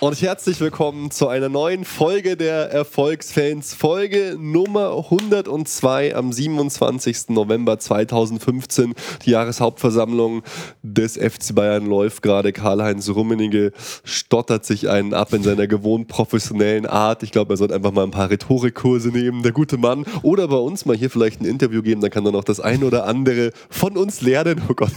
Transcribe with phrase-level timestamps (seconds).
[0.00, 3.74] und herzlich willkommen zu einer neuen Folge der Erfolgsfans.
[3.74, 7.30] Folge Nummer 102 am 27.
[7.30, 8.94] November 2015.
[9.24, 10.42] Die Jahreshauptversammlung
[10.82, 12.52] des FC Bayern läuft gerade.
[12.52, 13.72] Karl-Heinz Rummenigge
[14.04, 17.22] stottert sich einen ab in seiner gewohnt professionellen Art.
[17.22, 20.04] Ich glaube, er sollte einfach mal ein paar Rhetorikkurse nehmen, der gute Mann.
[20.22, 22.84] Oder bei uns mal hier vielleicht ein Interview geben, dann kann er noch das ein
[22.84, 24.62] oder andere von uns lernen.
[24.68, 24.92] Oh Gott,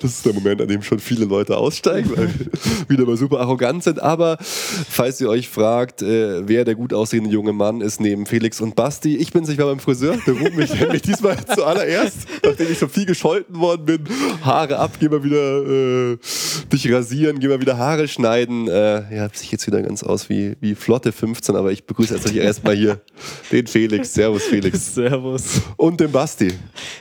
[0.00, 3.40] das ist der Moment, an dem schon viele Leute aussteigen, weil wir wieder mal super
[3.40, 4.00] arrogant sind.
[4.02, 8.60] Aber falls ihr euch fragt, äh, wer der gut aussehende junge Mann ist neben Felix
[8.60, 10.16] und Basti, ich bin sicher beim Friseur.
[10.26, 14.04] Der ruft mich, mich diesmal zuallererst, nachdem ich schon viel gescholten worden bin.
[14.42, 16.18] Haare ab, geh mal wieder äh,
[16.72, 18.68] dich rasieren, geh mal wieder Haare schneiden.
[18.68, 22.30] Äh, ja, sich jetzt wieder ganz aus wie, wie Flotte 15, aber ich begrüße jetzt
[22.34, 23.00] erstmal hier
[23.50, 24.14] den Felix.
[24.14, 24.94] Servus, Felix.
[24.94, 25.62] Servus.
[25.76, 26.52] Und den Basti.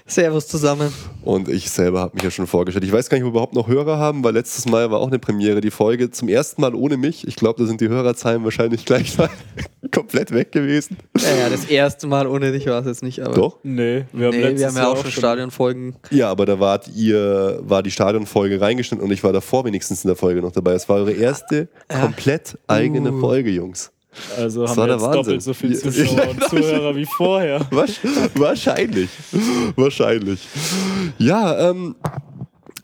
[0.06, 0.94] Servus zusammen.
[1.22, 2.69] Und ich selber habe mich ja schon vorgestellt.
[2.76, 5.08] Ich weiß gar nicht, ob wir überhaupt noch Hörer haben, weil letztes Mal war auch
[5.08, 7.28] eine Premiere, die Folge zum ersten Mal ohne mich.
[7.28, 9.16] Ich glaube, da sind die Hörerzahlen wahrscheinlich gleich
[9.92, 10.98] komplett weg gewesen.
[11.18, 13.34] Ja, ja, das erste Mal ohne dich war es jetzt nicht, aber.
[13.34, 13.60] Doch?
[13.64, 15.96] Nee, wir haben, nee, wir haben ja auch schon Stadionfolgen.
[16.12, 20.08] Ja, aber da wart ihr, war die Stadionfolge reingeschnitten und ich war davor wenigstens in
[20.08, 20.74] der Folge noch dabei.
[20.74, 22.02] Es war eure erste ja.
[22.02, 23.20] komplett eigene uh.
[23.20, 23.92] Folge, Jungs.
[24.38, 25.22] Also das haben wir jetzt Wahnsinn.
[25.22, 27.62] doppelt so viel Zuschauer und Zuhörer wie vorher.
[27.72, 29.10] Wahrscheinlich.
[29.76, 30.48] Wahrscheinlich.
[31.18, 31.96] Ja, ähm,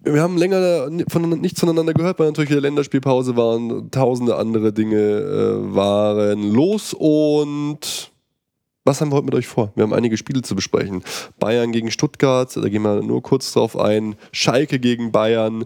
[0.06, 4.95] wir haben länger von, nichts voneinander gehört, weil natürlich wieder Länderspielpause waren, tausende andere Dinge
[4.95, 8.12] äh, waren los und
[8.88, 9.72] was haben wir heute mit euch vor?
[9.75, 11.03] Wir haben einige Spiele zu besprechen.
[11.39, 14.16] Bayern gegen Stuttgart, da gehen wir nur kurz drauf ein.
[14.31, 15.66] Schalke gegen Bayern,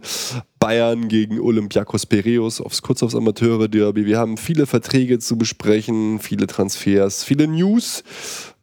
[0.57, 4.05] Bayern gegen Olympiakos Piraeus, aufs kurz aufs Amateure Derby.
[4.05, 8.03] Wir haben viele Verträge zu besprechen, viele Transfers, viele News,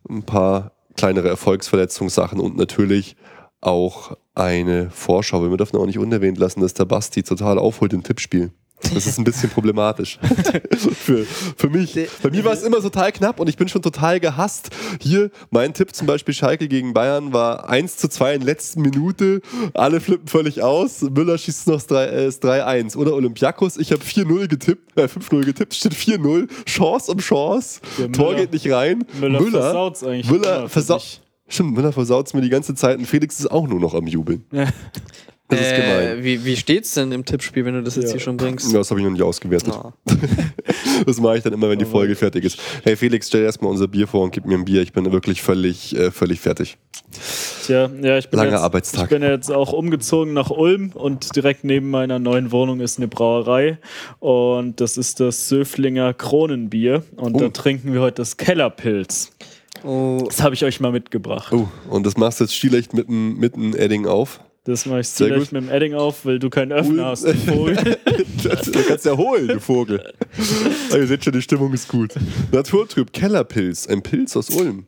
[0.09, 3.17] ein paar kleinere Erfolgsverletzungssachen und natürlich
[3.67, 5.43] auch eine Vorschau.
[5.43, 8.53] Wir dürfen auch nicht unerwähnt lassen, dass der Basti total aufholt im Tippspiel.
[8.95, 10.19] Das ist ein bisschen problematisch.
[10.77, 11.99] für, für mich.
[12.23, 14.69] Bei mir war es immer total knapp und ich bin schon total gehasst.
[15.01, 18.83] Hier, mein Tipp zum Beispiel Schalke gegen Bayern war 1 zu 2 in der letzten
[18.83, 19.41] Minute.
[19.73, 21.01] Alle flippen völlig aus.
[21.01, 22.95] Müller schießt noch das 3-1.
[22.95, 26.49] Äh, Oder Olympiakos, ich habe 4-0 getippt, äh, 5-0 getippt, steht 4-0.
[26.67, 27.81] Chance um Chance.
[27.99, 29.05] Ja, Tor geht nicht rein.
[29.19, 30.31] Müller, Müller versaut eigentlich.
[30.31, 31.23] Müller versaut.
[31.49, 34.07] Stimmt, Müller versaut es mir die ganze Zeit und Felix ist auch nur noch am
[34.07, 34.45] Jubeln.
[35.49, 36.19] Das ist gemein.
[36.19, 38.13] Äh, wie, wie steht's denn im Tippspiel, wenn du das jetzt ja.
[38.13, 38.73] hier schon bringst?
[38.73, 39.73] Ja, das habe ich noch nicht ausgewertet.
[39.73, 39.93] Oh.
[41.07, 42.59] das mache ich dann immer, wenn die Folge fertig ist.
[42.83, 44.83] Hey Felix, stell erstmal unser Bier vor und gib mir ein Bier.
[44.83, 46.79] Ich bin wirklich völlig, äh, völlig fertig.
[47.65, 49.05] Tja, ja, ich bin, Langer jetzt, Arbeitstag.
[49.05, 53.07] ich bin jetzt auch umgezogen nach Ulm und direkt neben meiner neuen Wohnung ist eine
[53.07, 53.79] Brauerei
[54.19, 57.39] und das ist das Söflinger Kronenbier und oh.
[57.39, 59.33] da trinken wir heute das Kellerpilz.
[59.85, 60.25] Oh.
[60.27, 61.53] Das habe ich euch mal mitgebracht.
[61.53, 64.41] Oh, und das machst du jetzt stilecht mit einem mit Edding auf?
[64.65, 67.77] Das mache ich stilecht mit dem Edding auf, weil du keinen Öffner hast, du Vogel.
[68.43, 70.13] du kannst ja holen, du Vogel.
[70.91, 72.15] Aber ihr seht schon, die Stimmung ist gut.
[72.51, 74.87] Naturtrüb, Kellerpilz, ein Pilz aus Ulm.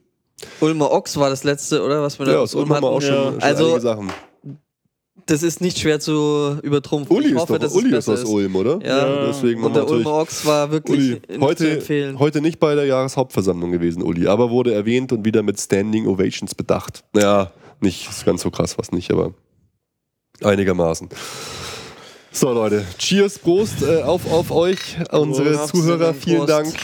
[0.59, 2.01] Ulmer Ochs war das letzte, oder?
[2.01, 3.31] Was wir da ja, aus Ulm haben wir auch schon, ja.
[3.31, 4.11] schon also, einige Sachen
[5.25, 7.15] das ist nicht schwer zu übertrumpfen.
[7.15, 8.79] Uli ich hoffe, ist, doch, Uli ist aus Ulm, oder?
[8.83, 9.27] Ja, ja.
[9.27, 12.19] deswegen und der Ulmer Ochs war wirklich Uli, heute, zu empfehlen.
[12.19, 16.55] Heute nicht bei der Jahreshauptversammlung gewesen, Uli, aber wurde erwähnt und wieder mit Standing Ovations
[16.55, 17.03] bedacht.
[17.13, 19.33] Naja, nicht ganz so krass was nicht, aber
[20.43, 21.09] einigermaßen.
[22.31, 26.49] So Leute, Cheers, Prost äh, auf, auf euch, unsere Prost, Zuhörer, vielen Prost.
[26.49, 26.75] Dank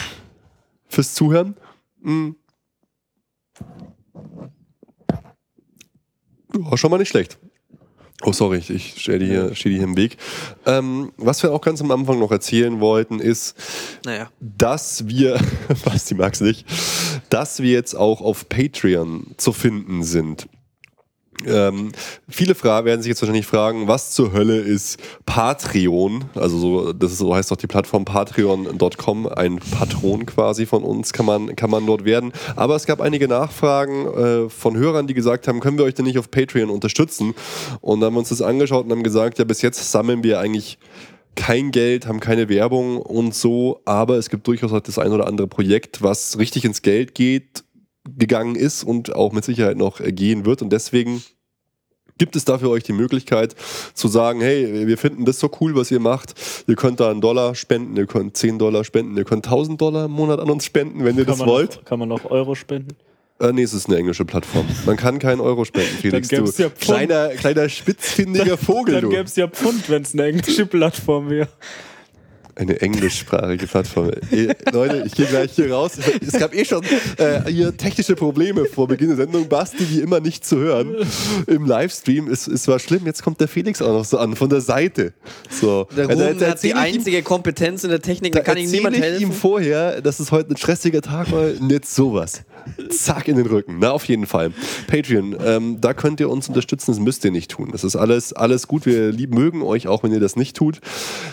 [0.88, 1.56] fürs Zuhören.
[2.00, 2.36] Mhm.
[6.54, 7.38] Ja, schon mal nicht schlecht.
[8.26, 10.16] Oh, sorry, ich stehe die, hier, steh die hier im Weg.
[10.66, 13.54] Ähm, was wir auch ganz am Anfang noch erzählen wollten, ist,
[14.04, 14.28] naja.
[14.40, 15.38] dass wir,
[15.84, 16.66] was die mag's nicht,
[17.30, 20.48] dass wir jetzt auch auf Patreon zu finden sind.
[21.44, 21.92] Ähm,
[22.28, 26.24] viele Fragen werden sich jetzt wahrscheinlich fragen, was zur Hölle ist Patreon?
[26.34, 31.12] Also so, das ist, so heißt doch die Plattform patreon.com, ein Patron quasi von uns
[31.12, 32.32] kann man, kann man dort werden.
[32.54, 36.06] Aber es gab einige Nachfragen äh, von Hörern, die gesagt haben, können wir euch denn
[36.06, 37.34] nicht auf Patreon unterstützen?
[37.80, 40.40] Und dann haben wir uns das angeschaut und haben gesagt, ja, bis jetzt sammeln wir
[40.40, 40.78] eigentlich
[41.34, 45.26] kein Geld, haben keine Werbung und so, aber es gibt durchaus auch das ein oder
[45.26, 47.65] andere Projekt, was richtig ins Geld geht
[48.16, 50.62] gegangen ist und auch mit Sicherheit noch gehen wird.
[50.62, 51.22] Und deswegen
[52.18, 53.54] gibt es dafür euch die Möglichkeit
[53.94, 56.34] zu sagen, hey, wir finden das so cool, was ihr macht.
[56.66, 60.06] Ihr könnt da einen Dollar spenden, ihr könnt 10 Dollar spenden, ihr könnt 1000 Dollar
[60.06, 61.76] im Monat an uns spenden, wenn ihr kann das wollt.
[61.76, 62.96] Noch, kann man auch Euro spenden?
[63.38, 64.66] Äh, nee, es ist eine englische Plattform.
[64.86, 66.28] Man kann keinen Euro spenden, Felix.
[66.28, 69.00] Dann du ja kleiner, kleiner spitzfindiger Vogel.
[69.00, 71.48] Dann gäbe es ja Pfund, wenn es eine englische Plattform wäre.
[72.58, 74.10] Eine englischsprachige Plattform.
[74.32, 75.92] eh, Leute, ich gehe gleich hier raus.
[76.26, 76.82] Es gab eh schon
[77.18, 79.46] äh, hier technische Probleme vor Beginn der Sendung.
[79.46, 80.96] Basti, wie immer, nicht zu hören
[81.46, 82.28] im Livestream.
[82.30, 83.04] Es, es war schlimm.
[83.04, 85.12] Jetzt kommt der Felix auch noch so an, von der Seite.
[85.50, 85.86] So.
[85.94, 88.56] Der Also, Ruben jetzt hat die ich ihm- einzige Kompetenz in der Technik, da kann
[88.56, 89.22] ihm niemand ich helfen.
[89.22, 92.42] ihm vorher, dass es heute ein stressiger Tag war, jetzt sowas.
[92.90, 93.78] Zack in den Rücken.
[93.78, 94.52] Na, auf jeden Fall.
[94.86, 97.70] Patreon, ähm, da könnt ihr uns unterstützen, das müsst ihr nicht tun.
[97.72, 98.86] Das ist alles, alles gut.
[98.86, 100.80] Wir lieb, mögen euch, auch wenn ihr das nicht tut.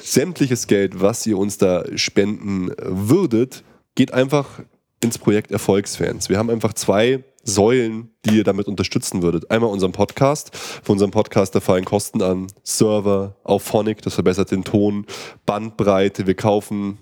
[0.02, 3.64] Sämtliches Geld, was ihr uns da spenden würdet,
[3.96, 4.62] geht einfach
[5.02, 6.30] ins Projekt Erfolgsfans.
[6.30, 9.52] Wir haben einfach zwei Säulen, die ihr damit unterstützen würdet.
[9.52, 10.56] Einmal unseren Podcast.
[10.56, 12.48] Für unseren Podcast, da fallen Kosten an.
[12.64, 15.06] Server, auf Phonic, das verbessert den Ton,
[15.46, 16.26] Bandbreite.
[16.26, 17.00] Wir kaufen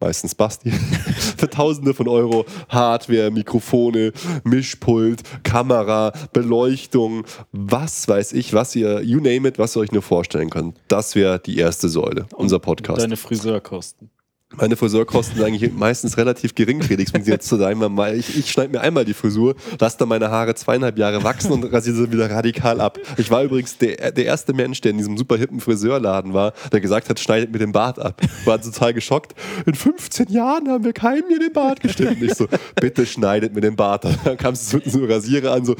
[0.00, 0.70] meistens Basti,
[1.36, 4.12] für Tausende von Euro Hardware, Mikrofone,
[4.44, 10.02] Mischpult, Kamera, Beleuchtung, was weiß ich, was ihr, you name it, was ihr euch nur
[10.02, 10.78] vorstellen könnt.
[10.88, 13.02] Das wäre die erste Säule, unser Podcast.
[13.02, 14.10] Deine Friseurkosten.
[14.56, 17.12] Meine Friseurkosten sind eigentlich meistens relativ gering, Felix.
[17.12, 20.08] Wenn sie jetzt zu sein, mal, ich, ich schneide mir einmal die Frisur, lasse dann
[20.08, 22.98] meine Haare zweieinhalb Jahre wachsen und rasiere sie wieder radikal ab.
[23.16, 26.80] Ich war übrigens der, der erste Mensch, der in diesem super hippen Friseurladen war, der
[26.80, 28.20] gesagt hat, schneidet mir den Bart ab.
[28.44, 29.34] War total geschockt.
[29.66, 32.24] In 15 Jahren haben wir keinem mir den Bart geschnitten.
[32.24, 32.46] Ich so,
[32.80, 34.18] bitte schneidet mir den Bart ab.
[34.24, 35.74] Dann kam es so Rasierer an, so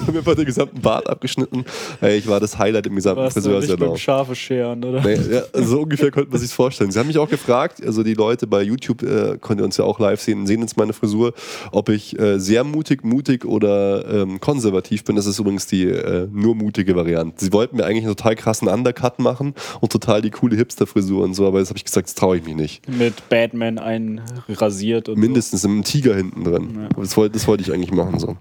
[0.00, 1.64] haben mir einfach den gesamten Bart abgeschnitten.
[2.00, 3.90] Ey, ich war das Highlight im gesamten Friseursalon.
[3.90, 5.02] beim Schafe scheren, oder?
[5.02, 6.90] Nee, ja, so ungefähr könnte man sich vorstellen.
[6.90, 9.84] Sie haben mich auch gefragt, also die Leute bei YouTube, äh, könnt ihr uns ja
[9.84, 11.34] auch live sehen, sehen jetzt meine Frisur,
[11.70, 15.16] ob ich äh, sehr mutig, mutig oder ähm, konservativ bin.
[15.16, 17.44] Das ist übrigens die äh, nur mutige Variante.
[17.44, 21.34] Sie wollten mir eigentlich einen total krassen Undercut machen und total die coole Hipster-Frisur und
[21.34, 22.88] so, aber das habe ich gesagt, das traue ich mich nicht.
[22.88, 26.88] Mit Batman einrasiert und Mindestens mit einem Tiger hinten drin.
[26.96, 28.36] Das, wollte, das wollte ich eigentlich machen so.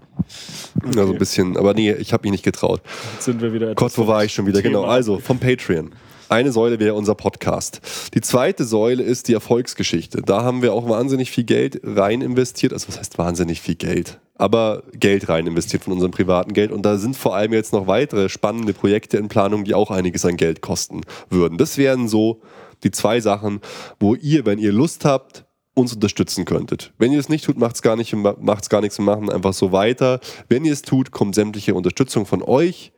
[0.85, 2.81] Also ein bisschen, aber nee, ich habe mich nicht getraut.
[2.83, 3.11] so.
[3.13, 3.75] Jetzt sind wir wieder.
[3.75, 4.61] Gott, wo war ich schon wieder?
[4.61, 4.79] Thema.
[4.79, 5.91] Genau, also vom Patreon.
[6.31, 7.81] Eine Säule wäre unser Podcast.
[8.13, 10.21] Die zweite Säule ist die Erfolgsgeschichte.
[10.21, 12.71] Da haben wir auch wahnsinnig viel Geld rein investiert.
[12.71, 14.21] Also was heißt wahnsinnig viel Geld?
[14.35, 16.71] Aber Geld rein investiert von unserem privaten Geld.
[16.71, 20.23] Und da sind vor allem jetzt noch weitere spannende Projekte in Planung, die auch einiges
[20.23, 21.57] an Geld kosten würden.
[21.57, 22.39] Das wären so
[22.85, 23.59] die zwei Sachen,
[23.99, 25.43] wo ihr, wenn ihr Lust habt,
[25.73, 26.93] uns unterstützen könntet.
[26.97, 28.15] Wenn ihr es nicht tut, macht es gar, nicht-
[28.69, 30.21] gar nichts und machen einfach so weiter.
[30.47, 32.93] Wenn ihr es tut, kommt sämtliche Unterstützung von euch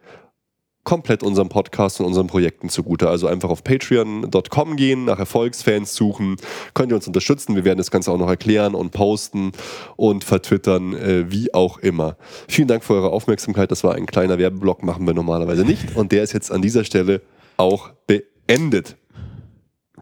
[0.84, 3.10] komplett unserem Podcast und unseren Projekten zugute.
[3.10, 6.38] Also einfach auf patreon.com gehen, nach Erfolgsfans suchen,
[6.74, 7.56] könnt ihr uns unterstützen.
[7.56, 9.52] Wir werden das Ganze auch noch erklären und posten
[9.96, 12.18] und vertwittern, äh, wie auch immer.
[12.48, 13.72] Vielen Dank für eure Aufmerksamkeit.
[13.72, 15.96] Das war ein kleiner Werbeblock, machen wir normalerweise nicht.
[15.96, 17.22] Und der ist jetzt an dieser Stelle
[17.58, 18.98] auch beendet.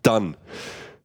[0.04, 0.36] Dann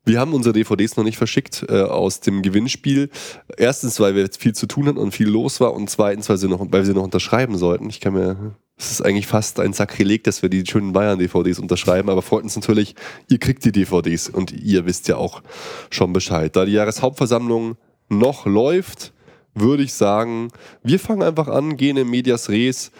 [0.07, 3.11] wir haben unsere DVDs noch nicht verschickt äh, aus dem Gewinnspiel.
[3.57, 5.75] Erstens, weil wir viel zu tun hatten und viel los war.
[5.75, 7.91] Und zweitens, weil, sie noch, weil wir sie noch unterschreiben sollten.
[7.91, 12.09] Ich kann mir, es ist eigentlich fast ein Sakrileg, dass wir die schönen Bayern-DVDs unterschreiben.
[12.09, 12.95] Aber freut uns natürlich,
[13.29, 15.43] ihr kriegt die DVDs und ihr wisst ja auch
[15.91, 16.55] schon Bescheid.
[16.55, 17.77] Da die Jahreshauptversammlung
[18.09, 19.13] noch läuft,
[19.55, 20.53] würde ich sagen,
[20.85, 22.93] wir fangen einfach an, gehen in Medias Res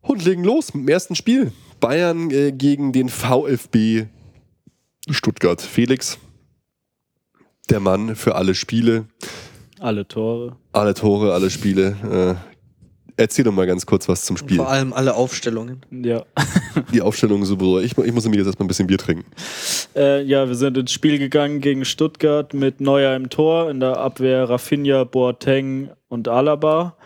[0.00, 1.52] und legen los mit dem ersten Spiel.
[1.78, 4.06] Bayern äh, gegen den VfB
[5.10, 5.60] Stuttgart.
[5.60, 6.18] Felix,
[7.70, 9.06] der Mann für alle Spiele,
[9.80, 10.56] Alle Tore.
[10.72, 12.36] alle Tore, alle Spiele.
[12.38, 12.52] Äh,
[13.16, 14.58] erzähl doch mal ganz kurz was zum Spiel.
[14.58, 15.84] Vor allem alle Aufstellungen.
[15.90, 16.24] Ja.
[16.92, 17.80] Die Aufstellung ist super.
[17.82, 19.24] Ich, ich muss nämlich jetzt erstmal ein bisschen Bier trinken.
[19.96, 23.96] Äh, ja, wir sind ins Spiel gegangen gegen Stuttgart mit Neuer im Tor, in der
[23.98, 26.96] Abwehr Rafinha, Boateng und Alaba.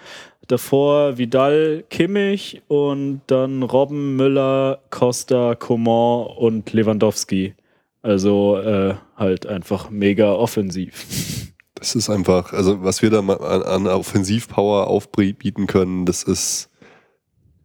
[0.49, 7.55] Davor Vidal, Kimmich und dann Robben, Müller, Costa, Coman und Lewandowski.
[8.07, 11.53] Also äh, halt einfach mega offensiv.
[11.75, 16.71] Das ist einfach, also was wir da mal an, an Offensivpower aufbieten können, das ist,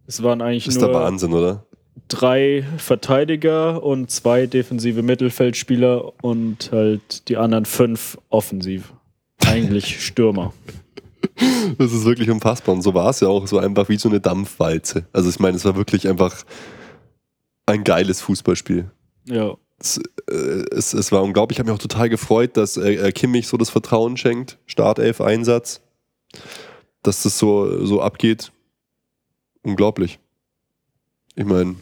[0.08, 1.68] Es waren eigentlich ist der nur Wahnsinn, oder?
[2.08, 8.94] drei Verteidiger und zwei defensive Mittelfeldspieler und halt die anderen fünf offensiv.
[9.46, 10.54] Eigentlich Stürmer.
[11.78, 12.74] Das ist wirklich unfassbar.
[12.74, 13.46] Und so war es ja auch.
[13.46, 15.06] So einfach wie so eine Dampfwalze.
[15.14, 16.44] Also ich meine, es war wirklich einfach
[17.68, 18.90] ein geiles Fußballspiel.
[19.26, 19.56] Ja.
[19.82, 21.56] Es, äh, es, es war unglaublich.
[21.58, 24.60] Ich habe mich auch total gefreut, dass äh, äh, Kimmich so das Vertrauen schenkt.
[24.68, 25.82] Startelf-Einsatz.
[27.04, 28.52] Dass das so, so abgeht.
[29.64, 30.20] Unglaublich.
[31.36, 31.76] Ich meine,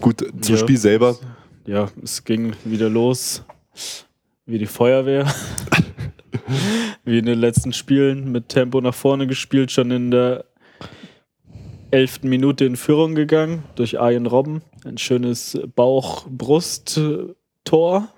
[0.00, 0.60] gut, zum Ja.
[0.60, 1.16] Spiel selber.
[1.66, 3.42] Ja, es ging wieder los
[4.44, 5.26] wie die Feuerwehr.
[7.04, 10.44] wie in den letzten Spielen mit Tempo nach vorne gespielt, schon in der
[11.90, 14.62] elften Minute in Führung gegangen durch Arjen Robben.
[14.84, 15.58] Ein schönes
[17.66, 18.08] Bauch-Brust-Tor.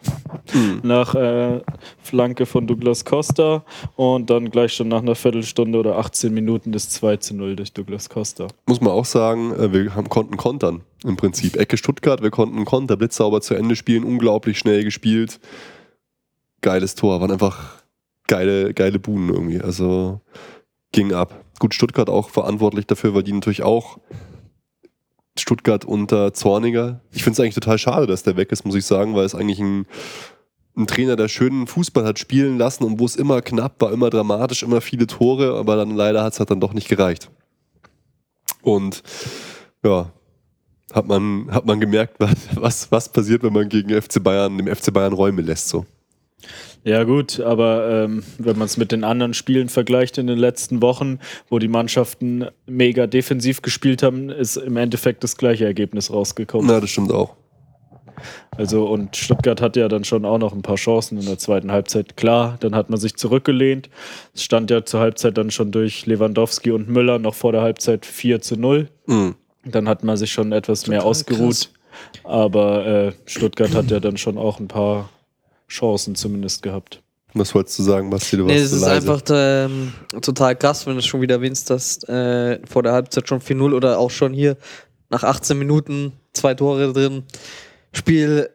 [0.55, 0.81] mhm.
[0.83, 1.61] nach äh,
[2.02, 3.64] Flanke von Douglas Costa
[3.97, 7.73] und dann gleich schon nach einer Viertelstunde oder 18 Minuten das 2 zu 0 durch
[7.73, 8.49] Douglas Costa.
[8.67, 11.57] Muss man auch sagen, äh, wir haben, konnten kontern im Prinzip.
[11.57, 15.40] Ecke Stuttgart, wir konnten Konter blitzsauber zu Ende spielen, unglaublich schnell gespielt.
[16.61, 17.83] Geiles Tor, waren einfach
[18.26, 19.61] geile, geile Buhnen irgendwie.
[19.61, 20.21] Also
[20.93, 21.45] ging ab.
[21.59, 23.99] Gut, Stuttgart auch verantwortlich dafür, weil die natürlich auch
[25.40, 27.00] Stuttgart unter Zorniger.
[27.12, 29.35] Ich finde es eigentlich total schade, dass der weg ist, muss ich sagen, weil es
[29.35, 29.87] eigentlich ein,
[30.76, 34.11] ein Trainer, der schönen Fußball hat spielen lassen und wo es immer knapp war, immer
[34.11, 37.30] dramatisch, immer viele Tore, aber dann leider hat es halt dann doch nicht gereicht.
[38.62, 39.02] Und
[39.85, 40.11] ja,
[40.92, 42.16] hat man, hat man gemerkt,
[42.54, 45.68] was, was passiert, wenn man gegen FC Bayern, dem FC Bayern Räume lässt.
[45.68, 45.87] So.
[46.85, 50.80] Ja gut, aber ähm, wenn man es mit den anderen Spielen vergleicht in den letzten
[50.80, 51.18] Wochen,
[51.49, 56.71] wo die Mannschaften mega defensiv gespielt haben, ist im Endeffekt das gleiche Ergebnis rausgekommen.
[56.71, 57.35] Ja, das stimmt auch.
[58.57, 61.71] Also und Stuttgart hat ja dann schon auch noch ein paar Chancen in der zweiten
[61.71, 62.16] Halbzeit.
[62.16, 63.88] Klar, dann hat man sich zurückgelehnt.
[64.35, 68.07] Es stand ja zur Halbzeit dann schon durch Lewandowski und Müller noch vor der Halbzeit
[68.07, 68.88] 4 zu 0.
[69.07, 69.35] Mhm.
[69.64, 71.71] Dann hat man sich schon etwas Total mehr ausgeruht.
[71.71, 71.71] Krass.
[72.25, 75.11] Aber äh, Stuttgart hat ja dann schon auch ein paar
[75.69, 77.03] Chancen zumindest gehabt.
[77.35, 78.37] Was wolltest du sagen, Basti?
[78.37, 79.13] Du nee, es ist leise.
[79.13, 83.41] einfach ähm, total krass, wenn du schon wieder erwähnst, dass äh, vor der Halbzeit schon
[83.41, 84.57] 4-0 oder auch schon hier
[85.11, 87.25] nach 18 Minuten zwei Tore drin,
[87.93, 88.49] Spiel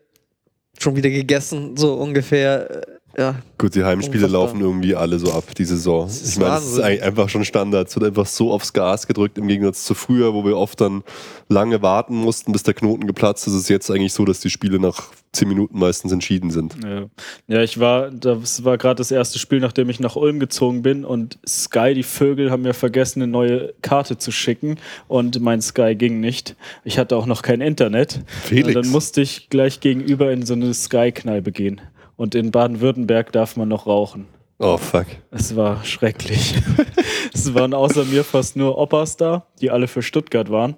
[0.80, 2.70] schon wieder gegessen, so ungefähr.
[2.70, 2.82] Äh,
[3.16, 4.42] ja, Gut, die Heimspiele unfassbar.
[4.48, 6.10] laufen irgendwie alle so ab, die Saison.
[6.10, 7.88] Ich meine, es ist einfach schon Standard.
[7.88, 11.04] Es wird einfach so aufs Gas gedrückt im Gegensatz zu früher, wo wir oft dann
[11.48, 13.54] lange warten mussten, bis der Knoten geplatzt ist.
[13.54, 16.76] Es ist jetzt eigentlich so, dass die Spiele nach zehn Minuten meistens entschieden sind.
[16.84, 17.06] Ja,
[17.48, 21.04] ja ich war, das war gerade das erste Spiel, nachdem ich nach Ulm gezogen bin
[21.04, 25.96] und Sky, die Vögel, haben mir vergessen, eine neue Karte zu schicken und mein Sky
[25.96, 26.56] ging nicht.
[26.84, 28.22] Ich hatte auch noch kein Internet.
[28.44, 28.68] Felix.
[28.68, 31.82] Und dann musste ich gleich gegenüber in so eine Sky-Kneipe gehen.
[32.16, 34.28] Und in Baden-Württemberg darf man noch rauchen.
[34.64, 35.08] Oh, fuck.
[35.30, 36.56] Es war schrecklich.
[37.34, 40.78] es waren außer mir fast nur Oppas da, die alle für Stuttgart waren.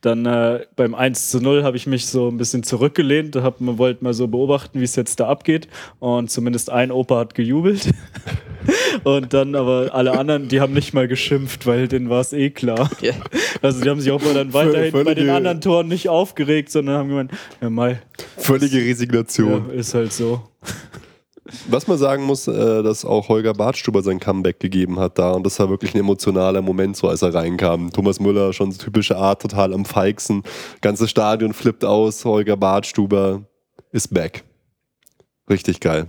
[0.00, 4.02] Dann äh, beim 1 zu 0 habe ich mich so ein bisschen zurückgelehnt, hab, wollte
[4.02, 5.68] mal so beobachten, wie es jetzt da abgeht.
[5.98, 7.90] Und zumindest ein Opa hat gejubelt.
[9.04, 12.48] Und dann aber alle anderen, die haben nicht mal geschimpft, weil denen war es eh
[12.48, 12.90] klar.
[13.02, 13.14] Yeah.
[13.60, 16.72] Also die haben sich auch mal dann weiterhin Völlige, bei den anderen Toren nicht aufgeregt,
[16.72, 18.00] sondern haben gemeint, ja mal.
[18.38, 19.66] Völlige Resignation.
[19.68, 20.48] Ja, ist halt so.
[21.68, 25.44] Was man sagen muss, äh, dass auch Holger Bartstuber sein Comeback gegeben hat da und
[25.44, 27.90] das war wirklich ein emotionaler Moment, so als er reinkam.
[27.90, 30.42] Thomas Müller schon typische Art, total am feigsten.
[30.80, 33.42] Ganzes Stadion flippt aus, Holger Bartstuber
[33.92, 34.44] ist back.
[35.48, 36.08] Richtig geil.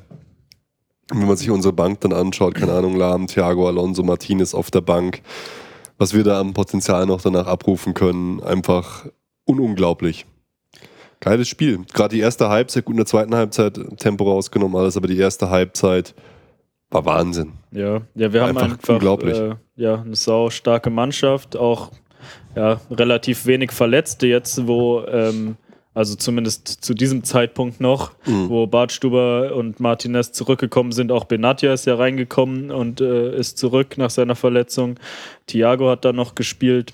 [1.11, 4.81] Wenn man sich unsere Bank dann anschaut, keine Ahnung, Lahm, Thiago Alonso, Martinez auf der
[4.81, 5.21] Bank,
[5.97, 9.07] was wir da am Potenzial noch danach abrufen können, einfach
[9.45, 10.25] ununglaublich.
[11.19, 11.81] Geiles Spiel.
[11.93, 15.49] Gerade die erste Halbzeit, gut in der zweiten Halbzeit Tempo rausgenommen, alles, aber die erste
[15.49, 16.15] Halbzeit
[16.89, 17.53] war Wahnsinn.
[17.71, 19.37] Ja, ja wir haben einfach, einfach unglaublich.
[19.37, 21.91] Äh, ja, eine sau starke Mannschaft, auch
[22.55, 25.57] ja, relativ wenig Verletzte jetzt, wo ähm,
[25.93, 28.49] also zumindest zu diesem Zeitpunkt noch, mhm.
[28.49, 31.11] wo Bartstuber und Martinez zurückgekommen sind.
[31.11, 34.95] Auch Benatia ist ja reingekommen und äh, ist zurück nach seiner Verletzung.
[35.47, 36.93] Thiago hat da noch gespielt.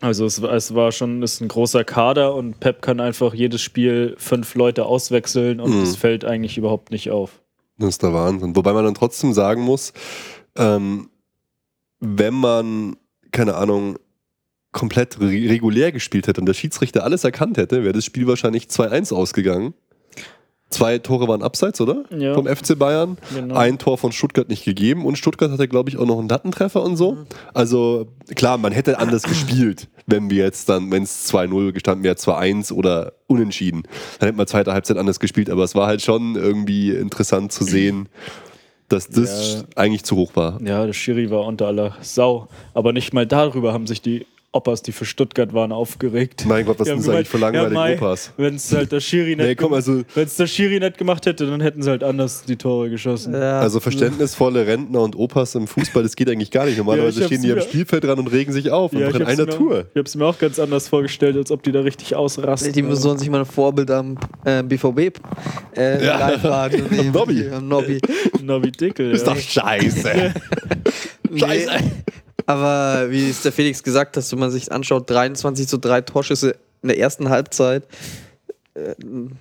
[0.00, 4.14] Also es, es war schon ist ein großer Kader und Pep kann einfach jedes Spiel
[4.18, 5.96] fünf Leute auswechseln und es mhm.
[5.96, 7.42] fällt eigentlich überhaupt nicht auf.
[7.78, 8.56] Das ist der Wahnsinn.
[8.56, 9.92] Wobei man dann trotzdem sagen muss,
[10.56, 11.10] ähm,
[12.00, 12.96] wenn man,
[13.30, 13.98] keine Ahnung,
[14.72, 19.12] komplett regulär gespielt hätte und der Schiedsrichter alles erkannt hätte, wäre das Spiel wahrscheinlich 2-1
[19.12, 19.74] ausgegangen.
[20.70, 22.04] Zwei Tore waren abseits, oder?
[22.16, 22.34] Ja.
[22.34, 23.18] Vom FC Bayern.
[23.34, 23.56] Genau.
[23.56, 26.82] Ein Tor von Stuttgart nicht gegeben und Stuttgart hatte, glaube ich, auch noch einen Lattentreffer
[26.82, 27.12] und so.
[27.12, 27.26] Mhm.
[27.52, 32.14] Also klar, man hätte anders gespielt, wenn wir jetzt dann, wenn es 2-0 gestanden wäre,
[32.14, 33.82] 2-1 oder unentschieden.
[34.20, 37.64] Dann hätte man zweite Halbzeit anders gespielt, aber es war halt schon irgendwie interessant zu
[37.64, 38.08] sehen.
[38.90, 39.62] dass das ja.
[39.76, 40.60] eigentlich zu hoch war.
[40.62, 42.48] Ja, der Schiri war unter aller Sau.
[42.74, 46.44] Aber nicht mal darüber haben sich die Opas, die für Stuttgart waren, aufgeregt.
[46.44, 48.32] Mein Gott, was sind das eigentlich für langweilige ja, Opas?
[48.36, 51.46] Wenn es halt der Schiri nicht, nee, komm, also, wenn's der Schiri nicht gemacht hätte,
[51.46, 53.32] dann hätten sie halt anders die Tore geschossen.
[53.32, 53.60] Ja.
[53.60, 56.78] Also verständnisvolle Rentner und Opas im Fußball, das geht eigentlich gar nicht.
[56.78, 59.86] Normalerweise ja, stehen die am Spielfeld dran und regen sich auf, ja, in einer Tour.
[59.92, 62.72] Ich habe es mir auch ganz anders vorgestellt, als ob die da richtig ausrasten.
[62.72, 65.12] Die sollen sich mal ein Vorbild am äh, BVB
[65.76, 66.32] äh, ja.
[66.70, 67.48] am Nobby.
[67.48, 68.00] Am Nobby.
[68.42, 69.12] Nobby Dickel.
[69.12, 70.34] Ist doch scheiße.
[71.36, 71.70] scheiße.
[72.46, 76.56] Aber wie es der Felix gesagt hat, wenn man sich anschaut, 23 zu 3 Torschüsse
[76.82, 77.84] in der ersten Halbzeit,
[78.74, 78.94] äh,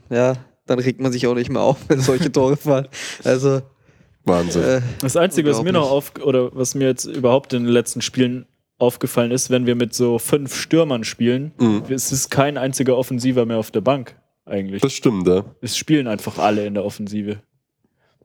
[0.09, 2.87] ja, dann regt man sich auch nicht mehr auf, wenn solche Tore fallen.
[3.23, 3.61] Also
[4.25, 4.63] Wahnsinn.
[4.63, 8.01] Äh, das Einzige, was mir noch auf oder was mir jetzt überhaupt in den letzten
[8.01, 8.45] Spielen
[8.77, 11.83] aufgefallen ist, wenn wir mit so fünf Stürmern spielen, mhm.
[11.89, 14.15] es ist kein einziger Offensiver mehr auf der Bank.
[14.45, 14.81] eigentlich.
[14.81, 15.45] Das stimmt, ja.
[15.61, 17.41] Es spielen einfach alle in der Offensive.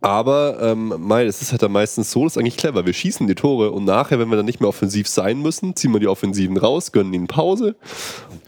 [0.05, 2.85] Aber ähm, es ist halt dann meistens so, das ist eigentlich clever.
[2.85, 5.93] Wir schießen die Tore und nachher, wenn wir dann nicht mehr offensiv sein müssen, ziehen
[5.93, 7.75] wir die Offensiven raus, gönnen ihnen Pause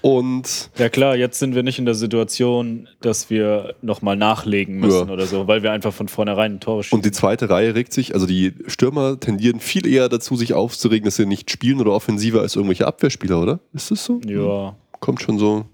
[0.02, 5.08] und Ja klar, jetzt sind wir nicht in der Situation, dass wir nochmal nachlegen müssen
[5.08, 5.12] Ja.
[5.14, 6.96] oder so, weil wir einfach von vornherein ein Tor schießen.
[6.96, 11.06] Und die zweite Reihe regt sich, also die Stürmer tendieren viel eher dazu, sich aufzuregen,
[11.06, 13.60] dass sie nicht spielen oder offensiver als irgendwelche Abwehrspieler, oder?
[13.72, 14.20] Ist das so?
[14.26, 15.64] ja, Kommt schon so,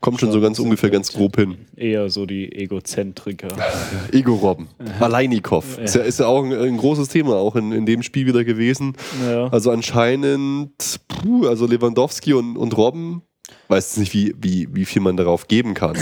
[0.00, 1.58] kommt schon so ganz ungefähr ganz grob hin.
[1.76, 3.48] eher so die Egozentriker.
[4.12, 4.68] Ego Robben.
[4.98, 5.76] Alainikov.
[5.76, 5.84] Ja.
[5.84, 8.44] Ist, ja, ist ja auch ein, ein großes Thema, auch in, in dem Spiel wieder
[8.44, 8.96] gewesen.
[9.28, 9.48] Ja.
[9.48, 13.22] Also anscheinend, puh, also Lewandowski und, und Robben,
[13.68, 15.96] weiß nicht, wie, wie, wie viel man darauf geben kann.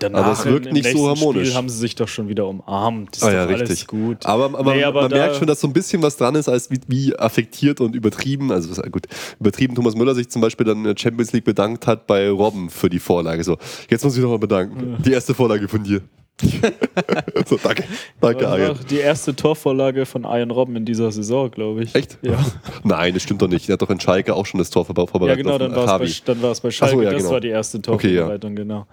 [0.00, 1.48] Danach aber es wirkt nicht so harmonisch.
[1.48, 3.16] Spiel haben sie sich doch schon wieder umarmt.
[3.16, 3.86] Ist Ah doch ja, alles richtig.
[3.86, 4.24] gut.
[4.26, 6.70] Aber, aber, Nee, aber man merkt schon, dass so ein bisschen was dran ist, als
[6.70, 8.50] wie, wie affektiert und übertrieben.
[8.52, 9.06] Also gut,
[9.40, 12.70] übertrieben Thomas Müller sich zum Beispiel dann in der Champions League bedankt hat bei Robben
[12.70, 13.42] für die Vorlage.
[13.44, 13.56] So,
[13.90, 14.96] jetzt muss ich noch mal bedanken.
[15.04, 16.00] Die erste Vorlage von dir.
[17.46, 17.82] so, danke.
[18.20, 18.76] Danke, Das war Arjen.
[18.90, 21.94] die erste Torvorlage von Ian Robben in dieser Saison, glaube ich.
[21.96, 22.16] Echt?
[22.22, 22.38] Ja.
[22.84, 23.68] Nein, das stimmt doch nicht.
[23.68, 25.38] Er hat doch in Schalke auch schon das Tor vorbe- Ja, vorbereitet.
[25.44, 26.94] genau, auf dann war es bei, dann war es bei Schalke.
[26.96, 27.32] So, ja, das genau.
[27.32, 28.20] war die erste Okay, ja.
[28.20, 28.86] Torvorbereitung, genau.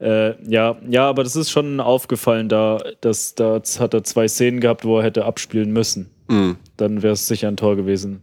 [0.00, 4.60] Äh, ja, ja, aber das ist schon aufgefallen, da, dass, da hat er zwei Szenen
[4.60, 6.10] gehabt, wo er hätte abspielen müssen.
[6.28, 6.56] Mhm.
[6.76, 8.22] Dann wäre es sicher ein Tor gewesen.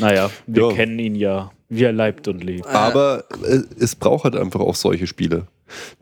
[0.00, 0.72] Naja, wir Ja.
[0.74, 2.66] kennen ihn ja, wie er leibt und lebt.
[2.66, 5.46] Aber äh, es braucht halt einfach auch solche Spiele,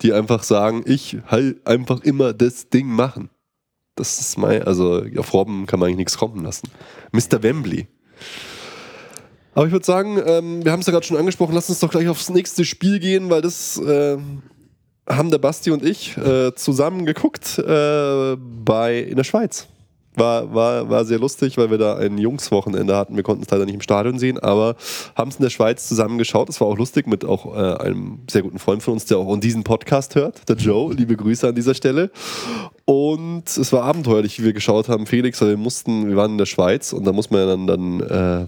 [0.02, 3.28] die einfach sagen, ich halt einfach immer das Ding machen.
[3.96, 6.68] Das ist mein, also auf Robben kann man eigentlich nichts kommen lassen.
[7.12, 7.42] Mr.
[7.42, 7.86] Wembley.
[9.52, 11.90] Aber ich würde sagen, ähm, wir haben es ja gerade schon angesprochen, lass uns doch
[11.90, 14.16] gleich aufs nächste Spiel gehen, weil das äh,
[15.10, 19.66] haben der Basti und ich äh, zusammen geguckt äh, bei, in der Schweiz.
[20.16, 23.14] War, war, war sehr lustig, weil wir da ein Jungswochenende hatten.
[23.14, 24.74] Wir konnten es leider nicht im Stadion sehen, aber
[25.14, 26.48] haben es in der Schweiz zusammen geschaut.
[26.48, 29.36] Das war auch lustig mit auch äh, einem sehr guten Freund von uns, der auch
[29.38, 30.92] diesen Podcast hört, der Joe.
[30.92, 32.10] Liebe Grüße an dieser Stelle.
[32.86, 36.38] Und es war abenteuerlich, wie wir geschaut haben, Felix, weil wir mussten, wir waren in
[36.38, 38.46] der Schweiz und da muss man ja dann, dann äh,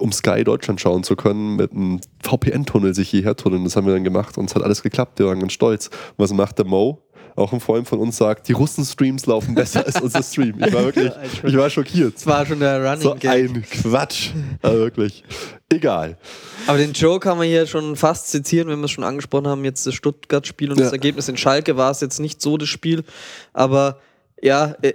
[0.00, 3.64] um Sky Deutschland schauen zu können, mit einem VPN-Tunnel sich hierher tunneln.
[3.64, 5.18] Das haben wir dann gemacht und es hat alles geklappt.
[5.18, 5.88] Wir waren ganz stolz.
[5.88, 7.02] Und was macht der Mo?
[7.36, 10.56] Auch ein Freund von uns sagt, die Russen-Streams laufen besser als unser Stream.
[10.64, 11.12] Ich war wirklich,
[11.44, 12.16] ich war schockiert.
[12.16, 14.30] Das war schon der Running So ein Quatsch.
[14.60, 15.24] Also wirklich.
[15.72, 16.18] Egal.
[16.66, 19.64] Aber den Joe kann man hier schon fast zitieren, wenn wir es schon angesprochen haben,
[19.64, 20.84] jetzt das Stuttgart-Spiel und Ja.
[20.84, 23.04] das Ergebnis in Schalke war es jetzt nicht so das Spiel,
[23.52, 23.98] aber
[24.42, 24.94] ja, äh,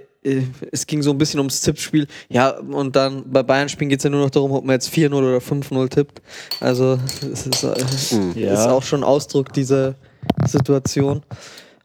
[0.72, 2.06] es ging so ein bisschen ums Tippspiel.
[2.28, 5.12] Ja, und dann bei Bayern-Spielen geht es ja nur noch darum, ob man jetzt 4-0
[5.14, 6.20] oder 5-0 tippt.
[6.60, 6.98] Also,
[7.32, 8.32] es ist, äh, Mhm.
[8.36, 8.52] Ja.
[8.54, 9.94] ist auch schon Ausdruck dieser
[10.46, 11.22] Situation.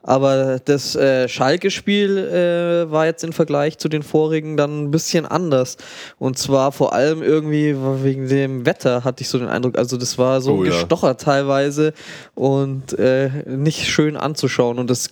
[0.02, 5.26] Aber das äh, Schalke-Spiel äh, war jetzt im Vergleich zu den vorigen dann ein bisschen
[5.26, 5.76] anders.
[6.18, 9.78] Und zwar vor allem irgendwie wegen dem Wetter, hatte ich so den Eindruck.
[9.78, 10.70] Also das war so Oh ja.
[10.70, 11.92] gestochert teilweise
[12.34, 14.78] und äh, nicht schön anzuschauen.
[14.78, 15.08] Und das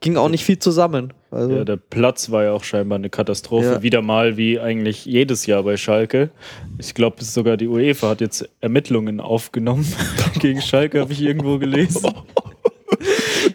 [0.00, 1.12] ging auch nicht viel zusammen.
[1.30, 3.66] Also, Ja, der Platz war ja auch scheinbar eine Katastrophe.
[3.66, 3.82] Ja.
[3.82, 6.30] Wieder mal wie eigentlich jedes Jahr bei Schalke.
[6.78, 9.86] Ich glaube, sogar die UEFA hat jetzt Ermittlungen aufgenommen
[10.40, 12.12] gegen Schalke, habe ich irgendwo gelesen.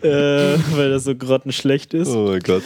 [0.06, 2.10] äh, weil das so grottenschlecht ist.
[2.10, 2.64] Oh mein Gott.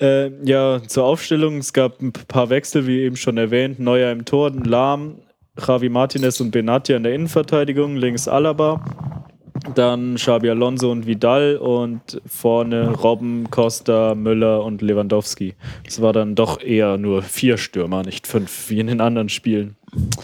[0.00, 3.78] Äh, ja, zur Aufstellung, es gab ein paar Wechsel, wie eben schon erwähnt.
[3.78, 5.16] Neuer im Tor, Lahm,
[5.64, 8.84] Javi Martinez und Benatia in der Innenverteidigung, links Alaba.
[9.74, 15.54] Dann Xabi Alonso und Vidal und vorne Robben, Costa, Müller und Lewandowski.
[15.86, 19.76] Es war dann doch eher nur vier Stürmer, nicht fünf, wie in den anderen Spielen.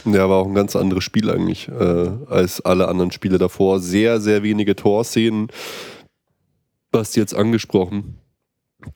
[0.04, 3.80] Ja, war auch ein ganz anderes Spiel eigentlich äh, als alle anderen Spiele davor.
[3.80, 5.48] Sehr, sehr wenige Torszenen.
[6.92, 8.16] Was jetzt angesprochen.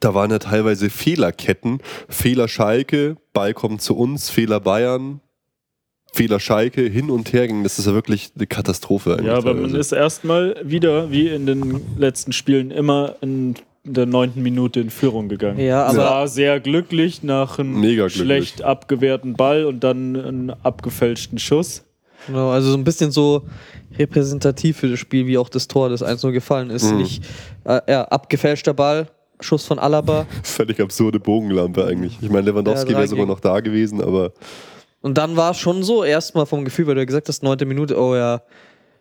[0.00, 1.80] Da waren ja teilweise Fehlerketten.
[2.08, 5.20] Fehler Schalke, Ball kommt zu uns, Fehler Bayern,
[6.12, 7.62] Fehler Schalke, hin und her ging.
[7.62, 9.26] Das ist ja wirklich eine Katastrophe eigentlich.
[9.26, 9.78] Ja, aber man teilweise.
[9.78, 13.54] ist erstmal wieder, wie in den letzten Spielen, immer in
[13.84, 15.58] der neunten Minute in Führung gegangen.
[15.60, 18.22] Ja, Es aber- war sehr glücklich nach einem Mega glücklich.
[18.22, 21.84] schlecht abgewehrten Ball und dann einen abgefälschten Schuss.
[22.26, 23.42] Genau, also so ein bisschen so
[23.98, 26.90] repräsentativ für das Spiel, wie auch das Tor, das 1-0 gefallen ist.
[26.90, 26.98] Mhm.
[26.98, 27.24] Nicht,
[27.64, 29.08] äh, ja, abgefälschter Ball,
[29.40, 30.26] Schuss von Alaba.
[30.42, 32.18] Völlig absurde Bogenlampe eigentlich.
[32.20, 34.32] Ich meine, Lewandowski Ja, wäre sogar noch da gewesen, aber
[35.02, 37.66] Und dann war es schon so, erstmal vom Gefühl, weil du ja gesagt hast, neunte
[37.66, 38.42] Minute, oh ja,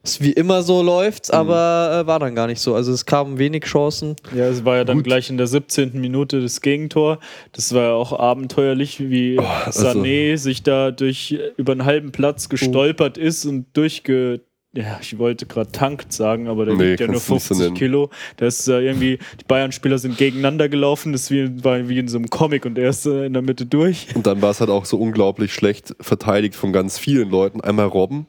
[0.03, 1.37] ist wie immer so läuft's, Mhm.
[1.37, 2.75] aber äh, war dann gar nicht so.
[2.75, 4.15] Also es kamen wenig Chancen.
[4.35, 5.05] Ja, es war ja dann Gut.
[5.05, 5.99] gleich in der 17.
[5.99, 7.19] Minute das Gegentor.
[7.53, 12.49] Das war ja auch abenteuerlich, wie also- Sané sich da durch über einen halben Platz
[12.49, 14.41] gestolpert ist und durchge.
[14.75, 17.43] Ja, ich wollte gerade tankt sagen, aber der Nee, wiegt ja nur kannst du nicht
[17.43, 17.77] so 50 nennen.
[17.77, 18.09] Kilo.
[18.37, 22.17] Da ist äh, irgendwie, die Bayern-Spieler sind gegeneinander gelaufen, das wie, war wie in so
[22.17, 24.07] einem Comic und er ist äh, in der Mitte durch.
[24.15, 27.61] Und dann war es halt auch so unglaublich schlecht verteidigt von ganz vielen Leuten.
[27.61, 28.25] Einmal Robben,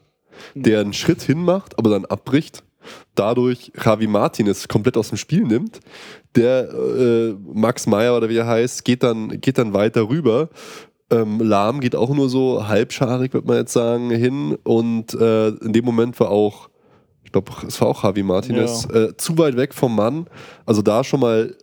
[0.55, 2.62] der einen Schritt hinmacht, aber dann abbricht.
[3.14, 5.81] dadurch Javi Martinez komplett aus dem Spiel nimmt.
[6.37, 10.49] Der äh, Max Meyer oder wie er heißt, geht dann, geht dann weiter rüber.
[11.11, 14.57] Ähm, Lahm geht auch nur so halbscharig, würde man jetzt sagen, hin.
[14.64, 16.68] Und äh, in dem Moment war auch,
[17.23, 20.27] ich glaube, es war auch Javi Martinez, äh, zu weit weg vom Mann.
[20.66, 21.55] Also da schon mal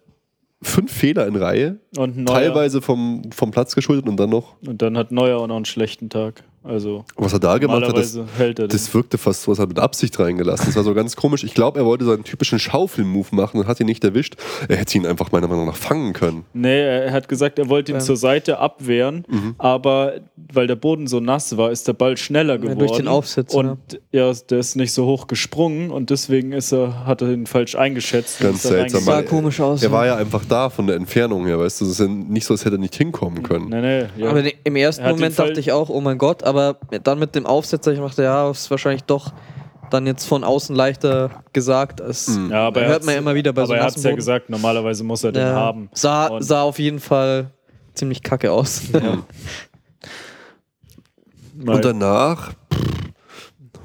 [0.62, 1.80] fünf Fehler in Reihe.
[1.98, 4.56] Und Neuer, Teilweise vom, vom Platz geschuldet und dann noch.
[4.66, 6.44] Und dann hat Neuer auch noch einen schlechten Tag.
[6.64, 9.70] Also Was er da gemacht hat, das, er das wirkte fast so, als hat er
[9.70, 10.68] mit Absicht reingelassen.
[10.68, 11.44] Das war so ganz komisch.
[11.44, 14.36] Ich glaube, er wollte seinen typischen Schaufel-Move machen und hat ihn nicht erwischt.
[14.68, 16.46] Er hätte ihn einfach meiner Meinung nach fangen können.
[16.54, 18.02] Nee, er hat gesagt, er wollte ihn Ähm.
[18.04, 19.56] zur Seite abwehren, Mhm.
[19.58, 20.14] aber
[20.54, 22.78] weil der Boden so nass war, ist der Ball schneller geworden.
[22.80, 23.78] durch den Aufsitz, Und
[24.12, 27.76] ja, der ist nicht so hoch gesprungen und deswegen ist er, hat er ihn falsch
[27.76, 28.40] eingeschätzt.
[28.40, 29.02] Ganz seltsam.
[29.02, 29.82] Sah komisch aus.
[29.82, 31.86] Er war ja einfach da von der Entfernung her, weißt du.
[31.86, 33.70] Es ist ja nicht so, als hätte er nicht hinkommen können.
[33.70, 34.30] Nee, nee, ja.
[34.30, 37.46] Aber im ersten Er Moment dachte ich auch, oh mein Gott, aber dann mit dem
[37.46, 39.34] Aufsetzer, ich dachte, ja, ist wahrscheinlich doch
[39.90, 42.02] dann jetzt von außen leichter gesagt.
[42.02, 42.52] Als, Mhm.
[42.52, 44.16] ja, aber er hört man ja immer wieder bei aber so er hat es ja
[44.16, 45.90] gesagt, normalerweise muss er den Ja, haben.
[45.94, 47.52] Sah, Und- sah auf jeden Fall
[47.94, 48.84] ziemlich kacke aus.
[48.94, 49.18] Ja.
[51.74, 52.54] Und danach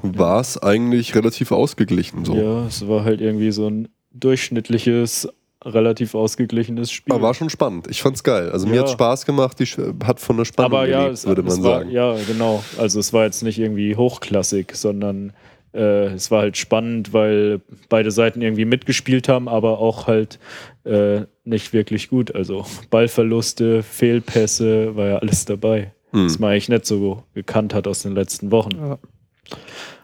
[0.01, 2.25] war es eigentlich relativ ausgeglichen.
[2.25, 2.35] So.
[2.35, 5.27] Ja, es war halt irgendwie so ein durchschnittliches,
[5.67, 7.13] relativ ausgeglichenes Spiel.
[7.13, 7.87] Aber war schon spannend.
[7.89, 8.49] Ich fand's geil.
[8.51, 8.81] Also mir Ja.
[8.81, 9.59] hat Spaß gemacht.
[9.59, 9.65] Die
[10.05, 11.91] hat von der Spannung Aber ja, gelebt, es, würde man es war, sagen.
[11.91, 12.63] ja, genau.
[12.77, 15.33] Also es war jetzt nicht irgendwie hochklassig, sondern
[15.73, 20.39] äh, es war halt spannend, weil beide Seiten irgendwie mitgespielt haben, aber auch halt
[20.85, 22.33] äh, nicht wirklich gut.
[22.33, 25.91] Also Ballverluste, Fehlpässe, war ja alles dabei.
[26.11, 26.25] Hm.
[26.25, 28.71] Was man eigentlich nicht so gekannt hat aus den letzten Wochen.
[28.79, 28.97] Ja.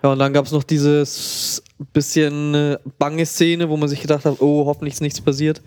[0.03, 1.63] Ja, und dann gab es noch dieses
[1.93, 5.61] bisschen äh, bange Szene, wo man sich gedacht hat, oh, hoffentlich ist nichts passiert.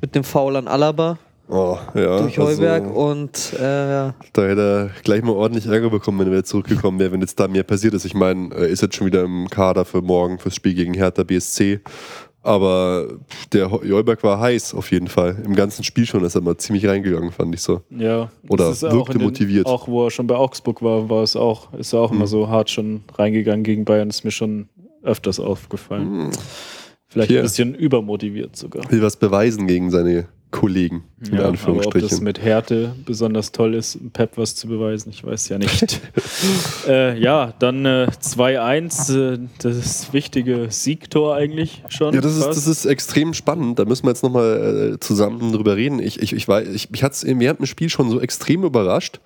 [0.00, 2.20] Mit dem Foul an Alaba Oh, ja.
[2.20, 6.32] durch Heuberg Also, und äh, da hätte er gleich mal ordentlich Ärger bekommen, wenn er
[6.32, 8.06] wieder zurückgekommen wäre, wenn jetzt da mehr passiert ist.
[8.06, 11.24] Ich meine, er ist jetzt schon wieder im Kader für morgen, fürs Spiel gegen Hertha
[11.24, 11.80] BSC.
[12.44, 13.06] Aber
[13.52, 15.36] der Heuberg war heiß auf jeden Fall.
[15.44, 17.82] Im ganzen Spiel schon ist er mal ziemlich reingegangen, fand ich so.
[17.90, 19.66] Ja, Oder auch wirkte in den, motiviert.
[19.66, 22.16] Auch wo er schon bei Augsburg war, war es auch, ist er auch Hm.
[22.16, 24.68] immer so hart schon reingegangen gegen Bayern, ist mir schon
[25.02, 26.24] öfters aufgefallen.
[26.26, 26.30] Hm.
[27.08, 27.40] Vielleicht Hier.
[27.40, 28.90] ein bisschen übermotiviert sogar.
[28.90, 32.08] Will was beweisen gegen seine Kollegen, in Ja, aber ob Anführungsstrichen.
[32.08, 36.00] das mit Härte besonders toll ist, Pep was zu beweisen, ich weiß ja nicht.
[36.86, 42.14] äh, ja, dann äh, 2-1, äh, das wichtige Siegtor eigentlich schon.
[42.14, 43.78] Ja, das ist, das ist extrem spannend.
[43.78, 45.98] Da müssen wir jetzt nochmal äh, zusammen drüber reden.
[45.98, 49.20] Ich, ich, ich weiß, ich, mich hat es während dem Spiel schon so extrem überrascht,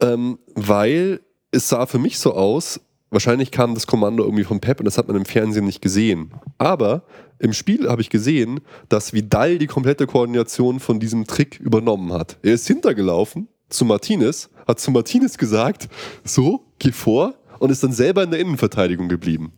[0.00, 1.20] ähm, weil
[1.50, 2.80] es sah für mich so aus,
[3.12, 6.32] wahrscheinlich kam das Kommando irgendwie von Pep und das hat man im Fernsehen nicht gesehen.
[6.58, 7.04] Aber
[7.38, 12.38] im Spiel habe ich gesehen, dass Vidal die komplette Koordination von diesem Trick übernommen hat.
[12.42, 15.88] Er ist hintergelaufen zu Martinez, hat zu Martinez gesagt,
[16.24, 19.52] so, geh vor und ist dann selber in der Innenverteidigung geblieben.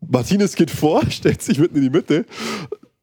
[0.00, 2.26] Martinez geht vor, stellt sich mitten in die Mitte.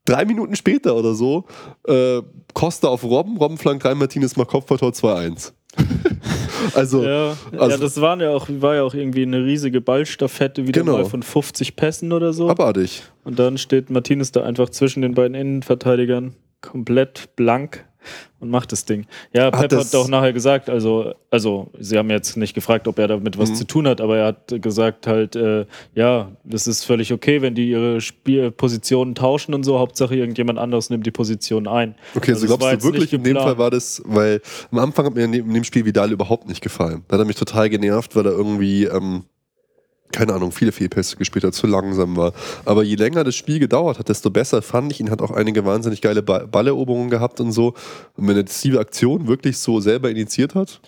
[0.06, 1.46] Drei Minuten später oder so,
[1.88, 2.22] äh,
[2.54, 5.54] Costa auf Robben, Robben flankt rein, Martinez macht Kopfballtor 2-1.
[6.76, 10.68] also, Ja, also- ja, das waren ja auch, war ja auch irgendwie eine riesige Ballstaffette,
[10.68, 10.94] wieder Genau.
[10.98, 12.50] mal von 50 Pässen oder so.
[12.50, 13.04] abartig.
[13.24, 17.86] Und dann steht Martinez da einfach zwischen den beiden Innenverteidigern komplett blank
[18.40, 19.06] und macht das Ding.
[19.34, 22.88] Ja, Hat Pep das- hat auch nachher gesagt, also, also sie haben jetzt nicht gefragt,
[22.88, 23.56] ob er damit was Mhm.
[23.56, 27.56] zu tun hat, aber er hat gesagt halt, äh, ja, das ist völlig okay, wenn
[27.56, 31.96] die ihre Spielpositionen tauschen und so, Hauptsache irgendjemand anderes nimmt die Position ein.
[32.16, 33.38] Okay, also, war glaubst du wirklich, in dem.
[33.38, 36.48] Fall war das, weil am Anfang hat mir in dem, in dem Spiel Vidal überhaupt
[36.48, 37.04] nicht gefallen.
[37.08, 39.24] Da hat er mich total genervt, weil er irgendwie, ähm,
[40.14, 42.32] keine Ahnung, viele Fehlpässe gespielt hat, zu langsam war.
[42.64, 45.10] Aber je länger das Spiel gedauert hat, desto besser fand ich ihn.
[45.12, 47.74] Hat auch einige wahnsinnig geile Ba- Balleroberungen gehabt und so.
[48.16, 50.80] Und wenn er diese Aktion wirklich so selber initiiert hat,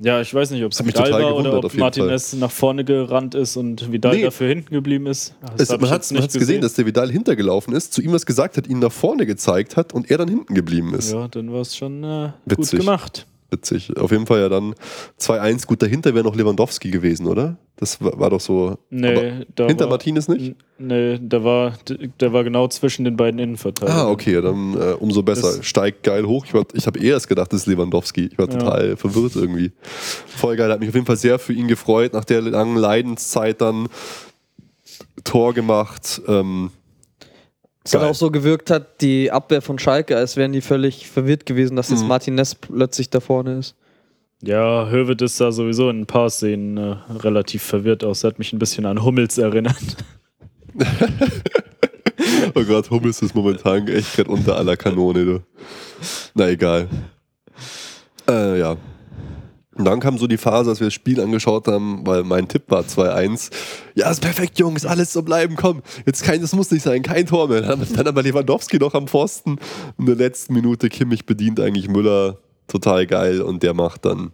[0.00, 2.32] Ja, ich weiß nicht, ob es Hat mich Vidal total war gewundert, oder ob Martinez
[2.34, 4.22] nach vorne gerannt ist und Vidal Nee.
[4.24, 5.34] dafür hinten geblieben ist.
[5.56, 8.26] Das es, man hat es nicht gesehen, dass der Vidal hintergelaufen ist, zu ihm was
[8.26, 11.12] gesagt hat, ihn nach vorne gezeigt hat und er dann hinten geblieben ist.
[11.12, 13.26] Ja, dann war es schon äh, gut gemacht.
[13.54, 13.96] Witzig.
[13.96, 14.74] Auf jeden Fall ja dann
[15.20, 15.66] 2-1.
[15.66, 17.56] Gut, dahinter wäre noch Lewandowski gewesen, oder?
[17.76, 18.76] Das war, war doch so.
[18.90, 20.54] Nee, da hinter war, Martinez nicht?
[20.78, 21.74] Nee, der war,
[22.20, 24.06] der war genau zwischen den beiden Innenverteidigern.
[24.06, 25.56] Ah, okay, dann äh, umso besser.
[25.56, 26.44] Das- Steigt geil hoch.
[26.46, 28.26] Ich, war- ich habe eher erst gedacht, das ist Lewandowski.
[28.32, 28.58] Ich war Ja.
[28.58, 29.72] total verwirrt irgendwie.
[30.26, 30.70] Voll geil.
[30.70, 32.12] Hat mich auf jeden Fall sehr für ihn gefreut.
[32.12, 33.88] Nach der langen Leidenszeit dann
[35.24, 36.20] Tor gemacht.
[36.28, 36.70] Ähm,
[37.84, 41.44] es dann auch so gewirkt hat, die Abwehr von Schalke, als wären die völlig verwirrt
[41.46, 42.08] gewesen, dass jetzt Mhm.
[42.08, 43.74] Martinez plötzlich da vorne ist.
[44.42, 48.24] Ja, Höwedes sah sowieso in ein paar Szenen äh, relativ verwirrt aus.
[48.24, 49.76] Hat mich ein bisschen an Hummels erinnert.
[52.54, 55.24] oh Gott, Hummels ist momentan echt gerade unter aller Kanone.
[55.24, 55.40] Du.
[56.34, 56.88] Na egal.
[58.28, 58.76] Äh, ja.
[59.76, 62.62] Und dann kam so die Phase, als wir das Spiel angeschaut haben, weil mein Tipp
[62.68, 63.50] war 2-1.
[63.94, 65.82] Ja, ist perfekt, Jungs, alles so bleiben, komm.
[66.06, 67.62] Jetzt kein, das muss nicht sein, kein Tor mehr.
[67.62, 69.58] Dann, dann aber Lewandowski noch am Pfosten.
[69.98, 72.38] In der letzten Minute Kimmich bedient eigentlich Müller.
[72.68, 73.42] Total geil.
[73.42, 74.32] Und der macht dann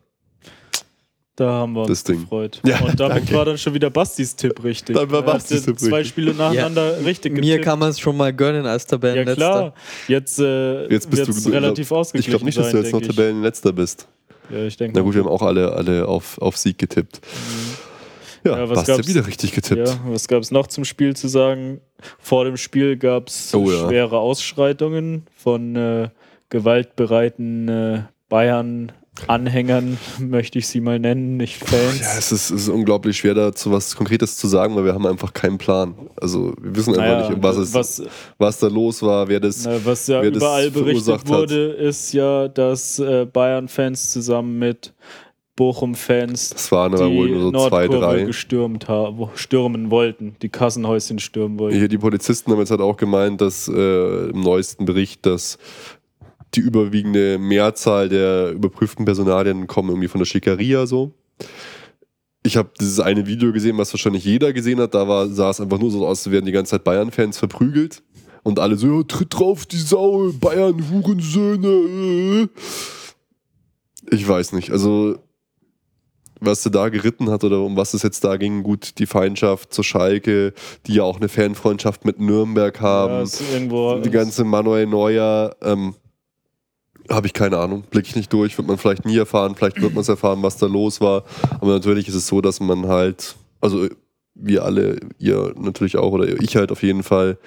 [1.37, 2.21] Da haben wir uns Das Ding.
[2.21, 2.61] gefreut.
[2.67, 3.35] Ja, und damit danke.
[3.35, 4.95] war dann schon wieder Bastis Tipp richtig.
[4.95, 6.09] Dann war Bastis Tipp Zwei richtig.
[6.11, 7.65] Spiele nacheinander richtig Mir getippt.
[7.65, 9.35] kann man es schon mal gönnen als Ja Tabellenletzter.
[9.37, 9.75] klar,
[10.07, 13.09] jetzt, äh, Jetzt bist du relativ Ich ausgeglichen glaube nicht, dass du jetzt noch ich.
[13.09, 14.07] Tabellenletzter bist.
[14.53, 17.21] Ja, ich denke Na gut, wir haben auch alle, alle auf, auf Sieg getippt.
[18.45, 19.07] Ja, Ja, was gab's?
[19.07, 19.87] wieder richtig getippt.
[19.89, 21.81] Ja, was gab es noch zum Spiel zu sagen?
[22.19, 23.87] Vor dem Spiel gab es Oh ja.
[23.89, 26.09] schwere Ausschreitungen von äh,
[26.49, 28.03] gewaltbereiten äh,
[29.17, 32.01] Bayern-Anhängern, möchte ich sie mal nennen, nicht Fans.
[32.01, 35.07] Ja, es ist, es ist unglaublich schwer, dazu was Konkretes zu sagen, weil wir haben
[35.07, 35.95] einfach keinen Plan.
[36.17, 38.03] Also wir wissen einfach Naja, nicht, was, es, was,
[38.39, 39.65] was, da los war, wer das.
[39.65, 41.39] na, was ja wer das überall berichtet verursacht hat.
[41.39, 44.95] wurde, ist ja, dass äh, Bayern-Fans zusammen mit
[45.57, 51.77] Bochum-Fans die so Nordkurve gestürmt haben, stürmen wollten, die Kassenhäuschen stürmen wollten.
[51.77, 55.59] Hier, die Polizisten haben jetzt halt auch gemeint, dass äh, im neuesten Bericht, dass
[56.55, 61.13] die überwiegende Mehrzahl der überprüften Personalien kommen irgendwie von der Schickeria so.
[62.43, 64.95] Ich habe dieses eine Video gesehen, was wahrscheinlich jeder gesehen hat.
[64.95, 68.03] Da war, sah es einfach nur so aus, als werden die ganze Zeit Bayern-Fans verprügelt.
[68.43, 71.69] Und alle so, "Ja, tritt drauf, die Sau, Bayern, Hurensöhne.
[71.69, 72.49] äh."
[74.11, 74.71] Ich weiß nicht.
[74.71, 75.19] Also,
[76.41, 79.75] was sie da geritten hat oder um was es jetzt da ging, gut, die Feindschaft
[79.75, 80.55] zur Schalke,
[80.87, 83.23] die ja auch eine Fanfreundschaft mit Nürnberg Ja, haben.
[83.25, 85.95] ist irgendwo die ganze Manuel Neuer, ähm,
[87.11, 89.95] habe ich keine Ahnung, blicke ich nicht durch, wird man vielleicht nie erfahren, vielleicht wird
[89.95, 91.25] man es erfahren, was da los war.
[91.61, 93.89] Aber natürlich ist es so, dass man halt, also
[94.35, 97.39] wir alle, ihr natürlich auch oder ich halt auf jeden Fall,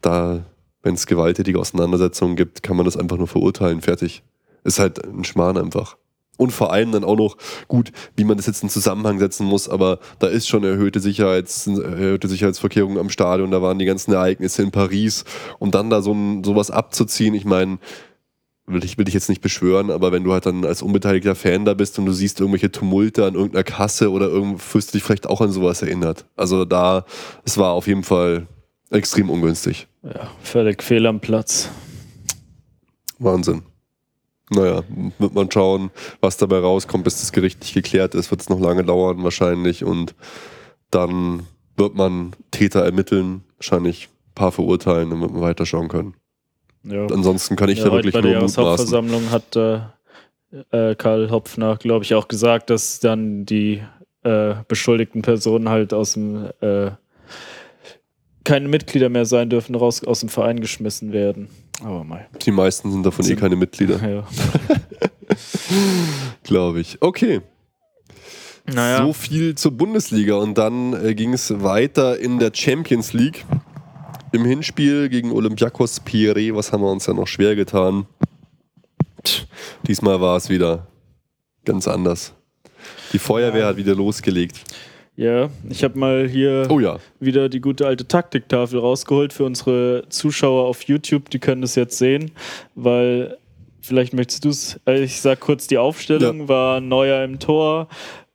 [0.00, 0.44] da,
[0.82, 4.22] wenn es gewalttätige Auseinandersetzungen gibt, kann man das einfach nur verurteilen, fertig.
[4.64, 5.96] Ist halt ein Schmarrn einfach.
[6.36, 9.68] Und vor allem dann auch noch, gut, wie man das jetzt in Zusammenhang setzen muss,
[9.68, 14.62] aber da ist schon erhöhte, Sicherheits, erhöhte Sicherheitsvorkehrungen am Stadion, da waren die ganzen Ereignisse
[14.62, 15.24] in Paris
[15.58, 17.78] und dann da so ein, sowas abzuziehen, ich meine,
[18.68, 21.64] will ich, will ich jetzt nicht beschwören, aber wenn du halt dann als unbeteiligter Fan
[21.64, 25.04] da bist und du siehst irgendwelche Tumulte an irgendeiner Kasse oder irgend, fühlst du dich
[25.04, 26.26] vielleicht auch an sowas erinnert.
[26.36, 27.04] Also da,
[27.44, 28.46] es war auf jeden Fall
[28.90, 29.88] extrem ungünstig.
[30.02, 31.70] ja, völlig fehl am Platz.
[33.18, 33.62] Wahnsinn.
[34.50, 34.82] Naja,
[35.18, 38.82] wird man schauen, was dabei rauskommt, bis das gerichtlich geklärt ist, wird es noch lange
[38.82, 40.14] dauern wahrscheinlich und
[40.90, 46.14] dann wird man Täter ermitteln, wahrscheinlich ein paar verurteilen, wird man weiterschauen können.
[46.90, 47.06] Ja.
[47.06, 48.62] Ansonsten kann ich ja, da wirklich bei der nur mutmaßen.
[48.64, 53.82] Jahreshauptversammlung hat äh, äh, Karl Hopfner, glaube ich, auch gesagt, dass dann die
[54.22, 56.90] äh, beschuldigten Personen halt aus dem äh,
[58.44, 61.48] keine Mitglieder mehr sein dürfen, raus aus dem Verein geschmissen werden.
[61.84, 62.26] Aber mal.
[62.42, 64.26] Die meisten sind davon eh Sind- keine Mitglieder, Ja.
[66.42, 66.96] glaube ich.
[67.00, 67.40] Okay.
[68.66, 68.98] Naja.
[69.04, 73.44] So viel zur Bundesliga und dann äh, ging es weiter in der Champions League.
[74.32, 78.06] Im Hinspiel gegen Olympiakos Pire, was haben wir uns ja noch schwer getan.
[79.24, 79.46] Tch,
[79.86, 80.86] diesmal war es wieder
[81.64, 82.34] ganz anders.
[83.12, 84.60] Die Feuerwehr hat wieder losgelegt.
[85.16, 90.04] Ja, ich habe mal hier Oh ja, wieder die gute alte Taktiktafel rausgeholt für unsere
[90.10, 91.30] Zuschauer auf YouTube.
[91.30, 92.30] Die können das jetzt sehen,
[92.76, 93.36] weil
[93.80, 94.78] vielleicht möchtest du es.
[94.86, 97.88] äh, Ich sag kurz die Aufstellung: war Neuer im Tor.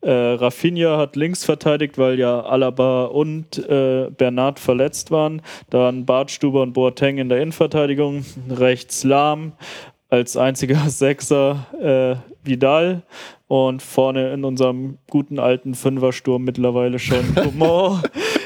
[0.04, 5.42] Äh, Rafinha hat links verteidigt, weil ja Alaba und äh, Bernard verletzt waren.
[5.70, 8.26] Dann Bartstuber und Boateng in der Innenverteidigung.
[8.50, 9.54] Rechts Lahm
[10.10, 13.04] als einziger Sechser äh, Vidal.
[13.48, 18.02] Und vorne in unserem guten alten Fünfersturm mittlerweile schon Coman,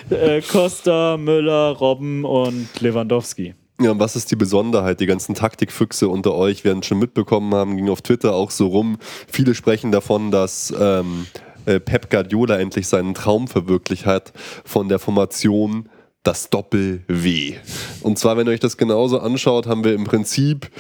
[0.09, 3.55] äh, Costa, Müller, Robben und Lewandowski.
[3.79, 4.99] Ja, und was ist die Besonderheit?
[4.99, 8.97] Die ganzen Taktikfüchse unter euch werden schon mitbekommen haben, ging auf Twitter auch so rum.
[9.27, 11.27] Viele sprechen davon, dass ähm,
[11.67, 14.33] äh, Pep Guardiola endlich seinen Traum verwirklicht hat
[14.65, 15.87] von der Formation
[16.23, 17.55] das Doppel-W.
[18.01, 20.71] Und zwar, wenn ihr euch das genauso anschaut, haben wir im Prinzip,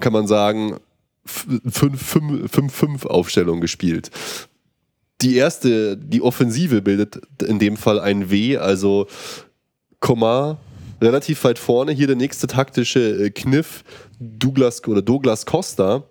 [0.00, 0.78] kann man sagen,
[1.26, 4.10] 5-5-Aufstellung gespielt.
[5.20, 9.06] Die erste, die Offensive bildet in dem Fall ein W, also
[10.00, 10.58] Komar
[11.00, 11.92] relativ weit vorne.
[11.92, 13.84] Hier der nächste taktische äh, Kniff.
[14.18, 16.04] Douglas oder Douglas Costa.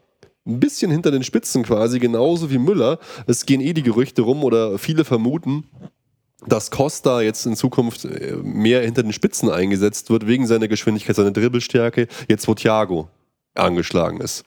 [0.50, 2.98] Ein bisschen hinter den Spitzen quasi, genauso wie Müller.
[3.28, 5.66] Es gehen eh die Gerüchte rum oder viele vermuten,
[6.48, 11.16] dass Costa jetzt in Zukunft äh, mehr hinter den Spitzen eingesetzt wird, wegen seiner Geschwindigkeit,
[11.16, 13.10] seiner Dribbelstärke, jetzt wo Thiago
[13.54, 14.44] angeschlagen ist.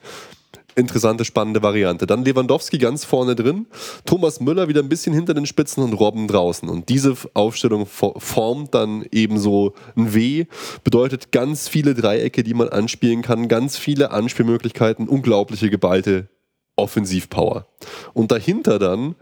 [0.74, 2.06] Interessante, spannende Variante.
[2.06, 3.66] Dann Lewandowski ganz vorne drin,
[4.06, 6.68] Thomas Müller wieder ein bisschen hinter den Spitzen und Robben draußen.
[6.68, 10.46] Und diese Aufstellung fo- formt dann ebenso ein W,
[10.82, 16.28] bedeutet ganz viele Dreiecke, die man anspielen kann, ganz viele Anspielmöglichkeiten, unglaubliche geballte
[16.76, 17.66] Offensivpower.
[18.14, 19.14] Und dahinter dann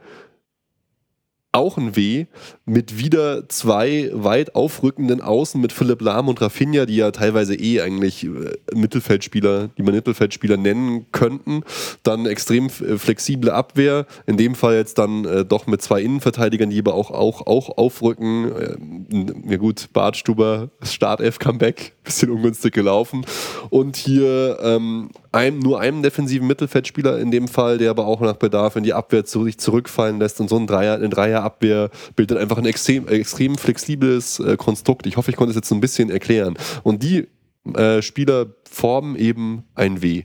[1.52, 2.26] auch ein W
[2.70, 7.80] mit wieder zwei weit aufrückenden Außen mit Philipp Lahm und Rafinha, die ja teilweise eh
[7.80, 8.28] eigentlich äh,
[8.72, 11.64] Mittelfeldspieler, die man Mittelfeldspieler nennen könnten.
[12.04, 16.70] Dann extrem äh, flexible Abwehr, in dem Fall jetzt dann äh, doch mit zwei Innenverteidigern,
[16.70, 18.52] die aber auch, auch, auch aufrücken.
[18.52, 23.26] Äh, ja gut, Bartstuber, Start-F-Comeback, bisschen ungünstig gelaufen.
[23.70, 28.36] Und hier ähm, einem, nur einem defensiven Mittelfeldspieler in dem Fall, der aber auch nach
[28.36, 32.38] Bedarf in die Abwehr zu, sich zurückfallen lässt und so ein Dreier, eine Dreierabwehr bildet
[32.38, 35.06] einfach ein extrem, extrem flexibles äh, Konstrukt.
[35.06, 36.56] Ich hoffe, ich konnte es jetzt so ein bisschen erklären.
[36.82, 37.28] Und die
[37.74, 40.24] äh, Spieler formen eben ein W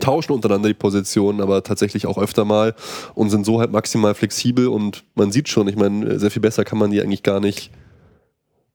[0.00, 2.74] tauschen untereinander die Positionen, aber tatsächlich auch öfter mal
[3.14, 6.64] und sind so halt maximal flexibel und man sieht schon, ich meine, sehr viel besser
[6.64, 7.70] kann man die eigentlich gar nicht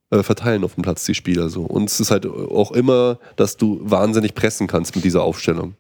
[0.09, 1.63] äh, verteilen auf dem Platz, die Spieler so.
[1.63, 5.75] Und es ist halt auch immer, dass du wahnsinnig pressen kannst mit dieser Aufstellung.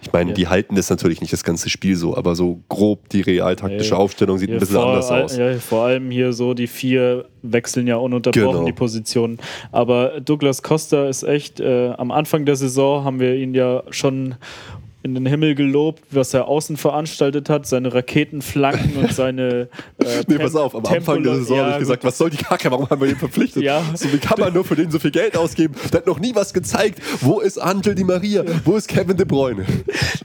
[0.00, 0.34] Ich meine, ja.
[0.34, 4.38] die halten das natürlich nicht das ganze Spiel so, aber so grob die realtaktische Aufstellung
[4.38, 5.36] sieht ein bisschen anders aus.
[5.36, 8.64] Ja, vor allem hier so, die vier wechseln ja ununterbrochen genau.
[8.64, 9.38] die Positionen.
[9.72, 14.36] Aber Douglas Costa ist echt, äh, am Anfang der Saison haben wir ihn ja schon
[15.02, 19.68] in den Himmel gelobt, was er außen veranstaltet hat, seine Raketenflanken und seine.
[19.98, 22.36] Äh, nee, pass auf, am Anfang der Saison ja, habe ich gesagt, was soll die
[22.36, 23.62] Kacke, warum haben wir den verpflichtet?
[23.62, 23.82] Ja.
[23.94, 25.74] So, wie kann man nur für den so viel Geld ausgeben?
[25.92, 27.00] Der hat noch nie was gezeigt.
[27.20, 28.44] Wo ist Angel Di Maria?
[28.64, 29.64] Wo ist Kevin De Bruyne?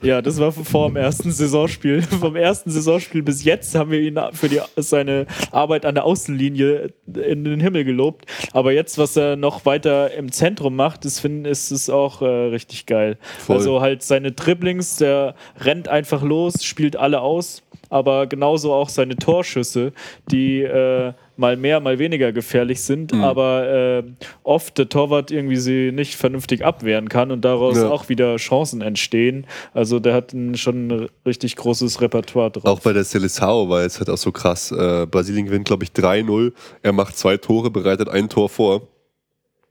[0.02, 2.02] Ja, das war vor dem ersten Saisonspiel.
[2.20, 6.94] Vom ersten Saisonspiel bis jetzt haben wir ihn für die, seine Arbeit an der Außenlinie
[7.08, 8.26] in den Himmel gelobt.
[8.54, 12.26] Aber jetzt, was er noch weiter im Zentrum macht, das finde ist es auch äh,
[12.26, 13.18] richtig geil.
[13.40, 13.58] Voll.
[13.58, 18.90] Also halt seine Dribbling Dribblings, der rennt einfach los, spielt alle aus, aber genauso auch
[18.90, 19.94] seine Torschüsse,
[20.30, 23.24] die äh, mal mehr, mal weniger gefährlich sind, mhm.
[23.24, 24.04] aber äh,
[24.44, 27.90] oft der Torwart irgendwie sie nicht vernünftig abwehren kann und daraus ja.
[27.90, 29.46] auch wieder Chancen entstehen.
[29.74, 32.66] Also der hat ein, schon ein richtig großes Repertoire drauf.
[32.66, 34.72] Auch bei der Seleção war es halt auch so krass.
[34.72, 36.52] Äh, Brasilien gewinnt, glaube ich, 3-0.
[36.82, 38.82] Er macht zwei Tore, bereitet ein Tor vor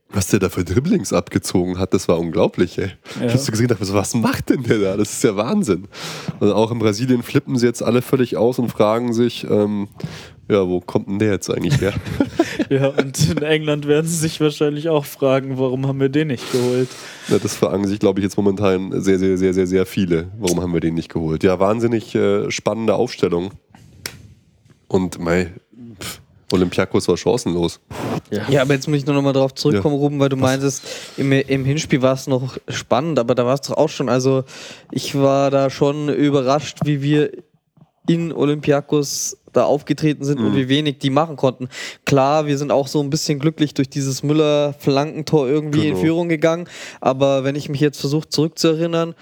[0.09, 2.91] was der da für Dribblings abgezogen hat, das war unglaublich, ey.
[3.19, 3.27] Ja.
[3.27, 4.97] Ich hab's gesehen, dachte, was macht denn der da?
[4.97, 5.87] Das ist ja Wahnsinn.
[6.39, 9.89] Und auch in Brasilien flippen sie jetzt alle völlig aus und fragen sich, ähm,
[10.49, 11.93] ja, wo kommt denn der jetzt eigentlich her?
[12.69, 16.51] ja, und in England werden sie sich wahrscheinlich auch fragen, warum haben wir den nicht
[16.53, 16.87] geholt?
[17.27, 20.31] Ja, das fragen sich, glaube ich, jetzt momentan sehr, sehr, sehr, sehr, sehr viele.
[20.39, 21.43] Warum haben wir den nicht geholt?
[21.43, 23.51] Ja, wahnsinnig äh, spannende Aufstellung.
[24.87, 25.51] Und mei, pff,
[26.51, 27.79] Olympiakos war chancenlos.
[28.31, 28.49] Ja.
[28.49, 30.01] ja, aber jetzt muss ich nur noch mal drauf zurückkommen, ja.
[30.01, 30.83] Ruben, weil du meintest,
[31.17, 34.09] im, im Hinspiel war es noch spannend, aber da war es doch auch schon.
[34.09, 34.43] Also
[34.91, 37.31] ich war da schon überrascht, wie wir
[38.07, 40.47] in Olympiakos da aufgetreten sind mhm.
[40.47, 41.67] und wie wenig die machen konnten.
[42.05, 45.95] Klar, wir sind auch so ein bisschen glücklich durch dieses Müller-Flankentor irgendwie genau.
[45.95, 46.67] in Führung gegangen,
[47.01, 49.15] aber wenn ich mich jetzt versuche zurückzuerinnern,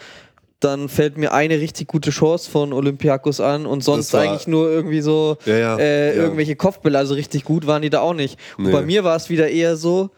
[0.59, 5.01] dann fällt mir eine richtig gute Chance von Olympiakos an und sonst eigentlich nur irgendwie
[5.01, 6.23] so ja, ja, äh, ja.
[6.23, 6.97] irgendwelche Kopfbälle.
[6.97, 8.39] Also richtig gut waren die da auch nicht.
[8.57, 8.71] Und nee.
[8.71, 10.11] bei mir war es wieder eher so,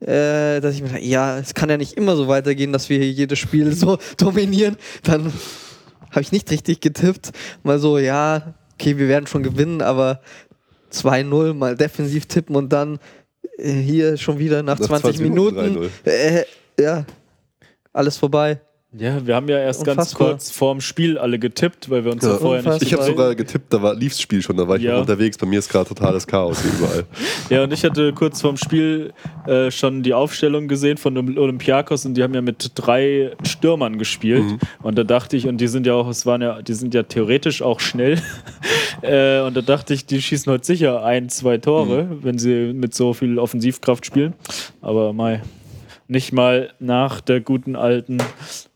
[0.00, 2.98] äh, dass ich mir dachte, ja, es kann ja nicht immer so weitergehen, dass wir
[2.98, 4.76] hier jedes Spiel so dominieren.
[5.02, 5.32] Dann
[6.10, 7.30] habe ich nicht richtig getippt.
[7.62, 10.20] Mal so, ja, okay, wir werden schon gewinnen, aber
[10.92, 12.98] 2-0 mal defensiv tippen und dann
[13.56, 15.90] äh, hier schon wieder nach, nach 20, 20, Minuten.
[16.04, 16.44] Äh,
[16.78, 17.04] ja,
[17.92, 18.60] alles vorbei.
[18.96, 19.96] Ja, wir haben ja erst Unfassbar.
[19.96, 22.82] ganz kurz vorm Spiel alle getippt, weil wir uns ja, ja vorher nicht.
[22.82, 24.94] Ich habe sogar getippt, da war lief das Spiel schon, da war ich ja.
[24.94, 25.36] noch unterwegs.
[25.36, 27.04] Bei mir ist gerade totales Chaos überall.
[27.50, 29.12] ja, und ich hatte kurz vorm Spiel
[29.46, 34.44] äh, schon die Aufstellung gesehen von Olympiakos und die haben ja mit drei Stürmern gespielt.
[34.44, 34.58] Mhm.
[34.82, 37.02] Und da dachte ich, und die sind ja auch, es waren ja, die sind ja
[37.02, 38.18] theoretisch auch schnell.
[39.02, 42.24] äh, und da dachte ich, die schießen heute sicher ein, zwei Tore, mhm.
[42.24, 44.32] wenn sie mit so viel Offensivkraft spielen.
[44.80, 45.42] Aber Mai.
[46.10, 48.16] Nicht mal nach der guten alten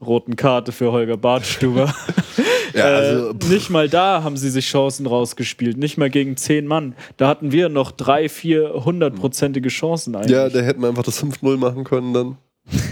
[0.04, 1.94] roten Karte für Holger Bartstuber.
[2.74, 5.78] ja, also, äh, nicht mal da haben sie sich Chancen rausgespielt.
[5.78, 6.94] Nicht mal gegen zehn Mann.
[7.16, 10.30] Da hatten wir noch drei, vier hundertprozentige Chancen eigentlich.
[10.30, 12.36] Ja, da hätten wir einfach das 5-0 machen können dann.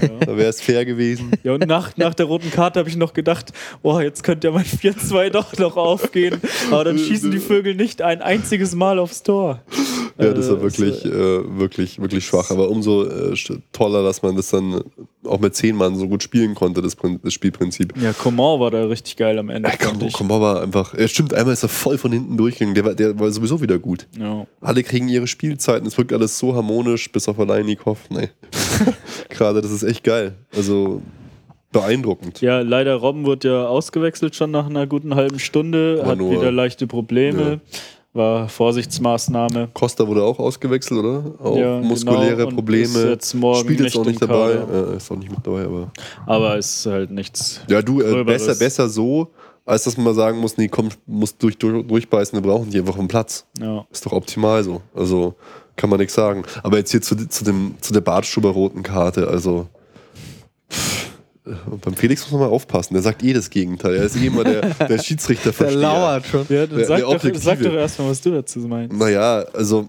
[0.02, 0.09] Ja.
[0.26, 1.33] Da wäre es fair gewesen.
[1.42, 3.52] Ja, und nach, nach der roten Karte habe ich noch gedacht,
[3.83, 6.40] oh, jetzt könnte ja mein 4-2 doch noch aufgehen.
[6.70, 9.62] Aber dann schießen die Vögel nicht ein einziges Mal aufs Tor.
[10.18, 12.50] Ja, das war äh, wirklich, äh, wirklich, wirklich schwach.
[12.50, 13.35] Aber umso äh,
[13.72, 14.83] toller, dass man das dann
[15.24, 17.94] auch mit zehn Mann so gut spielen konnte, das, das Spielprinzip.
[18.00, 19.71] Ja, Coman war da richtig geil am Ende.
[19.71, 22.75] Ja, Coman war einfach, ja, stimmt, einmal ist er voll von hinten durchgegangen.
[22.75, 24.06] Der war, der war sowieso wieder gut.
[24.18, 24.46] Ja.
[24.60, 25.87] Alle kriegen ihre Spielzeiten.
[25.87, 27.98] Es wirkt alles so harmonisch, bis auf Alleinikov.
[28.10, 28.29] Nee.
[29.28, 30.35] Gerade, das ist echt geil.
[30.54, 31.02] Also
[31.72, 32.40] beeindruckend.
[32.40, 36.50] Ja, leider Robben wurde ja ausgewechselt schon nach einer guten halben Stunde, Aber hat wieder
[36.50, 37.60] leichte Probleme.
[37.64, 37.78] Ja
[38.12, 39.68] war Vorsichtsmaßnahme.
[39.72, 41.24] Costa wurde auch ausgewechselt, oder?
[41.38, 42.50] Auch ja, muskuläre genau.
[42.50, 42.87] Probleme.
[42.87, 44.54] Ist jetzt morgen Spielt jetzt auch nicht dabei.
[44.54, 45.92] Ja, ist auch nicht mit dabei, aber.
[46.26, 47.60] Aber ist halt nichts.
[47.68, 49.31] Ja, du, äh, besser, besser so
[49.66, 52.78] als dass man mal sagen muss, nee, komm, muss durch, durch, durchbeißen, wir brauchen die
[52.78, 53.46] einfach einen Platz.
[53.60, 53.87] Ja.
[53.90, 54.81] Ist doch optimal so.
[54.94, 55.35] Also
[55.81, 56.44] kann man nichts sagen.
[56.62, 59.66] Aber jetzt hier zu, zu, dem, zu der Bartstuber roten Karte, also
[60.70, 61.06] pff,
[61.81, 62.92] beim Felix muss man mal aufpassen.
[62.94, 63.94] Der sagt eh das Gegenteil.
[63.96, 66.44] Er ist eh immer der, der Schiedsrichter Der lauert schon.
[66.50, 67.42] Ja, dann Der- sag, der doch, Objektive.
[67.44, 68.94] sag doch erstmal, was du dazu meinst.
[68.94, 69.88] Naja, also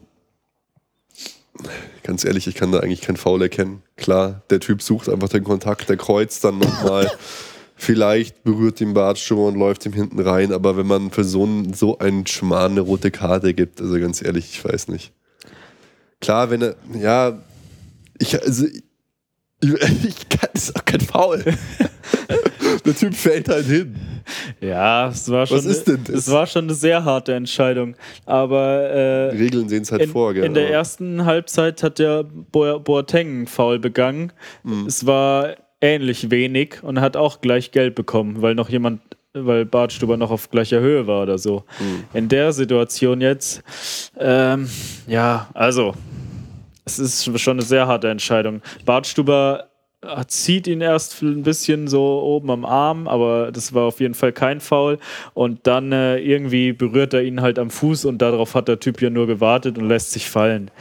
[2.04, 3.84] ganz ehrlich, ich kann da eigentlich kein Foul erkennen.
[3.98, 7.12] Klar, der Typ sucht einfach den Kontakt, der kreuzt dann nochmal.
[7.76, 11.74] Vielleicht berührt den Bartstuber und läuft ihm hinten rein, aber wenn man für so einen,
[11.74, 15.12] so einen Schmarrn eine rote Karte gibt, also ganz ehrlich, ich weiß nicht.
[16.22, 17.40] Klar, wenn er, ja,
[18.20, 18.84] ich, also, ich,
[20.04, 21.44] ich kann, das ist auch kein Foul.
[22.86, 23.96] der Typ fällt halt hin.
[24.60, 26.16] Ja, es war schon, Was ist denn das?
[26.16, 27.96] es war schon eine sehr harte Entscheidung.
[28.26, 30.44] Aber äh, Regeln sehen es halt in, vor, gell?
[30.46, 34.32] in der ersten Halbzeit hat der Bo Boateng Foul begangen.
[34.64, 34.86] Mhm.
[34.86, 39.02] Es war ähnlich wenig und hat auch gleich Geld bekommen, weil noch jemand,
[39.34, 41.64] weil Bartstuber noch auf gleicher Höhe war oder so.
[41.80, 42.04] Mhm.
[42.14, 43.64] In der Situation jetzt,
[44.18, 44.70] ähm,
[45.08, 45.94] ja, also
[46.86, 48.62] es ist schon eine sehr harte Entscheidung.
[48.86, 49.71] Bartstuber
[50.28, 54.32] zieht ihn erst ein bisschen so oben am Arm, aber das war auf jeden Fall
[54.32, 54.98] kein Foul.
[55.34, 59.02] Und dann äh, irgendwie berührt er ihn halt am Fuß und darauf hat der Typ
[59.02, 60.72] ja nur gewartet und lässt sich fallen.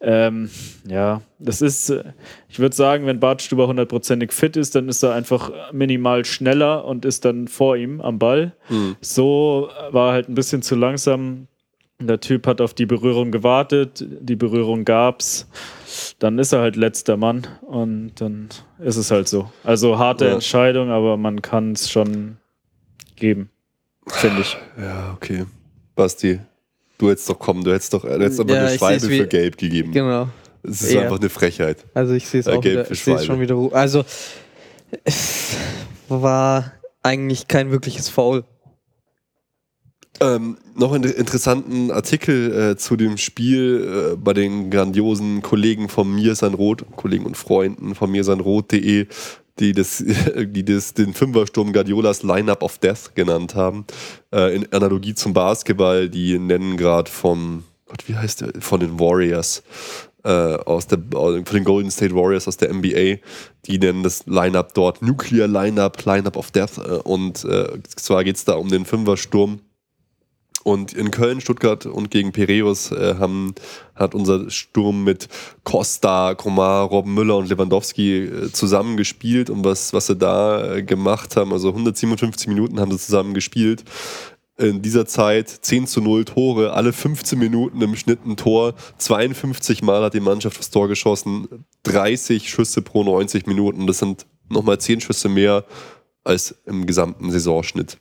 [0.00, 0.50] Ähm,
[0.88, 2.02] ja, das ist, äh,
[2.48, 7.04] ich würde sagen, wenn Bartstuber hundertprozentig fit ist, dann ist er einfach minimal schneller und
[7.04, 8.54] ist dann vor ihm am Ball.
[8.68, 8.96] Mhm.
[9.00, 11.46] So war er halt ein bisschen zu langsam.
[12.06, 15.46] Der Typ hat auf die Berührung gewartet, die Berührung gab's.
[16.18, 18.48] Dann ist er halt letzter Mann und dann
[18.78, 19.50] ist es halt so.
[19.62, 20.32] Also harte Ja.
[20.34, 22.36] Entscheidung, aber man kann es schon
[23.16, 23.50] geben,
[24.08, 24.56] finde ich.
[24.80, 25.44] Ja, okay.
[25.94, 26.40] Basti,
[26.98, 29.26] du hättest doch kommen, du hättest doch du hättest aber Ja, eine Schwalbe wie- für
[29.28, 29.92] gelb gegeben.
[29.92, 30.28] Genau.
[30.62, 31.02] Es ist Ja.
[31.02, 31.84] einfach eine Frechheit.
[31.94, 33.44] Also ich sehe es Ja, auch gelb wieder, für ich sehe es Schwalbe.
[33.46, 33.76] schon wieder.
[33.76, 34.04] Also
[35.04, 35.56] es
[36.08, 38.44] war eigentlich kein wirkliches Foul.
[40.20, 46.12] Ähm, noch einen interessanten Artikel äh, zu dem Spiel äh, bei den grandiosen Kollegen von
[46.12, 49.06] mir sein Rot, Kollegen und Freunden von mir sein Rot.de,
[49.58, 50.04] die das,
[50.36, 53.86] die das den Fünfersturm Guardiolas Lineup of Death genannt haben.
[54.32, 58.52] Äh, in Analogie zum Basketball, die nennen gerade vom, Gott, wie heißt der?
[58.60, 59.64] Von den Warriors.
[60.22, 63.18] Äh, aus der, von den Golden State Warriors aus der NBA.
[63.66, 66.78] Die nennen das Lineup dort Nuclear Lineup, Lineup of Death.
[66.78, 69.60] Äh, und äh, zwar geht es da um den Fünfersturm.
[70.64, 73.54] Und in Köln, Stuttgart und gegen Piräus äh, haben,
[73.94, 75.28] hat unser Sturm mit
[75.62, 79.50] Costa, Komar, Robben Müller und Lewandowski äh, zusammen gespielt.
[79.50, 83.84] Und was, was sie da äh, gemacht haben, also 157 Minuten haben sie zusammen gespielt.
[84.56, 88.72] In dieser Zeit 10 zu 0 Tore, alle 15 Minuten im Schnitt ein Tor.
[88.96, 93.86] 52 Mal hat die Mannschaft das Tor geschossen, 30 Schüsse pro 90 Minuten.
[93.86, 95.64] Das sind nochmal 10 Schüsse mehr
[96.22, 97.98] als im gesamten Saisonschnitt.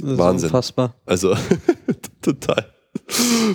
[0.00, 0.48] Das ist Wahnsinn.
[0.48, 0.94] Unfassbar.
[1.06, 1.34] Also
[2.22, 2.66] total,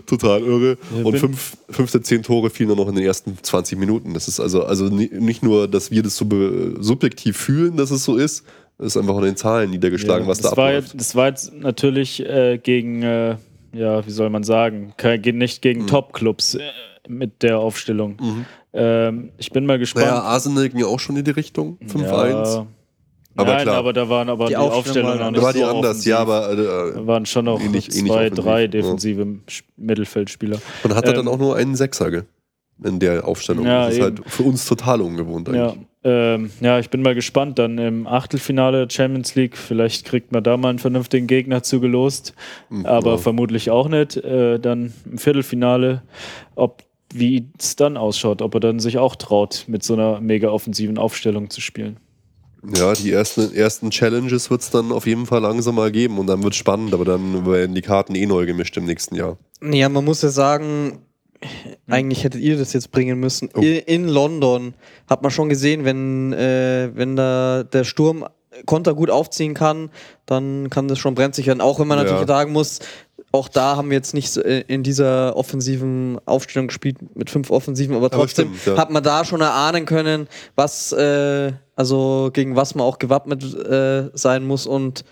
[0.05, 0.77] total irre.
[0.97, 4.13] Ja, Und fünf, fünf der zehn Tore fielen dann noch in den ersten 20 Minuten.
[4.13, 6.25] Das ist also, also ni- nicht nur, dass wir das so
[6.79, 8.45] subjektiv fühlen, dass es so ist,
[8.77, 10.87] es ist einfach in den Zahlen niedergeschlagen, was da das, war abläuft.
[10.93, 13.35] jetzt, das war jetzt natürlich äh, gegen, äh,
[13.73, 15.87] ja, wie soll man sagen, ke- ge- nicht gegen Mhm.
[15.87, 16.61] Top-Clubs äh,
[17.09, 18.17] mit der Aufstellung.
[18.71, 20.05] Ähm, ich bin mal gespannt.
[20.05, 22.29] Naja, Arsenal ging ja auch schon in die Richtung, 5-1.
[22.55, 22.67] Ja.
[23.35, 23.77] Aber Nein, klar.
[23.77, 25.89] aber da waren aber die, Die Aufstellung noch dann- nicht Da war die so anders,
[25.91, 26.09] offensiv.
[26.11, 26.55] ja, aber äh,
[26.95, 28.67] Da waren schon noch ähnlich- ähnlich zwei, offensiv, drei ja.
[28.67, 30.57] defensive Sch- Mittelfeldspieler.
[30.83, 32.23] man hatte dann Ähm, auch nur einen Sechser ge-
[32.83, 33.65] in der Aufstellung.
[33.65, 34.17] Ja, das ist eben.
[34.17, 35.85] halt für uns total ungewohnt Ja, eigentlich.
[36.03, 37.59] ähm, ja, ich bin mal gespannt.
[37.59, 42.33] Dann im Achtelfinale der Champions League, vielleicht kriegt man da mal einen vernünftigen Gegner zugelost,
[42.69, 43.17] Mhm, aber ja.
[43.17, 44.17] vermutlich auch nicht.
[44.17, 46.01] Äh, dann im Viertelfinale,
[46.55, 50.49] ob wie es dann ausschaut, ob er dann sich auch traut, mit so einer mega
[50.49, 51.97] offensiven Aufstellung zu spielen.
[52.75, 56.27] Ja, die ersten, ersten Challenges wird es dann auf jeden Fall langsam mal geben und
[56.27, 59.37] dann wird es spannend, aber dann werden die Karten eh neu gemischt im nächsten Jahr.
[59.63, 60.99] Ja, man muss ja sagen,
[61.87, 63.49] eigentlich hättet ihr das jetzt bringen müssen.
[63.55, 63.61] Oh.
[63.61, 64.73] In London
[65.09, 68.25] hat man schon gesehen, wenn, äh, wenn da der Sturm
[68.65, 69.89] Konter gut aufziehen kann,
[70.25, 71.61] dann kann das schon brenzlig werden.
[71.61, 72.03] Auch wenn man Ja.
[72.03, 72.79] natürlich sagen muss,
[73.31, 77.95] auch da haben wir jetzt nicht äh, in dieser offensiven Aufstellung gespielt mit fünf Offensiven,
[77.95, 78.81] aber trotzdem stimmt, ja.
[78.81, 84.09] hat man da schon erahnen können, was, äh, also gegen was man auch gewappnet äh,
[84.13, 85.05] sein muss und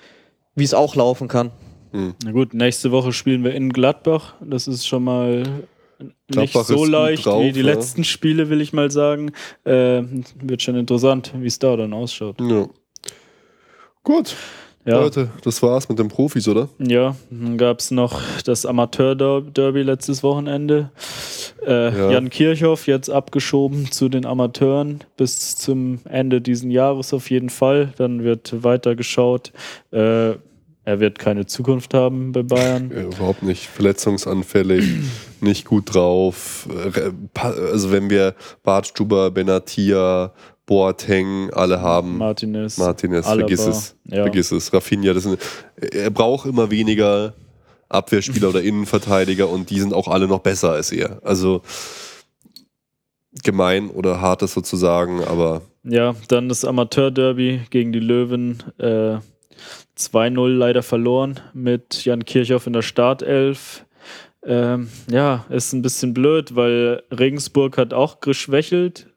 [0.53, 1.51] wie es auch laufen kann.
[1.93, 4.35] Na gut, nächste Woche spielen wir in Gladbach.
[4.41, 5.43] Das ist schon mal
[5.99, 7.67] nicht Gladbach so leicht drauf, wie die ja.
[7.67, 9.31] letzten Spiele, will ich mal sagen.
[9.63, 10.03] Äh,
[10.43, 12.35] wird schon interessant, wie es da dann ausschaut.
[12.41, 12.67] Ja.
[14.03, 14.35] Gut,
[14.87, 15.01] Ja.
[15.01, 16.69] Leute, das war's mit den Profis, oder?
[16.79, 20.89] Ja, dann gab es noch das Amateur-Derby letztes Wochenende.
[21.65, 22.11] Äh, Ja.
[22.11, 27.93] Jan Kirchhoff jetzt abgeschoben zu den Amateuren bis zum Ende diesen Jahres auf jeden Fall.
[27.97, 29.51] Dann wird weiter geschaut.
[29.91, 30.35] Äh,
[30.85, 32.89] er wird keine Zukunft haben bei Bayern.
[32.95, 33.65] Ja, überhaupt nicht.
[33.67, 34.85] Verletzungsanfällig,
[35.41, 36.65] nicht gut drauf.
[37.33, 40.31] Also wenn wir Bartstuber, Benatia,
[40.67, 42.77] Boateng alle haben, Martinez.
[42.77, 43.95] Martinez, Alaba, vergiss es.
[44.03, 44.23] ja.
[44.23, 44.71] Vergiss es.
[44.73, 45.39] Rafinha, das sind,
[45.77, 47.33] er braucht immer weniger
[47.89, 51.21] Abwehrspieler oder Innenverteidiger und die sind auch alle noch besser als er.
[51.23, 51.61] Also
[53.43, 58.61] gemein oder hartes sozusagen, aber Ja, dann das Amateur-Derby gegen die Löwen.
[58.77, 59.19] Äh,
[59.97, 63.85] 2-0 leider verloren mit Jan Kirchhoff in der Startelf.
[64.43, 69.07] Ähm, ja, ist ein bisschen blöd, weil Regensburg hat auch geschwächelt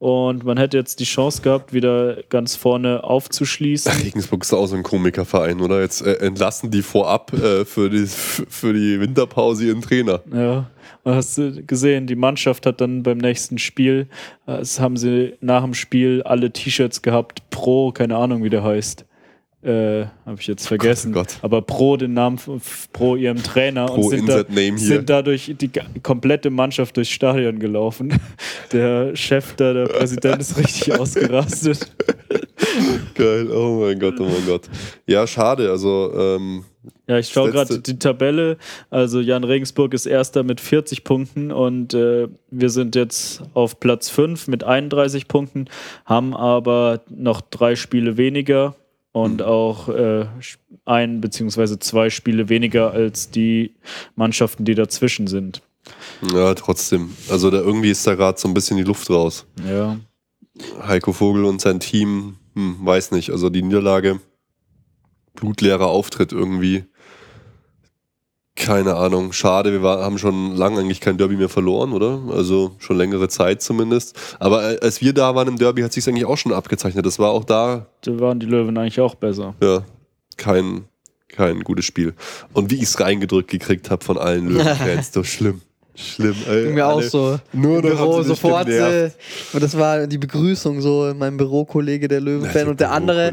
[0.00, 3.92] und man hätte jetzt die Chance gehabt, wieder ganz vorne aufzuschließen.
[4.02, 5.82] Regensburg ist auch so ein Komikerverein, oder?
[5.82, 10.22] Jetzt äh, entlassen die vorab äh, für, die, für die Winterpause ihren Trainer.
[10.32, 10.70] Ja,
[11.04, 14.08] und hast du gesehen, die Mannschaft hat dann beim nächsten Spiel,
[14.46, 18.64] äh, es haben sie nach dem Spiel alle T-Shirts gehabt, pro, keine Ahnung, wie der
[18.64, 19.04] heißt.
[19.62, 21.12] Äh, habe ich jetzt vergessen.
[21.12, 21.36] oh Gott.
[21.42, 22.38] Aber pro den Namen
[22.94, 24.42] pro ihrem Trainer Pro und sind, da,
[24.76, 25.70] sind dadurch die
[26.02, 28.18] komplette Mannschaft durchs Stadion gelaufen.
[28.72, 31.90] Der Chef da, der Präsident ist richtig ausgerastet.
[33.14, 34.62] Geil, oh mein Gott, oh mein Gott.
[35.06, 36.64] Ja, schade, also ähm,
[37.08, 38.58] Ja, ich schaue gerade die Tabelle.
[38.88, 44.08] Also Jan Regensburg ist erster mit 40 Punkten und äh, wir sind jetzt auf Platz
[44.08, 45.66] 5 mit 31 Punkten,
[46.04, 48.76] haben aber noch drei Spiele weniger
[49.12, 50.26] und auch äh,
[50.84, 53.74] ein beziehungsweise zwei Spiele weniger als die
[54.14, 55.62] Mannschaften, die dazwischen sind.
[56.32, 57.10] ja, trotzdem.
[57.28, 59.46] Also da irgendwie ist da gerade so ein bisschen die Luft raus.
[59.66, 59.98] Ja.
[60.82, 64.20] Heiko Vogel und sein Team, hm, weiß nicht, also die Niederlage,
[65.34, 66.84] blutleerer Auftritt irgendwie.
[68.56, 72.20] Keine Ahnung, schade, wir war, haben schon lange eigentlich kein Derby mehr verloren, oder?
[72.30, 74.18] Also schon längere Zeit zumindest.
[74.38, 77.06] Aber äh, als wir da waren im Derby, hat sich eigentlich auch schon abgezeichnet.
[77.06, 79.54] Das war auch da, Da waren die Löwen eigentlich auch besser.
[79.62, 79.84] ja,
[80.36, 80.84] kein,
[81.28, 82.14] kein gutes Spiel.
[82.52, 85.62] Und wie ich es reingedrückt gekriegt habe von allen Löwenfans, so schlimm.
[86.00, 86.34] Schlimm.
[86.48, 87.38] Ey, Ging mir auch so.
[87.52, 88.68] Nur Im Büro sofort.
[88.68, 89.10] Äh,
[89.52, 93.32] und das war die Begrüßung so, mein Bürokollege, der Löwen-Fan und der andere,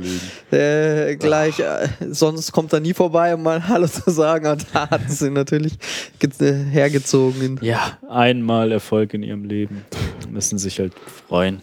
[0.52, 4.48] der gleich, äh, sonst kommt er nie vorbei, um mal Hallo zu sagen.
[4.48, 5.74] Und da hat sie natürlich
[6.22, 7.60] äh, hergezogen.
[7.62, 9.86] Ja, einmal Erfolg in ihrem Leben.
[10.30, 10.94] Müssen sich halt
[11.28, 11.62] freuen.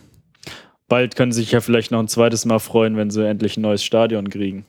[0.88, 3.62] Bald können sie sich ja vielleicht noch ein zweites Mal freuen, wenn sie endlich ein
[3.62, 4.64] neues Stadion kriegen.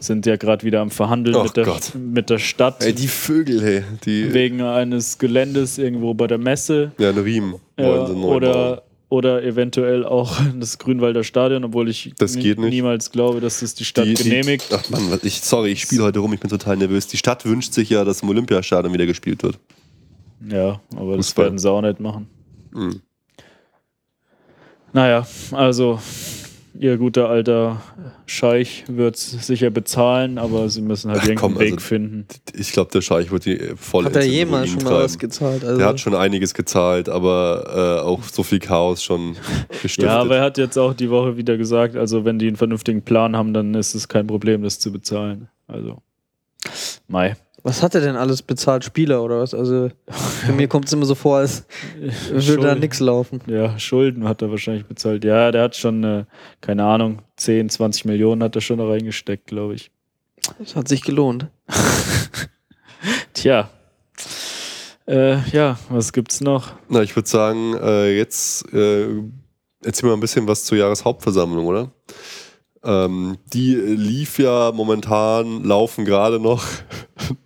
[0.00, 3.60] Sind ja gerade wieder am Verhandeln Och mit, der, mit der Stadt Ey, die Vögel,
[3.62, 3.82] hey.
[4.04, 6.92] Die, wegen eines Geländes irgendwo bei der Messe.
[6.98, 8.30] ja, ein Riemen Ja, wollen sie neu bauen.
[8.36, 13.84] oder, oder eventuell auch das Grünwalder Stadion, obwohl ich Das niemals glaube, dass das die
[13.84, 14.70] Stadt Die- genehmigt.
[14.70, 17.06] Die, ach Mann, was- ich, sorry, ich spiele heute rum, ich bin total nervös.
[17.08, 19.58] Die Stadt wünscht sich ja, dass im Olympiastadion wieder gespielt wird.
[20.48, 21.44] Ja, aber das Fußball.
[21.46, 22.26] werden sie auch nicht machen.
[22.72, 23.00] Mhm.
[24.92, 26.00] Naja, also
[26.80, 27.82] ihr guter alter
[28.26, 32.26] Scheich wird es sicher bezahlen, aber sie müssen halt Ach, irgendeinen komm, Weg also- finden.
[32.54, 35.04] Ich glaube, der Scheich wird die voll hat er jemals schon mal treiben.
[35.04, 35.64] was gezahlt?
[35.64, 39.36] Also, Der hat schon einiges gezahlt, aber äh, auch so viel Chaos schon
[39.82, 40.04] gestiftet.
[40.04, 43.02] Ja, aber er hat jetzt auch die Woche wieder gesagt, also wenn die einen vernünftigen
[43.02, 45.48] Plan haben, dann ist es kein Problem, das zu bezahlen.
[45.66, 45.98] Also,
[47.08, 47.36] Mai.
[47.62, 48.84] Was hat er denn alles bezahlt?
[48.84, 49.54] Spieler oder was?
[49.54, 51.64] Also, für mir kommt es immer so vor, als
[52.30, 53.40] würde da nichts laufen.
[53.46, 55.24] Ja, Schulden hat er wahrscheinlich bezahlt.
[55.24, 56.24] Ja, der hat schon, äh,
[56.60, 59.90] keine Ahnung, 10, 20 Millionen hat er schon da reingesteckt, glaube ich.
[60.58, 61.48] Das hat sich gelohnt.
[63.34, 63.70] Tja.
[65.06, 66.72] Äh, ja, was gibt's noch?
[66.88, 69.08] Na, ich würde sagen, äh, jetzt äh,
[69.84, 71.90] erzähl mal ein bisschen was zur Jahreshauptversammlung, oder?
[72.82, 76.64] Ähm, die lief ja momentan, laufen gerade noch,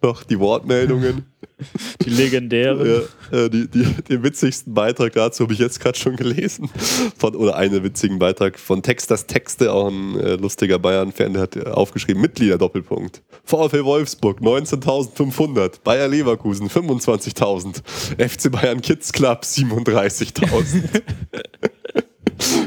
[0.02, 1.26] noch die Wortmeldungen.
[2.04, 3.04] Die legendären.
[3.30, 6.68] Ja, äh, die, die, den witzigsten Beitrag dazu habe ich jetzt gerade schon gelesen.
[7.16, 11.56] Von, oder einen witzigen Beitrag von Texters Texte, auch ein äh, lustiger Bayern-Fan, der hat
[11.56, 13.22] äh, aufgeschrieben: Mitglieder Doppelpunkt.
[13.44, 17.82] VfL Wolfsburg 19.500, Bayer Leverkusen 25.000,
[18.16, 21.02] FC Bayern Kids Club 37.000.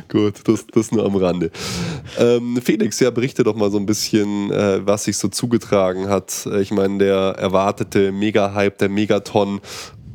[0.10, 1.52] Gut, das, das nur am Rande.
[2.18, 6.46] Ähm, Felix, ja, berichte doch mal so ein bisschen, äh, was sich so zugetragen hat.
[6.46, 9.60] Äh, Ich meine, der erwartete Mega-Hype, der Megaton.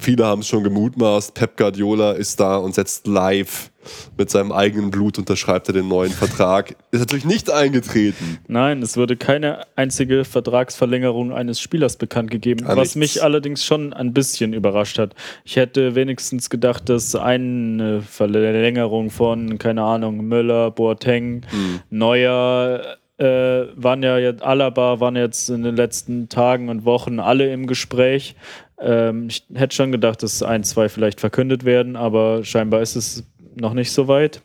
[0.03, 1.33] Viele haben es schon gemutmaßt.
[1.33, 3.71] Pep Guardiola ist da und setzt live
[4.19, 6.75] mit seinem eigenen Blut, unterschreibt er den neuen Vertrag.
[6.91, 8.39] Ist natürlich nicht eingetreten.
[8.49, 13.15] Nein, es wurde keine einzige Vertragsverlängerung eines Spielers bekannt gegeben, Gar was nichts.
[13.15, 15.15] mich allerdings schon ein bisschen überrascht hat.
[15.45, 21.43] Ich hätte wenigstens gedacht, dass eine Verlängerung von, keine Ahnung, Müller, Boateng,
[21.91, 27.53] Neuer, äh, waren ja jetzt, Alaba waren jetzt in den letzten Tagen und Wochen alle
[27.53, 28.35] im Gespräch.
[28.83, 33.25] Ähm, ich hätte schon gedacht, dass ein, zwei vielleicht verkündet werden, aber scheinbar ist es
[33.55, 34.43] noch nicht so weit.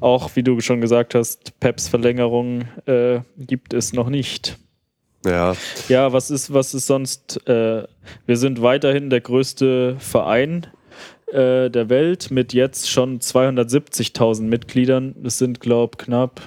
[0.00, 4.58] Auch wie du schon gesagt hast, Peps Verlängerung äh, gibt es noch nicht.
[5.24, 5.56] Ja,
[5.88, 7.46] Ja, was ist, was ist sonst?
[7.48, 7.84] Äh,
[8.26, 10.66] wir sind weiterhin der größte Verein
[11.32, 15.14] äh, der Welt mit jetzt schon 270.000 Mitgliedern.
[15.22, 16.40] Das sind, glaube ich, knapp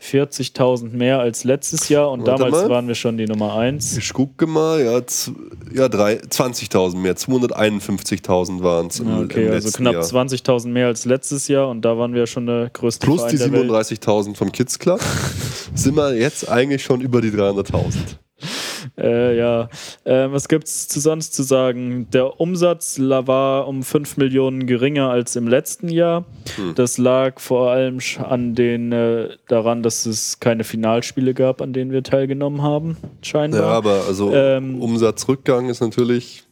[0.00, 2.70] 40.000 mehr als letztes Jahr und Warte damals mal.
[2.70, 3.96] waren wir schon die Nummer 1.
[3.98, 5.00] ich gucke mal, ja,
[5.74, 10.02] ja drei- 20.000 mehr, 251.000 waren es im, Ja, im okay, also letzten knapp Jahr.
[10.04, 13.38] 20.000 mehr als letztes Jahr und da waren wir schon der größte Plus Verein die
[13.38, 13.70] der Welt.
[13.70, 15.00] 37.000 vom Kids Club
[15.74, 17.94] sind wir jetzt eigentlich schon über die 300.000.
[18.98, 19.68] Äh, ja,
[20.04, 22.08] äh, was gibt's zu sonst zu sagen?
[22.12, 26.24] Der Umsatz war um 5 Millionen geringer als im letzten Jahr.
[26.56, 26.74] Hm.
[26.74, 31.92] Das lag vor allem an den, äh, daran, dass es keine Finalspiele gab, an denen
[31.92, 33.60] wir teilgenommen haben, scheinbar.
[33.60, 36.47] Ja, aber also Ähm, Umsatzrückgang ist natürlich,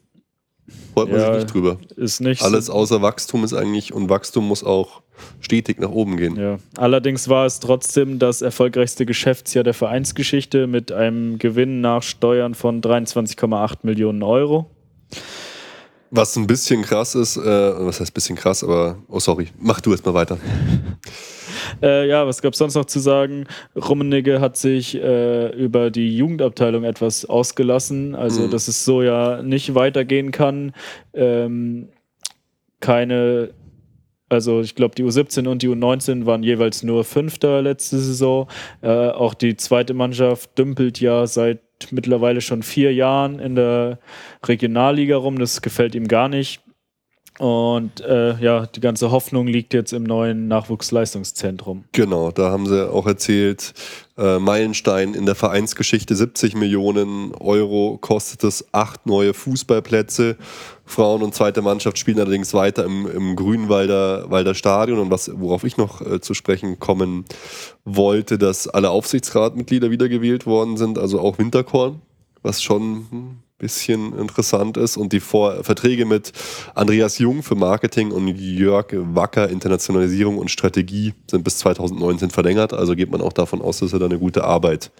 [0.94, 1.78] freut man Ja, sich nicht drüber.
[1.96, 5.02] ist nicht Alles außer Wachstum ist eigentlich, und Wachstum muss auch
[5.40, 6.36] stetig nach oben gehen.
[6.36, 6.58] ja.
[6.76, 12.80] Allerdings war es trotzdem das erfolgreichste Geschäftsjahr der Vereinsgeschichte mit einem Gewinn nach Steuern von
[12.82, 14.70] 23,8 Millionen Euro.
[16.10, 19.90] Was ein bisschen krass ist, äh, was heißt bisschen krass, aber, oh sorry, mach du
[19.92, 20.38] erst mal weiter.
[21.82, 23.46] Äh, ja, was gab es sonst noch zu sagen?
[23.74, 28.50] Rummenigge hat sich äh, über die Jugendabteilung etwas ausgelassen, also Mhm.
[28.50, 30.72] dass es so ja nicht weitergehen kann.
[31.12, 31.88] Ähm,
[32.80, 33.50] keine,
[34.28, 38.48] also ich glaube, die U17 und die U19 waren jeweils nur Fünfter letzte Saison.
[38.82, 41.60] Äh, auch die zweite Mannschaft dümpelt ja seit
[41.90, 43.98] mittlerweile schon vier Jahren in der
[44.44, 45.38] Regionalliga rum.
[45.38, 46.60] Das gefällt ihm gar nicht.
[47.38, 51.84] Und äh, ja, die ganze Hoffnung liegt jetzt im neuen Nachwuchsleistungszentrum.
[51.92, 53.74] Genau, da haben sie auch erzählt,
[54.16, 60.36] äh, Meilenstein in der Vereinsgeschichte, 70 Millionen Euro kostet es, acht neue Fußballplätze.
[60.86, 64.98] Frauen und zweite Mannschaft spielen allerdings weiter im, im Grünwalder Walder Stadion.
[64.98, 67.26] Und was, worauf ich noch äh, zu sprechen kommen
[67.84, 72.00] wollte, dass alle Aufsichtsratmitglieder wiedergewählt worden sind, also auch Winterkorn,
[72.42, 74.96] was schon ein bisschen interessant ist.
[74.96, 76.32] Und die Vor Verträge mit
[76.74, 82.72] Andreas Jung für Marketing und Jörg Wacker Internationalisierung und Strategie sind bis 2019 verlängert.
[82.72, 84.90] Also geht man auch davon aus, dass sie da eine gute Arbeit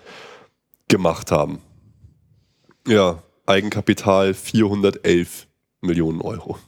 [0.89, 1.61] gemacht haben.
[2.87, 5.47] Ja, Eigenkapital 411
[5.83, 6.59] Millionen Euro.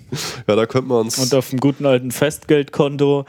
[0.48, 1.18] ja, da könnte man uns.
[1.18, 3.24] Und auf dem guten alten Festgeldkonto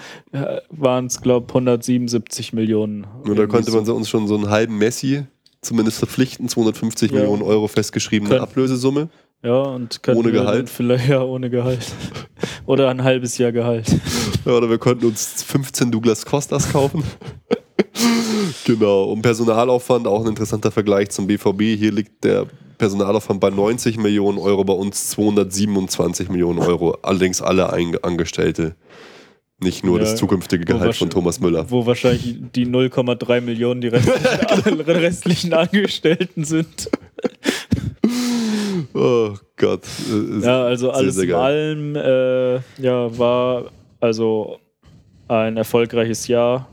[0.69, 3.05] waren es, glaube ich, 177 Millionen.
[3.27, 5.25] Ja, da könnte man so uns schon so einen halben Messi
[5.65, 7.19] zumindest verpflichten, 250 Ja.
[7.19, 9.09] Millionen Euro festgeschriebene Können- Ablösesumme.
[9.43, 10.69] Ja, und könnten Ohne Gehalt?
[10.71, 11.85] Vielleicht, ja, ohne Gehalt.
[12.65, 13.85] Oder ein halbes Jahr Gehalt.
[14.43, 17.03] Ja, oder wir könnten uns 15 Douglas Costas kaufen.
[18.65, 21.61] genau, um Personalaufwand, auch ein interessanter Vergleich zum BVB.
[21.77, 22.47] Hier liegt der
[22.79, 26.97] Personalaufwand bei 90 Millionen Euro, bei uns 227 Millionen Euro.
[27.03, 27.71] Allerdings alle
[28.03, 28.75] Angestellte.
[29.59, 31.69] Nicht nur Ja, das zukünftige Gehalt von Thomas Müller.
[31.71, 36.89] Wo wahrscheinlich die 0,3 Millionen die restlichen, restlichen Angestellten sind.
[38.93, 39.83] Oh Gott.
[40.11, 44.59] Äh, Ja, also alles in allem äh, ja, war also
[45.27, 46.67] ein erfolgreiches Jahr.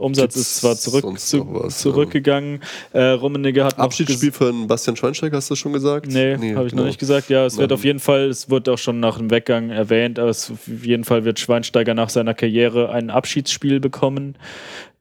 [0.00, 2.60] Umsatz Gibt's ist zwar zurück, zu, was, zurückgegangen.
[2.92, 6.06] Äh, Rummenigge hat Abschiedsspiel für Bastian Schweinsteiger, hast du schon gesagt?
[6.06, 6.82] Nee, habe ich genau.
[6.82, 7.30] noch nicht gesagt.
[7.30, 7.74] Ja, es wird Ähm.
[7.74, 11.04] auf jeden Fall, es wird auch schon nach dem Weggang erwähnt, aber es, auf jeden
[11.04, 14.36] Fall wird Schweinsteiger nach seiner Karriere ein Abschiedsspiel bekommen.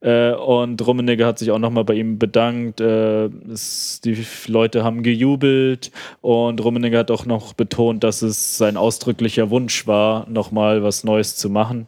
[0.02, 2.80] Äh, und Rummenigge hat sich auch nochmal bei ihm bedankt.
[2.80, 5.92] Äh, es, die Leute haben gejubelt
[6.22, 11.36] und Rummenigge hat auch noch betont, dass es sein ausdrücklicher Wunsch war, nochmal was Neues
[11.36, 11.88] zu machen.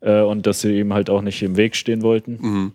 [0.00, 2.38] Äh, und dass sie ihm halt auch nicht im Weg stehen wollten.
[2.40, 2.72] Mhm.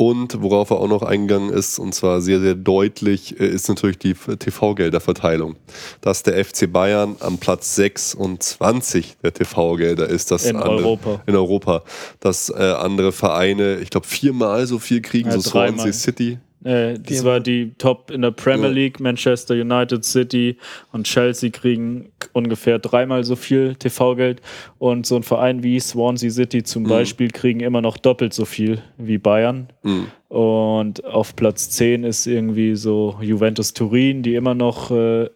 [0.00, 3.98] Und worauf er auch noch eingegangen ist, und zwar sehr, sehr deutlich, äh, ist natürlich
[3.98, 5.56] die TV-Gelderverteilung.
[6.00, 10.30] Dass der FC Bayern am Platz 26 der TV-Gelder ist.
[10.30, 11.22] Dass In andere, Europa.
[11.26, 11.82] In Europa.
[12.18, 15.50] Dass äh, andere Vereine, ich glaube, viermal so viel kriegen, Ja, so.
[15.50, 16.38] Swansea City.
[16.64, 18.68] Äh, das war die Top in der Premier.
[18.68, 19.00] League.
[19.00, 20.56] Manchester United City
[20.92, 24.42] und Chelsea kriegen ungefähr dreimal so viel TV-Geld.
[24.78, 26.88] Und so ein Verein wie Swansea City zum Mhm.
[26.88, 29.68] Beispiel kriegen immer noch doppelt so viel wie Bayern.
[29.82, 30.06] Mhm.
[30.28, 35.28] Und auf Platz 10 ist irgendwie so Juventus Turin, die immer noch äh,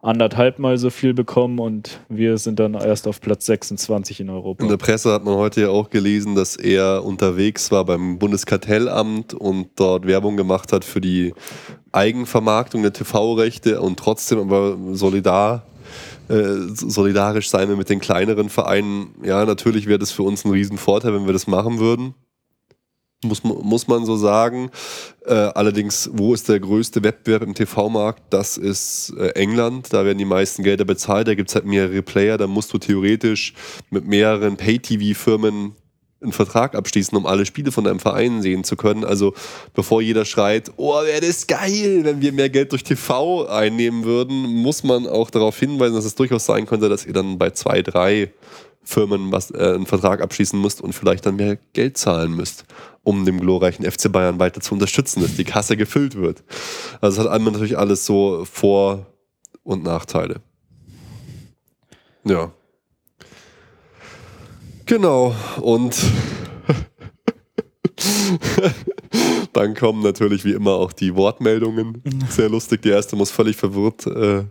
[0.00, 1.58] anderthalb Mal so viel bekommen.
[1.58, 4.62] Und wir sind dann erst auf Platz 26 in Europa.
[4.62, 9.34] In der Presse hat man heute ja auch gelesen, dass er unterwegs war beim Bundeskartellamt
[9.34, 11.34] und dort Werbung gemacht hat für die
[11.92, 15.66] Eigenvermarktung der TV-Rechte und trotzdem aber solidar,
[16.28, 19.14] äh, solidarisch sein wir mit den kleineren Vereinen.
[19.22, 22.14] Ja, natürlich wäre das für uns ein Riesenvorteil, wenn wir das machen würden.
[23.24, 24.70] Muss, muss man so sagen.
[25.26, 28.22] Äh, allerdings, wo ist der größte Wettbewerb im TV-Markt?
[28.30, 29.92] Das ist äh, England.
[29.92, 31.26] Da werden die meisten Gelder bezahlt.
[31.26, 32.38] Da gibt es halt mehrere Player.
[32.38, 33.54] Da musst du theoretisch
[33.90, 35.74] mit mehreren Pay-TV-Firmen
[36.20, 39.04] einen Vertrag abschließen, um alle Spiele von deinem Verein sehen zu können.
[39.04, 39.34] Also
[39.74, 44.46] bevor jeder schreit, oh, wäre das geil, wenn wir mehr Geld durch TV einnehmen würden,
[44.46, 47.82] muss man auch darauf hinweisen, dass es durchaus sein könnte, dass ihr dann bei zwei,
[47.82, 48.32] drei
[48.82, 52.64] Firmen was, äh, einen Vertrag abschließen müsst und vielleicht dann mehr Geld zahlen müsst,
[53.08, 56.44] um dem glorreichen FC Bayern weiter zu unterstützen, dass die Kasse gefüllt wird.
[57.00, 59.06] Also es hat einmal natürlich alles so Vor-
[59.62, 60.42] und Nachteile.
[62.24, 62.52] Ja.
[64.84, 65.34] Genau.
[65.62, 65.96] Und
[69.54, 72.02] dann kommen natürlich wie immer auch die Wortmeldungen.
[72.28, 72.82] Sehr lustig.
[72.82, 74.44] Die erste muss völlig verwirrt äh,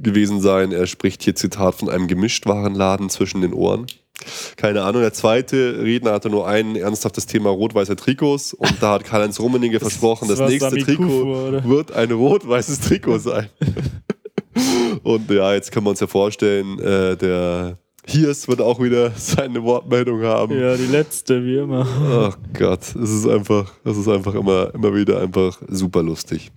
[0.00, 0.70] gewesen sein.
[0.70, 3.86] Er spricht hier Zitat von einem Gemischtwarenladen zwischen den Ohren.
[4.56, 5.02] Keine Ahnung.
[5.02, 9.80] Der zweite Redner hatte nur ein ernsthaftes Thema rot-weiße Trikots und da hat Karl-Heinz Rummenigge
[9.80, 13.48] versprochen, das, war nächste Sami Trikot Kufu, wird ein rot-weißes Trikot sein.
[15.02, 19.62] und ja, jetzt können wir uns ja vorstellen, äh, der Hiers wird auch wieder seine
[19.62, 20.58] Wortmeldung haben.
[20.58, 21.86] Ja, die letzte, wie immer.
[22.30, 26.50] Ach Gott, es ist einfach, es ist einfach immer, immer wieder einfach super lustig.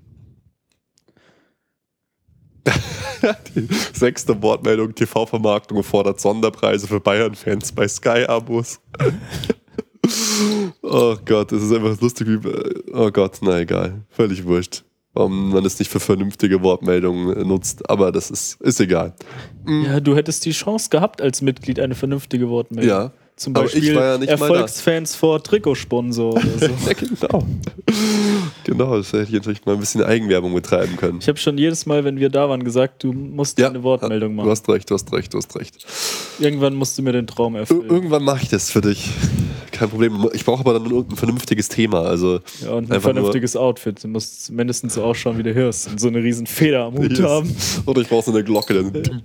[3.55, 8.79] Die sechste Wortmeldung: TV-Vermarktung fordert Sonderpreise für Bayern-Fans bei Sky-Abos.
[10.81, 12.39] oh Gott, es ist einfach lustig wie.
[12.93, 14.01] Oh Gott, na egal.
[14.09, 14.83] Völlig wurscht.
[15.15, 19.13] Warum man es nicht für vernünftige Wortmeldungen nutzt, aber das ist, ist egal.
[19.67, 22.89] Ja, du hättest die Chance gehabt, als Mitglied eine vernünftige Wortmeldung.
[22.89, 23.11] Ja.
[23.35, 24.15] Zum Beispiel ja.
[24.15, 26.67] Erfolgsfans vor Trikotsponsor oder so.
[26.87, 27.45] Ja, genau.
[28.63, 31.17] genau, das hätte ich natürlich mal ein bisschen Eigenwerbung betreiben können.
[31.19, 34.35] Ich habe schon jedes Mal, wenn wir da waren, gesagt, du musst eine Wortmeldung Du
[34.37, 34.49] machen.
[34.51, 35.77] hast recht, du hast recht, du hast recht.
[36.39, 37.89] Irgendwann musst du mir den Traum erfüllen.
[37.89, 39.09] irgendwann mache ich das für dich.
[39.71, 40.29] Kein Problem.
[40.33, 42.01] Ich brauche aber dann irgendein vernünftiges Thema.
[42.01, 44.03] Also Ja, und ein vernünftiges Outfit.
[44.03, 47.09] Du musst mindestens so ausschauen wie der Hirsch und so eine riesen Feder am Hut
[47.17, 47.21] Yes.
[47.21, 47.55] haben.
[47.87, 48.75] Oder ich brauche so eine Glocke.
[48.75, 49.23] Dann.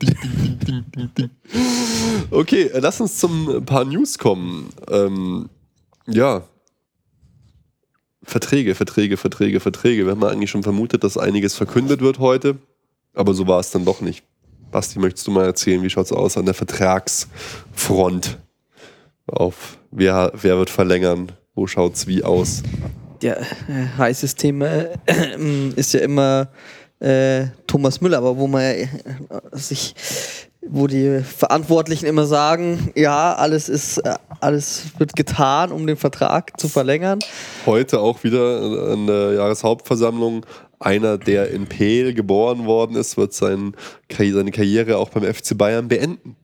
[2.30, 4.70] Okay, äh, lass uns zum ein paar News kommen.
[4.90, 5.48] Ähm,
[6.06, 6.42] ja.
[8.22, 10.04] Verträge, Verträge, Verträge, Verträge.
[10.04, 12.58] Wir haben eigentlich schon vermutet, dass einiges verkündet wird heute.
[13.14, 14.24] Aber so war es dann doch nicht.
[14.70, 18.38] Basti, möchtest du mal erzählen, wie schaut es aus an der Vertragsfront?
[19.26, 21.32] Auf wer, wer wird verlängern?
[21.54, 22.62] Wo schaut es wie aus?
[23.22, 24.66] Ja, äh, heißes Thema
[25.06, 26.48] äh, ist ja immer
[27.00, 28.88] äh, Thomas Müller, aber wo man äh,
[29.52, 29.94] sich,
[30.70, 36.58] wo die Verantwortlichen immer sagen, ja, alles ist, äh, alles wird getan, um den Vertrag
[36.58, 37.18] zu verlängern.
[37.66, 40.46] heute auch wieder an der Jahreshauptversammlung.
[40.80, 43.74] Einer, der in Peel geboren worden ist, wird sein,
[44.10, 46.36] seine Karriere auch beim FC Bayern beenden.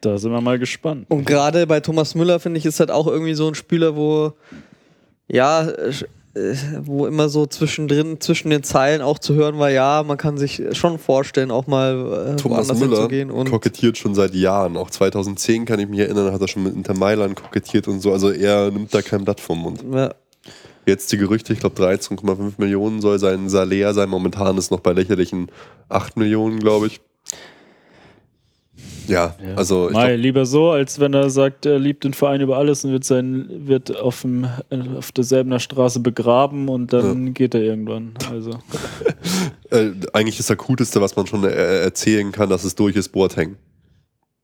[0.00, 1.06] Da sind wir mal gespannt.
[1.08, 4.34] Und gerade bei Thomas Müller finde ich, ist halt auch irgendwie so ein Spieler, wo
[5.26, 5.66] ja,
[6.82, 10.62] wo immer so zwischendrin, zwischen den Zeilen auch zu hören war, ja, man kann sich
[10.72, 13.30] schon vorstellen, auch mal äh, Thomas Müller hinzugehen.
[13.30, 14.76] Und kokettiert schon seit Jahren.
[14.76, 18.12] Auch 2010 kann ich mich erinnern, hat er schon mit Inter Mailand kokettiert und so.
[18.12, 19.84] Also er nimmt da kein Blatt vom Mund.
[19.92, 20.12] ja,
[20.86, 24.08] Jetzt die Gerüchte, ich glaube 13,5 Millionen soll sein Salär sein.
[24.08, 25.50] Momentan ist noch bei lächerlichen
[25.88, 27.00] 8 Millionen, glaube ich.
[29.08, 32.56] Ja, also ich Mai, lieber so, als wenn er sagt, er liebt den Verein über
[32.56, 34.46] alles und wird, sein, wird auf, dem,
[34.96, 38.14] auf derselben Straße begraben und dann geht er irgendwann.
[38.30, 38.50] Also,
[39.70, 43.56] äh, eigentlich das Akuteste, was man schon äh, erzählen kann, dass es durch ist, Boateng.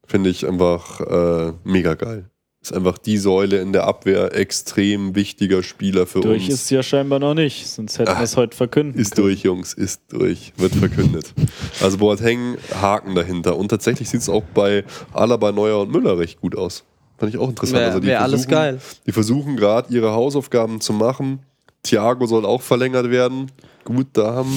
[0.07, 2.30] Finde ich einfach äh, mega geil.
[2.63, 6.55] Ist einfach die Säule in der Abwehr, extrem wichtiger Spieler für durch uns.
[6.55, 9.29] ist ja scheinbar noch nicht, sonst hätten Ah, wir es heute verkünden Ist können.
[9.29, 10.53] durch, Jungs, ist durch.
[10.59, 11.33] Wird verkündet.
[11.81, 13.57] Also Boateng, Haken dahinter.
[13.57, 14.85] Und tatsächlich sieht es auch bei
[15.15, 16.85] Alaba, Neuer und Müller recht gut aus.
[17.17, 17.79] Fand ich auch interessant.
[17.79, 18.81] wäre also die wär alles versuchen- geil.
[19.07, 21.39] Die versuchen gerade ihre Hausaufgaben zu machen.
[21.83, 23.51] Thiago soll auch verlängert werden.
[23.85, 24.53] Gut, da haben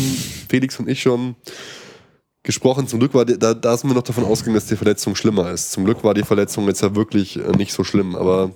[0.50, 1.36] Felix und ich schon
[2.44, 2.88] gesprochen.
[2.88, 5.52] Zum Glück war die, da, da sind wir noch davon ausgegangen, dass die Verletzung schlimmer
[5.52, 5.72] ist.
[5.72, 8.52] Zum Glück war die Verletzung jetzt ja wirklich äh, nicht so schlimm, aber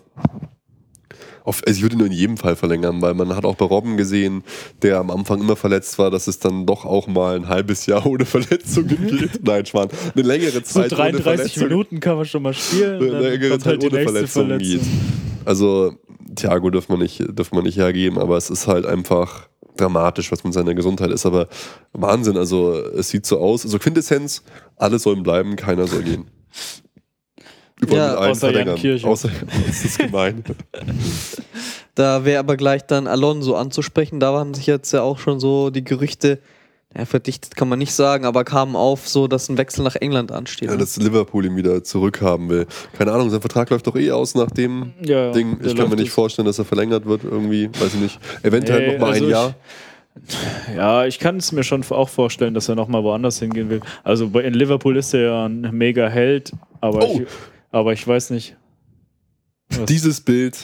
[1.48, 3.96] auf, also ich würde nur in jedem Fall verlängern, weil man hat auch bei Robben
[3.96, 4.44] gesehen,
[4.82, 8.06] der am Anfang immer verletzt war, dass es dann doch auch mal ein halbes Jahr
[8.06, 9.42] ohne Verletzungen geht.
[9.46, 9.88] Nein, Schwan.
[10.14, 13.02] Eine längere So Zeit ohne 33 Verletzungen Minuten kann man schon mal spielen.
[13.02, 14.80] eine längere Zeit halt ohne Verletzungen Verletzung.
[14.80, 15.46] geht.
[15.46, 15.94] Also,
[16.36, 19.48] Thiago dürfen wir nicht, dürfen wir nicht hergeben, aber es ist halt einfach
[19.80, 21.26] dramatisch, was mit seiner Gesundheit ist.
[21.26, 21.48] Aber
[21.94, 23.64] Wahnsinn, also es sieht so aus.
[23.66, 24.44] Also Quintessenz,
[24.76, 26.26] alle sollen bleiben, keiner soll gehen.
[27.80, 28.76] Überall Ja, mit allen außer Jan.
[28.76, 29.08] Kirche.
[29.08, 29.30] Außer,
[29.68, 30.44] das ist gemein.
[31.96, 34.20] Da wäre aber gleich dann Alonso anzusprechen.
[34.20, 36.38] Da waren sich jetzt ja auch schon so die Gerüchte,
[36.98, 40.32] ja, verdichtet kann man nicht sagen, aber kamen auf, so dass ein Wechsel nach England
[40.32, 40.70] ansteht.
[40.70, 42.66] Ja, dass Liverpool ihn wieder zurückhaben will.
[42.98, 45.60] Keine Ahnung, sein Vertrag läuft doch eh aus nach dem Ja, Ding.
[45.64, 47.70] Ich kann mir nicht vorstellen, dass er verlängert wird irgendwie.
[47.80, 48.20] Weiß ich nicht.
[48.44, 49.56] Eventuell Nee, noch mal also ein Jahr.
[50.76, 53.82] Ja, ich kann es mir schon auch vorstellen, dass er nochmal woanders hingehen will.
[54.04, 57.22] Also bei- in Liverpool ist er ja ein mega Held, aber, Oh.
[57.22, 57.28] ich,
[57.72, 58.56] aber ich weiß nicht.
[59.88, 60.58] Dieses Bild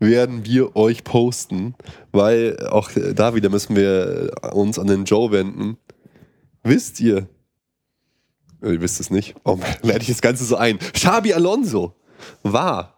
[0.00, 1.74] werden wir euch posten,
[2.10, 5.76] weil auch da wieder müssen wir uns an den Joe wenden.
[6.62, 7.28] Wisst ihr?
[8.62, 9.34] Äh, Ihr wisst es nicht.
[9.44, 10.78] Warum leite ich das Ganze so ein?
[10.78, 11.94] Xabi Alonso
[12.42, 12.94] war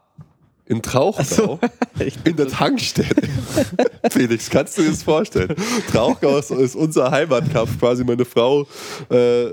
[0.67, 1.59] in Trauchgau
[2.25, 3.23] in der Tankstelle.
[4.11, 5.55] Felix, kannst du dir das vorstellen?
[5.91, 7.79] Trauchgau ist, ist unser Heimatkampf.
[7.79, 8.67] Quasi meine Frau
[9.11, 9.47] äh,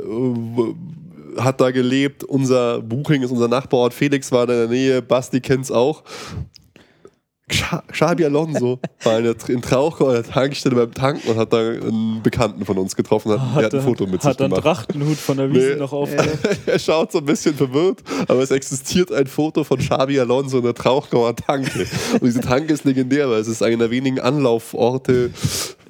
[1.38, 2.24] hat da gelebt.
[2.24, 3.94] Unser Buching ist unser Nachbarort.
[3.94, 5.02] Felix war in der Nähe.
[5.02, 6.04] Basti kennt's auch.
[7.50, 11.52] Xa- Xabi Alonso war in, der, in Trauchgau an der Tankstelle beim Tanken und hat
[11.52, 13.32] da einen Bekannten von uns getroffen.
[13.32, 14.66] Hat, der hat ein Foto mit sich hat einen gemacht.
[14.66, 15.76] Drachtenhut von der Wiese Nee.
[15.78, 16.10] noch auf.
[16.66, 20.64] er schaut so ein bisschen verwirrt, aber es existiert ein Foto von Xabi Alonso in
[20.64, 21.86] der Trauchgauer Tanke.
[22.14, 25.32] Und diese Tanke ist legendär, weil es ist einer der wenigen Anlauforte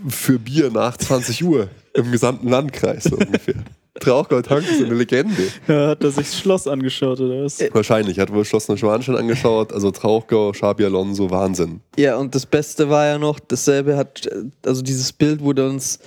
[0.08, 3.56] für Bier nach 20 Uhr im gesamten Landkreis so ungefähr.
[4.00, 5.44] Trauchgauer Tanke ist eine Legende.
[5.68, 7.60] Ja, hat er sich das Schloss angeschaut oder was?
[7.72, 11.82] Wahrscheinlich, hat wohl Schloss Neuschwanstein angeschaut, also Trauchgau, Xabi Alonso, Wahnsinn.
[11.98, 16.00] Ja, und das Beste war ja noch, dasselbe hat, äh, also dieses Bild wurde uns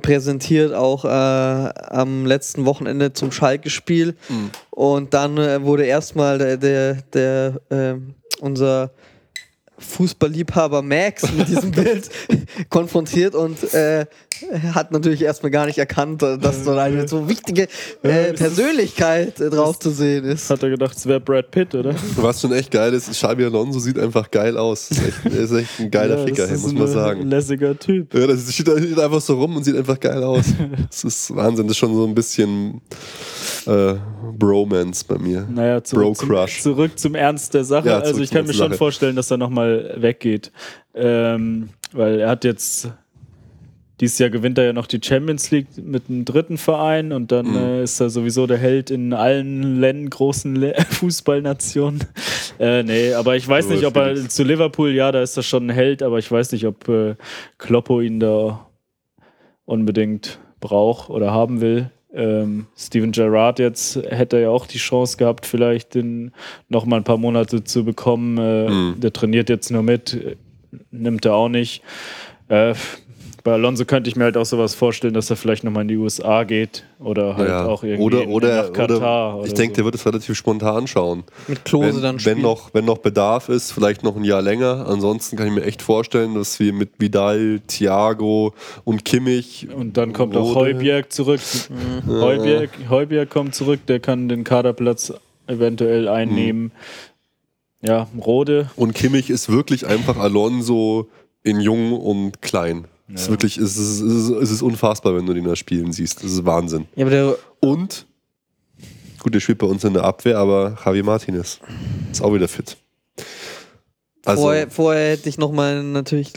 [0.00, 4.14] präsentiert auch äh, am letzten Wochenende zum Schalke-Spiel.
[4.70, 8.92] Und dann äh, wurde erstmal der, der, der ähm, unser
[9.78, 12.08] Fußballliebhaber Max mit diesem Bild
[12.68, 14.06] konfrontiert und äh,
[14.72, 17.66] hat natürlich erstmal gar nicht erkannt, äh, dass so eine so wichtige
[18.02, 20.48] äh, Persönlichkeit äh, drauf zu sehen ist.
[20.50, 21.94] Hat er gedacht, es wäre Brad Pitt, oder?
[22.16, 24.90] Was schon echt geil ist, Xabi Alonso sieht einfach geil aus.
[24.90, 27.28] Ist echt, er ist echt ein geiler Ja, Ficker, hey, muss ein man sagen.
[27.28, 28.14] lässiger Typ.
[28.14, 30.46] Ja, das steht, da- steht einfach so rum und sieht einfach geil aus.
[30.90, 31.66] Das ist Wahnsinn.
[31.66, 32.80] Das ist schon so ein bisschen
[33.66, 33.94] äh,
[34.38, 35.46] Bromance bei mir.
[35.50, 36.60] Naja, zurück, zum, Bro-Crush.
[36.62, 37.88] zurück zum Ernst der Sache.
[37.88, 38.78] Ja, also ich zum kann mir schon Sache.
[38.78, 40.52] vorstellen, dass er nochmal weggeht.
[40.94, 42.90] Ähm, weil er hat jetzt
[44.00, 47.46] dieses Jahr gewinnt er ja noch die Champions League mit einem dritten Verein und dann
[47.50, 47.56] Mhm.
[47.56, 52.04] äh, ist er sowieso der Held in allen Ländern, großen Le Fußballnationen.
[52.60, 55.36] Äh, nee, aber ich weiß Aber nicht, ob er Felix- zu Liverpool, ja, da ist
[55.36, 57.16] er schon ein Held, aber ich weiß nicht, ob äh,
[57.58, 58.66] Kloppo ihn da
[59.64, 61.90] unbedingt braucht oder haben will.
[62.18, 66.32] Ähm, Steven Gerrard jetzt hätte ja auch die Chance gehabt, vielleicht den
[66.68, 68.36] noch mal ein paar Monate zu bekommen.
[68.38, 69.00] Äh, Mhm.
[69.00, 70.36] Der trainiert jetzt nur mit,
[70.90, 71.82] nimmt er auch nicht.
[72.48, 72.74] Äh,
[73.48, 75.88] bei Alonso könnte ich mir halt auch sowas vorstellen, dass er vielleicht noch mal in
[75.88, 77.64] die USA geht oder halt Ja.
[77.64, 79.36] auch irgendwie oder, in- oder, nach Katar.
[79.36, 79.76] oder ich oder denke, so.
[79.76, 81.24] der wird es relativ spontan schauen.
[81.46, 82.42] Mit Klose Wenn, dann wenn, spielen.
[82.42, 84.86] noch, wenn noch Bedarf ist, vielleicht noch ein Jahr länger.
[84.86, 88.52] Ansonsten kann ich mir echt vorstellen, dass wir mit Vidal, Thiago
[88.84, 91.40] und Kimmich Und dann kommt auch Heuberg zurück.
[92.06, 95.12] Heuberg, Heuberg kommt zurück, der kann den Kaderplatz
[95.46, 96.70] eventuell einnehmen.
[97.80, 98.68] Ja, Rode.
[98.76, 101.08] Und Kimmich ist wirklich einfach Alonso
[101.44, 102.84] in jung und klein.
[103.14, 103.32] Es ist Ja.
[103.32, 106.22] wirklich, es ist, es, ist, es ist unfassbar, wenn du den da spielen siehst.
[106.22, 106.86] Das ist Wahnsinn.
[106.94, 108.06] Ja, aber der, Und,
[109.20, 111.60] gut, der spielt bei uns in der Abwehr, aber Javi Martinez
[112.12, 112.76] ist auch wieder fit.
[114.26, 116.34] Also, vorher, vorher hätte ich nochmal natürlich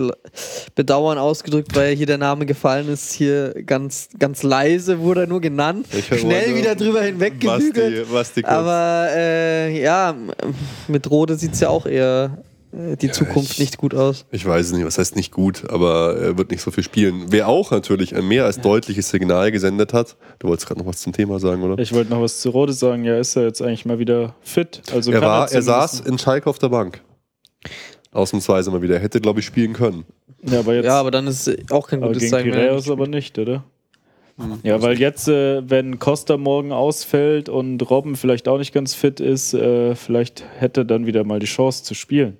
[0.76, 3.12] Bedauern ausgedrückt, weil hier der Name gefallen ist.
[3.12, 5.88] Hier ganz, ganz leise wurde er nur genannt.
[6.18, 7.74] Schnell wieder drüber hinweggebügelt.
[8.08, 8.54] Basti, Basti kurz.
[8.54, 10.16] Aber äh, ja,
[10.88, 12.38] mit Rode sieht es ja auch eher
[12.74, 14.26] die Ja, Zukunft ich- nicht gut aus.
[14.32, 17.26] Ich weiß es nicht, was heißt nicht gut, aber er wird nicht so viel spielen.
[17.30, 20.16] Wer auch natürlich ein mehr als deutliches Signal gesendet hat.
[20.40, 21.82] Du wolltest gerade noch was zum Thema sagen, oder?
[21.82, 23.04] Ich wollte noch was zu Rode sagen.
[23.04, 24.82] Ja, ist er jetzt eigentlich mal wieder fit?
[24.94, 27.02] Also er, kann war, er zumindest- saß in Schalke auf der Bank.
[28.12, 28.96] Ausnahmsweise mal wieder.
[28.96, 30.06] Er hätte, glaube ich, spielen können.
[30.44, 32.54] Ja, aber jetzt Ja, aber dann ist es auch kein aber gutes gegen Zeichen.
[32.54, 33.64] er Piraeus aber nicht, oder?
[34.64, 39.20] Ja, weil jetzt, äh, wenn Costa morgen ausfällt und Robben vielleicht auch nicht ganz fit
[39.20, 42.38] ist, äh, vielleicht hätte er dann wieder mal die Chance zu spielen.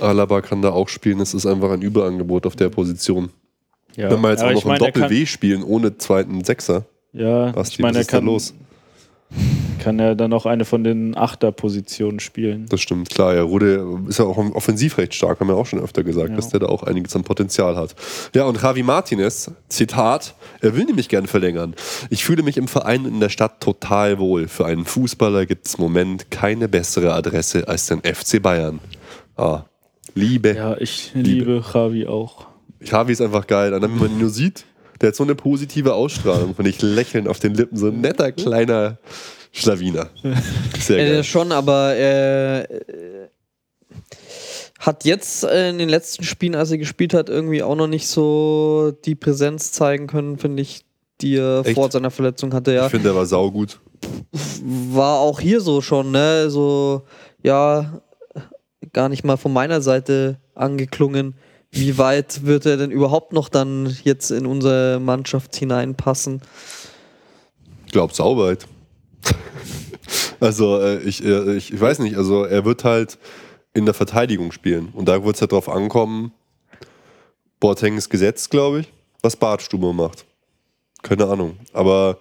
[0.00, 1.20] Alaba kann da auch spielen.
[1.20, 3.30] Es ist einfach ein Überangebot auf der Position.
[3.96, 4.10] Ja.
[4.10, 6.84] Wenn wir jetzt Aber auch noch kann- Doppel-W spielen, ohne zweiten Sechser.
[7.12, 8.54] Ja, Basti, ich meine, was er ist da kann, los?
[9.82, 12.66] kann er dann auch eine von den Achterpositionen spielen.
[12.68, 13.34] Das stimmt, klar.
[13.34, 16.36] Ja, Rode ist ja auch offensiv recht stark, haben wir auch schon öfter gesagt, Ja.
[16.36, 17.94] dass der da auch einiges an Potenzial hat.
[18.34, 21.74] Ja, und Javi Martinez, Zitat, er will nämlich gern verlängern.
[22.10, 24.48] Ich fühle mich im Verein in der Stadt total wohl.
[24.48, 28.80] Für einen Fußballer gibt es im Moment keine bessere Adresse als den FC Bayern.
[29.36, 29.64] Ah,
[30.14, 30.54] Liebe.
[30.54, 32.46] Ja, ich liebe Javi auch.
[32.82, 33.74] Javi ist einfach geil.
[33.74, 34.64] Und dann, wenn man ihn nur sieht,
[35.00, 36.54] der hat so eine positive Ausstrahlung.
[36.56, 37.76] Und ich lächeln auf den Lippen.
[37.76, 38.98] So ein netter, kleiner
[39.52, 40.08] Schlawiner.
[40.78, 41.24] Sehr Äh, geil.
[41.24, 43.28] schon, aber er äh,
[44.78, 48.08] hat jetzt äh, in den letzten Spielen, als er gespielt hat, irgendwie auch noch nicht
[48.08, 50.84] so die Präsenz zeigen können, finde ich,
[51.20, 51.74] die er Echt?
[51.74, 52.72] vor seiner Verletzung hatte.
[52.72, 53.80] Ja, Ich finde, der war saugut.
[54.32, 56.50] war auch hier so schon, ne?
[56.50, 57.02] So,
[57.42, 58.00] ja,
[58.96, 61.34] gar nicht mal von meiner Seite angeklungen.
[61.70, 66.40] Wie weit wird er denn überhaupt noch dann jetzt in unsere Mannschaft hineinpassen?
[67.84, 68.66] Ich glaube, sauberheit.
[70.40, 73.18] also, äh, ich, äh, ich, ich weiß nicht, also er wird halt
[73.74, 74.88] in der Verteidigung spielen.
[74.94, 76.32] Und da wird es halt drauf ankommen,
[77.60, 80.24] Boateng ist gesetzt, glaube ich, was Bartstube macht.
[81.02, 81.58] Keine Ahnung.
[81.74, 82.16] Aber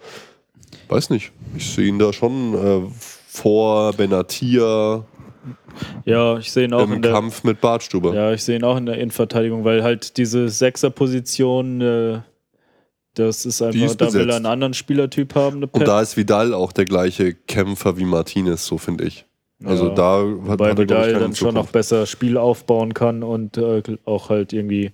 [0.89, 1.32] weiß nicht.
[1.55, 2.82] Ich sehe ihn da schon äh,
[3.28, 5.05] vor Benatia
[6.06, 8.14] Ja, ich sehe ihn auch im in der Kampf mit Bartstube.
[8.16, 12.20] Ja, ich sehe ihn auch in der Innenverteidigung, weil halt diese Sechserposition, äh,
[13.16, 15.64] das ist einfach, ist da will er einen anderen Spielertyp haben.
[15.64, 19.26] Und da ist Vidal auch der gleiche Kämpfer wie Martinez, so finde ich.
[19.64, 19.93] Also Ja.
[19.93, 21.72] da hat, ich, Vidal dann schon noch Zukunft.
[21.72, 24.91] besser Spiel aufbauen kann und äh, auch halt irgendwie,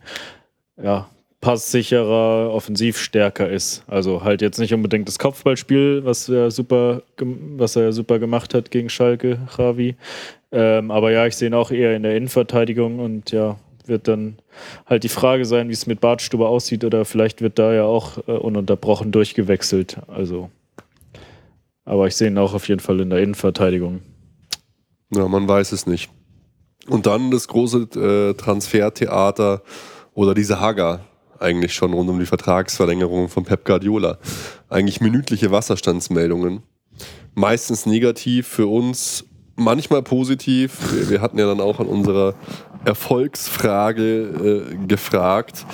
[0.81, 1.09] ja,
[1.41, 3.83] passsicherer, offensiv stärker ist.
[3.87, 8.69] Also halt jetzt nicht unbedingt das Kopfballspiel, was er super, was er super gemacht hat
[8.69, 9.95] gegen Schalke, Javi.
[10.51, 14.37] Ähm, aber ja, ich sehe ihn auch eher in der Innenverteidigung und ja, wird dann
[14.85, 18.19] halt die Frage sein, wie es mit Bartstube aussieht oder vielleicht wird da ja auch
[18.27, 19.97] äh, ununterbrochen durchgewechselt.
[20.07, 20.51] Also,
[21.85, 24.01] aber ich sehe ihn auch auf jeden Fall in der Innenverteidigung.
[25.13, 26.11] Ja, man weiß es nicht.
[26.87, 29.63] Und dann das große äh, Transfertheater
[30.13, 31.01] oder diese Haga
[31.41, 34.17] eigentlich schon rund um die Vertragsverlängerung von Pep Guardiola.
[34.69, 36.63] Eigentlich minütliche Wasserstandsmeldungen.
[37.33, 39.25] Meistens negativ für uns,
[39.55, 40.77] manchmal positiv.
[40.93, 42.35] Wir, wir hatten ja dann auch an unserer
[42.85, 45.65] Erfolgsfrage äh, gefragt.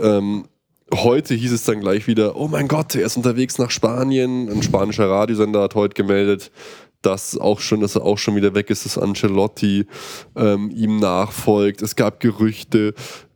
[0.00, 0.44] Ähm,
[0.92, 4.48] heute hieß es dann gleich wieder, oh mein Gott, er ist unterwegs nach Spanien.
[4.48, 6.50] Ein spanischer Radiosender hat heute gemeldet,
[7.02, 9.86] dass auch schon, dass er auch schon wieder weg ist, dass Ancelotti
[10.36, 11.82] ähm, ihm nachfolgt.
[11.82, 12.94] Es gab Gerüchte,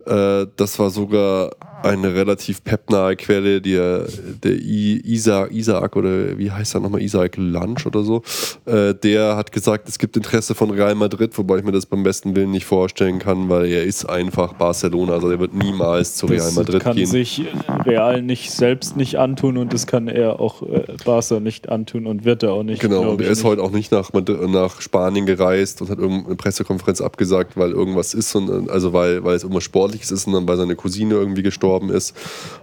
[0.09, 1.51] das war sogar
[1.83, 4.07] eine relativ pepnahe Quelle, der,
[4.43, 8.23] der Isaac, Isaac oder wie heißt er nochmal, Isaac Lunch oder so,
[8.67, 12.03] äh, der hat gesagt, es gibt Interesse von Real Madrid, wobei ich mir das beim
[12.03, 16.27] besten Willen nicht vorstellen kann, weil er ist einfach Barcelona, also er wird niemals zu
[16.27, 17.07] Real Das Madrid kann gehen.
[17.07, 17.45] sich
[17.85, 22.25] Real nicht selbst nicht antun und das kann er auch äh, Barca nicht antun und
[22.25, 22.81] wird er auch nicht.
[22.81, 23.47] Genau, und er ist nicht.
[23.47, 28.15] heute auch nicht nach, Madrid, nach Spanien gereist und hat irgendeine Pressekonferenz abgesagt, weil irgendwas
[28.15, 31.43] ist, und, also weil, weil es irgendwas Sportliches ist und dann bei seiner Cousine irgendwie
[31.43, 32.15] gestorben ist.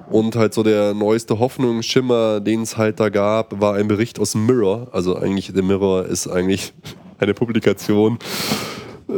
[0.10, 4.36] Und halt so der neueste Hoffnungsschimmer, den es halt da gab, war ein Bericht aus
[4.36, 4.88] Mirror.
[4.92, 6.74] Also eigentlich, der Mirror ist eigentlich
[7.20, 8.20] eine Publikation.
[9.10, 9.14] Äh,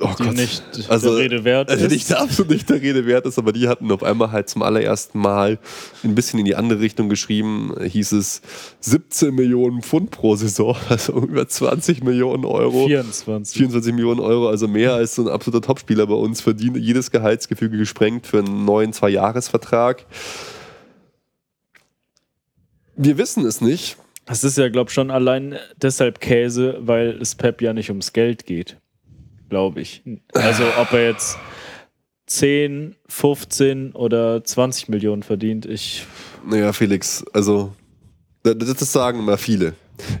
[0.00, 0.34] oh die Gott.
[0.34, 1.92] nicht Also, der Rede wert Also ist.
[1.92, 5.18] nicht absolut nicht der Rede wert ist, aber die hatten auf einmal halt zum allerersten
[5.18, 5.58] Mal
[6.04, 7.74] ein bisschen in die andere Richtung geschrieben.
[7.82, 8.42] Hieß es
[8.80, 12.86] 17 Millionen Pfund pro Saison, also über 20 Millionen Euro.
[12.86, 13.56] 24.
[13.56, 16.76] 24 Millionen Euro, also mehr als so ein absoluter Topspieler bei uns verdient.
[16.76, 20.06] Jedes Gehaltsgefüge gesprengt für einen neuen Zwei-Jahres-Vertrag.
[22.96, 23.96] Wir wissen es nicht.
[24.24, 28.12] Das ist ja, glaube ich, schon allein deshalb Käse, weil es Pep ja nicht ums
[28.12, 28.76] Geld geht.
[29.48, 30.02] Glaube ich.
[30.32, 31.38] Also, ob er jetzt
[32.26, 36.06] 10, 15 oder 20 Millionen verdient, ich.
[36.44, 37.72] Naja, Felix, also
[38.42, 39.74] das, sagen immer viele.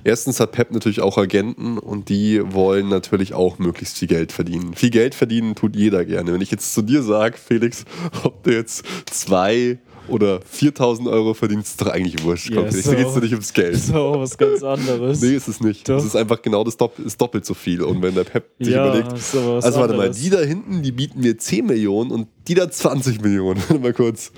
[0.04, 4.74] Erstens hat Pep natürlich auch Agenten und die wollen natürlich auch möglichst viel Geld verdienen.
[4.74, 6.32] Viel Geld verdienen tut jeder gerne.
[6.32, 7.84] Wenn ich jetzt zu dir sage, Felix,
[8.24, 9.78] ob du jetzt zwei
[10.08, 12.48] oder 4000 Euro verdienst, ist doch eigentlich wurscht.
[12.48, 12.90] Felix, so.
[12.90, 13.76] da geht es doch nicht ums Geld.
[13.76, 15.20] So, was ganz anderes.
[15.20, 15.88] Nee, ist es nicht.
[15.88, 15.98] Doch.
[15.98, 17.82] Es ist einfach genau das Dopp ist doppelt so viel.
[17.82, 20.20] Und wenn der Pep sich ja, überlegt, was also warte mal, anderes.
[20.20, 23.60] die da hinten, die bieten mir 10 Millionen und die da 20 Millionen.
[23.68, 24.32] Warte mal kurz.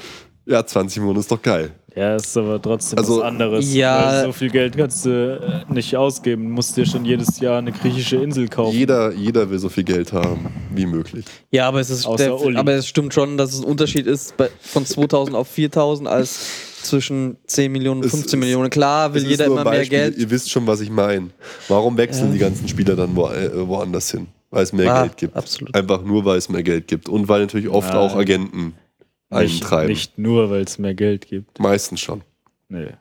[0.47, 1.73] Ja, 20 Millionen ist doch geil.
[1.99, 3.75] Ja, ist aber trotzdem Also, was anderes.
[3.75, 4.07] ja.
[4.13, 6.45] Weil so viel Geld kannst du äh, nicht ausgeben.
[6.45, 8.73] Du musst dir schon jedes Jahr eine griechische Insel kaufen.
[8.77, 11.25] Jeder, jeder will so viel Geld haben wie möglich.
[11.51, 14.49] Ja, aber es, ist der, aber es stimmt schon, dass es ein Unterschied ist bei,
[14.61, 16.39] von 2000 auf 4000 als
[16.83, 18.71] zwischen 10 Millionen und Es 15 ist- Millionen.
[18.71, 19.99] Klar will Es jeder immer ein mehr Beispiel.
[19.99, 20.19] Geld.
[20.19, 21.31] Ihr wisst schon, was ich meine.
[21.67, 22.33] Warum wechseln Ja.
[22.35, 24.29] die ganzen Spieler dann wo, äh, woanders hin?
[24.51, 25.37] Weil es mehr Ah, Geld gibt.
[25.37, 25.75] absolut.
[25.75, 27.09] Einfach nur, weil es mehr Geld gibt.
[27.09, 27.99] Und weil natürlich oft Nein.
[27.99, 28.75] auch Agenten
[29.31, 29.89] eintreiben.
[29.89, 31.59] nicht nur, weil es mehr Geld gibt.
[31.61, 32.23] Meistens schon.
[32.69, 32.93] Nee.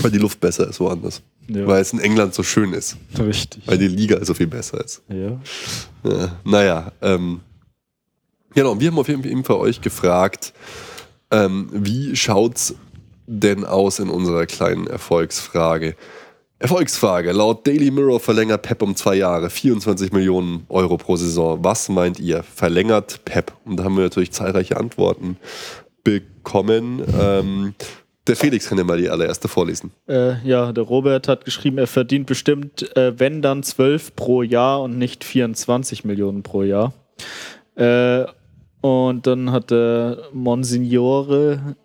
[0.00, 1.22] Weil die Luft besser ist woanders.
[1.48, 2.96] Ja, Weil es in England so schön ist.
[3.18, 3.66] richtig.
[3.66, 5.02] Weil die Liga so viel besser ist.
[5.08, 5.40] Ja.
[6.04, 7.40] Ja, naja, ähm,
[8.54, 10.52] genau, und wir haben auf jeden Fall euch gefragt,
[11.30, 12.74] ähm, wie schaut's
[13.26, 15.96] denn aus in unserer kleinen Erfolgsfrage?
[16.58, 17.32] Erfolgsfrage.
[17.32, 21.62] Laut Daily Mirror verlängert Pep um zwei Jahre 24 Millionen Euro pro Saison.
[21.62, 22.42] Was meint ihr?
[22.42, 23.52] Verlängert Pep?
[23.66, 25.36] Und da haben wir natürlich zahlreiche Antworten
[26.02, 27.02] bekommen.
[27.20, 27.74] Ähm,
[28.26, 29.92] der Felix kann ja mal die allererste vorlesen.
[30.08, 34.82] Äh, ja, der Robert hat geschrieben, er verdient bestimmt, äh, wenn dann 12 pro Jahr
[34.82, 36.94] und nicht 24 Millionen pro Jahr.
[37.74, 38.24] Äh,
[38.80, 41.76] und dann hat der Monsignore,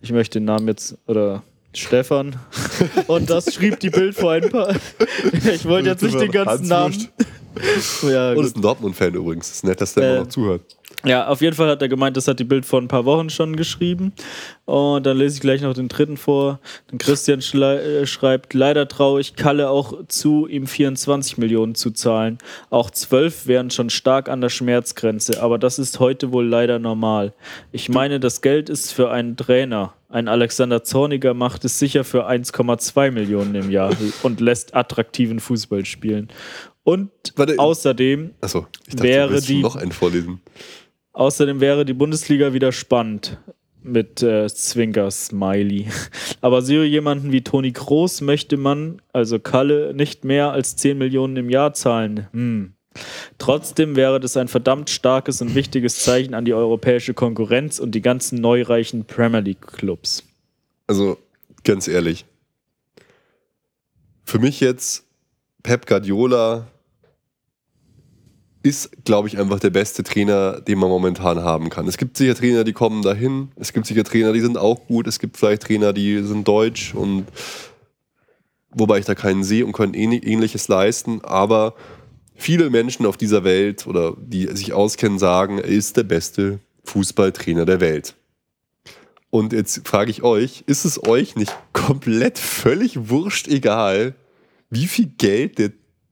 [0.00, 1.42] ich möchte den Namen jetzt, oder
[1.74, 2.36] Stefan,
[3.06, 4.74] und das schrieb die Bild vor ein paar.
[5.32, 7.08] ich wollte jetzt nicht den ganzen Namen.
[8.02, 9.50] Ja, Und ist ein Dortmund-Fan übrigens.
[9.50, 10.62] Ist nett, dass der Äh, immer noch zuhört.
[11.04, 13.30] Ja, auf jeden Fall hat er gemeint, das hat die Bild vor ein paar Wochen
[13.30, 14.12] schon geschrieben.
[14.66, 16.60] Und dann lese ich gleich noch den dritten vor.
[16.92, 22.38] Den Christian äh, schreibt, leider traue ich Kalle auch zu, ihm 24 Millionen zu zahlen.
[22.68, 27.32] Auch 12 wären schon stark an der Schmerzgrenze, aber das ist heute wohl leider normal.
[27.72, 29.94] Ich meine, das Geld ist für einen Trainer.
[30.10, 35.84] Ein Alexander Zorniger macht es sicher für 1,2 Millionen im Jahr und lässt attraktiven Fußball
[35.84, 36.28] spielen.
[36.82, 40.40] Und Warte, außerdem achso, ich dachte, wäre die noch einen vorlesen.
[41.12, 43.38] Außerdem wäre die Bundesliga wieder spannend
[43.82, 45.88] mit äh, Zwinker Smiley.
[46.40, 51.36] Aber so jemanden wie Toni Kroos möchte man, also Kalle, nicht mehr als 10 Millionen
[51.36, 52.28] im Jahr zahlen.
[52.32, 52.74] Hm.
[53.38, 58.02] Trotzdem wäre das ein verdammt starkes und wichtiges Zeichen an die europäische Konkurrenz und die
[58.02, 60.24] ganzen neureichen Premier League Clubs.
[60.86, 61.16] Also
[61.62, 62.26] ganz ehrlich,
[64.24, 65.04] für mich jetzt
[65.62, 66.66] Pep Guardiola
[68.62, 71.88] ist, glaube ich, einfach der beste Trainer, den man momentan haben kann.
[71.88, 73.48] Es gibt sicher Trainer, die kommen dahin.
[73.56, 75.06] Es gibt sicher Trainer, die sind auch gut.
[75.06, 77.26] Es gibt vielleicht Trainer, die sind deutsch und
[78.70, 81.22] wobei ich da keinen sehe und können ähnliches leisten.
[81.24, 81.74] Aber
[82.34, 87.64] viele Menschen auf dieser Welt oder die sich auskennen, sagen, er ist der beste Fußballtrainer
[87.64, 88.14] der Welt.
[89.30, 94.14] Und jetzt frage ich euch, ist es euch nicht komplett völlig wurscht egal,
[94.70, 95.70] wie viel Geld der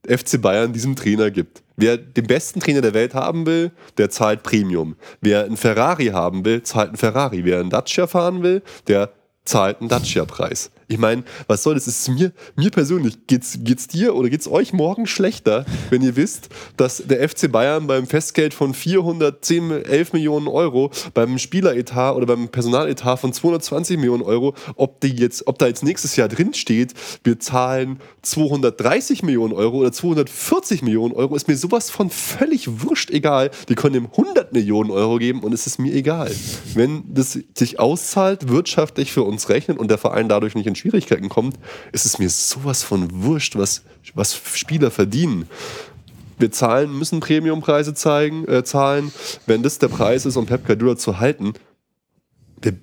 [0.08, 1.62] FC Bayern diesem Trainer gibt?
[1.76, 4.96] Wer den besten Trainer der Welt haben will, der zahlt Premium.
[5.20, 7.44] Wer einen Ferrari haben will, zahlt einen Ferrari.
[7.44, 9.10] Wer einen Dacia fahren will, der
[9.44, 10.70] zahlt einen Dacia-Preis.
[10.90, 11.86] Ich meine, was soll das?
[11.86, 16.48] Ist mir, mir persönlich, geht's, geht's dir oder geht's euch morgen schlechter, wenn ihr wisst,
[16.78, 22.48] dass der FC Bayern beim Festgeld von 410, 11 Millionen Euro, beim Spieleretat oder beim
[22.48, 26.94] Personaletat von 220 Millionen Euro, ob, die jetzt, ob da jetzt nächstes Jahr drin steht,
[27.22, 33.10] wir zahlen 230 Millionen Euro oder 240 Millionen Euro, ist mir sowas von völlig wurscht
[33.10, 33.50] egal.
[33.68, 36.30] Die können ihm 100 Millionen Euro geben und es ist mir egal.
[36.72, 41.56] Wenn das sich auszahlt, wirtschaftlich für uns rechnen und der Verein dadurch nicht Schwierigkeiten kommt,
[41.92, 43.82] ist es mir sowas von wurscht, was,
[44.14, 45.46] was Spieler verdienen.
[46.38, 49.12] Wir zahlen, müssen Premiumpreise zeigen, äh, zahlen.
[49.46, 51.54] Wenn das der Preis ist, um Pep Guardiola zu halten,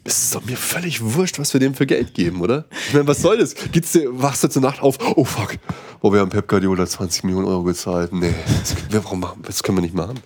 [0.04, 2.66] es ist doch mir völlig wurscht, was wir dem für Geld geben, oder?
[2.88, 3.56] Ich meine, was soll das?
[3.72, 4.98] Geht's dir, wachst du zur Nacht auf?
[5.16, 5.58] Oh fuck,
[6.02, 8.14] oh, wir haben Pep Guardiola 20 Millionen Euro gezahlt.
[8.14, 10.20] Nee, das, warum machen, das können wir nicht machen.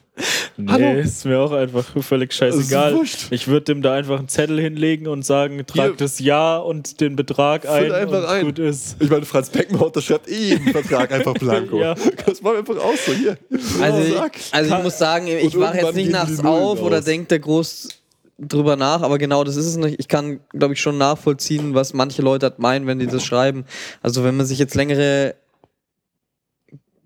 [0.58, 1.00] Nee, Hallo?
[1.00, 3.00] ist mir auch einfach völlig scheißegal.
[3.30, 5.96] Ich würde dem da einfach einen Zettel hinlegen und sagen, trag Hier.
[5.96, 8.46] das Jahr und den Betrag ein einfach und ein.
[8.46, 8.98] gut ist.
[9.00, 11.80] Ich meine, Franz Beckenbauer schreibt eh jeden Vertrag einfach blanko.
[11.82, 11.96] ja.
[12.26, 13.38] Das machen wir einfach aus so hier.
[13.82, 17.40] Also, ich, also ich muss sagen, ich wache jetzt nicht nachts auf oder denke der
[17.40, 17.99] groß
[18.40, 20.00] drüber nach, aber genau das ist es nicht.
[20.00, 23.66] Ich kann, glaube ich, schon nachvollziehen, was manche Leute halt meinen, wenn die das schreiben.
[24.02, 25.36] Also wenn man sich jetzt längere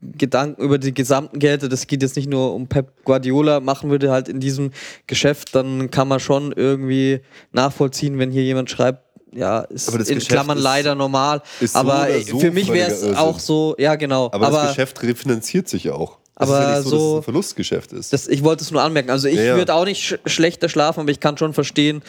[0.02, 4.12] Gedanken über die gesamten Gelder, das geht jetzt nicht nur um Pep Guardiola, machen würde
[4.12, 4.72] halt in diesem
[5.08, 7.22] Geschäft, dann kann man schon irgendwie
[7.52, 11.42] nachvollziehen, wenn hier jemand schreibt, ja, ist in Geschäft Klammern ist, leider normal.
[11.74, 14.26] aber so für mich wäre es auch so, ja genau.
[14.32, 16.20] Aber, aber das Geschäft refinanziert sich auch.
[16.36, 18.14] Das aber ist ja so, so dass es ein Verlustgeschäft ist.
[18.14, 19.12] Das, ich wollte es nur anmerken.
[19.12, 22.02] Also ich ja, würde auch nicht sch schlechter schlafen, aber ich kann schon verstehen,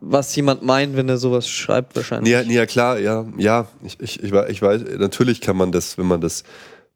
[0.00, 2.32] was jemand meint, wenn er sowas schreibt wahrscheinlich.
[2.32, 3.66] Ja, ja klar, ja, ja.
[3.82, 6.44] Ich, ich, ich, ich weiß, natürlich kann man das, wenn man das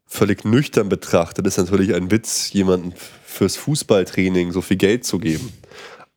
[0.05, 2.93] völlig nüchtern betrachtet, ist natürlich ein Witz, jemandem
[3.25, 5.51] fürs Fußballtraining so viel Geld zu geben.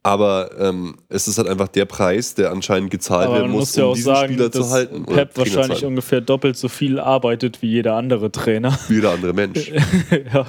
[0.07, 3.85] Aber ähm, es ist halt einfach der Preis, der anscheinend gezahlt werden muss, muss ja
[3.87, 5.05] um diesen sagen, Spieler zu halten.
[5.05, 8.79] Pep wahrscheinlich ungefähr doppelt so viel arbeitet wie jeder andere Trainer.
[8.87, 9.73] Wie jeder andere Mensch.
[10.33, 10.47] ja,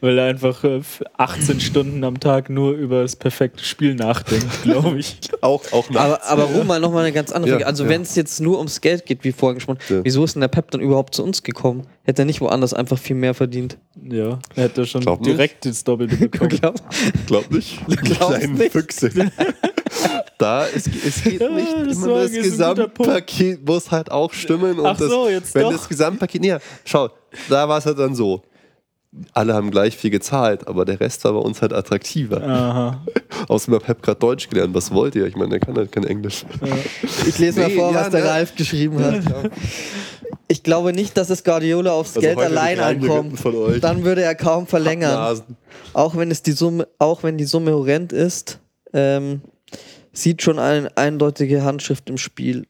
[0.00, 0.64] weil er einfach
[1.16, 5.20] 18 äh, Stunden am Tag nur über das perfekte Spiel nachdenkt, glaube ich.
[5.42, 6.26] auch, auch nachts.
[6.26, 7.66] Aber, aber mal nochmal eine ganz andere Frage.
[7.68, 7.90] also ja.
[7.90, 10.00] wenn es jetzt nur ums Geld geht, wie vorhin gesprochen, ja.
[10.02, 11.86] wieso ist denn der Pep dann überhaupt zu uns gekommen?
[12.08, 13.76] Hätte er nicht woanders einfach viel mehr verdient?
[14.02, 15.76] Ja, er hätte schon Glaub direkt nicht.
[15.76, 16.48] das Doppelte bekommen.
[16.58, 16.80] Glaub,
[17.26, 17.86] Glaub nicht.
[17.86, 18.72] Kleinen nicht.
[18.72, 19.10] Füchse.
[20.38, 24.78] da, es, es geht ja, nicht das immer das Gesamtpaket muss halt auch stimmen.
[24.78, 25.72] Und Ach so, jetzt Wenn doch.
[25.72, 26.56] das Gesamtpaket, nee,
[26.86, 27.10] schau,
[27.50, 28.42] da war es halt dann so.
[29.34, 32.42] Alle haben gleich viel gezahlt, aber der Rest war bei uns halt attraktiver.
[32.42, 33.04] Aha.
[33.48, 34.74] Außerdem hat Pep gerade Deutsch gelernt.
[34.74, 35.26] Was wollt ihr?
[35.26, 36.46] Ich meine, der kann halt kein Englisch.
[36.64, 36.74] Ja.
[37.26, 38.28] Ich lese nee, mal vor, ja, was der ne?
[38.28, 39.24] Ralf geschrieben hat.
[39.24, 39.50] Ja.
[40.50, 43.38] Ich glaube nicht, dass es Guardiola aufs also Geld allein ankommt.
[43.82, 45.42] Dann würde er kaum verlängern.
[45.92, 48.58] Auch wenn, es die Summe, auch wenn die Summe horrend ist,
[48.94, 49.42] ähm,
[50.12, 52.66] sieht schon eine eindeutige Handschrift im Spiel.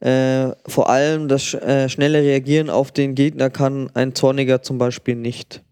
[0.00, 5.16] Äh, vor allem das äh, schnelle Reagieren auf den Gegner kann ein Zorniger zum Beispiel
[5.16, 5.62] nicht.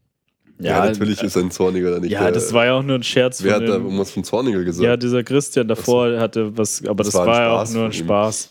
[0.59, 2.13] Ja, ja natürlich äh, ist ein Zorniger da nicht.
[2.13, 3.43] Ja, das war ja auch nur ein Scherz.
[3.43, 4.85] Wer hat da was von Zorniger gesagt?
[4.85, 7.93] Ja, dieser Christian davor hatte was, aber das, das war, war ja auch nur ein
[7.93, 8.51] Spaß.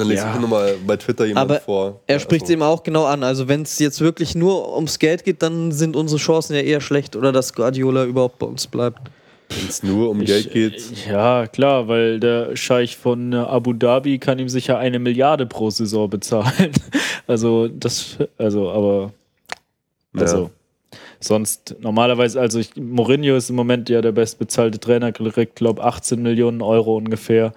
[0.00, 0.34] Dann lese Ja.
[0.34, 2.00] ich nochmal bei Twitter jemand Aber vor.
[2.06, 3.22] Er Ja, spricht es also, eben auch genau an.
[3.22, 6.80] Also wenn es jetzt wirklich nur ums Geld geht, dann sind unsere Chancen ja eher
[6.80, 8.98] schlecht oder dass Guardiola überhaupt bei uns bleibt.
[9.50, 10.82] Wenn es nur um Geld geht.
[11.06, 15.68] Ja, klar, weil der Scheich von äh, Abu Dhabi kann ihm sicher eine Milliarde pro
[15.68, 16.72] Saison bezahlen.
[17.26, 19.12] Also das, also, aber
[20.16, 20.50] also
[21.20, 26.20] sonst normalerweise, also ich, Mourinho ist im Moment ja der bestbezahlte Trainer, kriegt glaube 18
[26.20, 27.52] Millionen Euro ungefähr.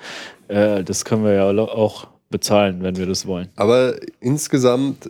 [0.48, 3.48] Äh, das können wir ja auch bezahlen, wenn wir das wollen.
[3.56, 5.10] Aber insgesamt,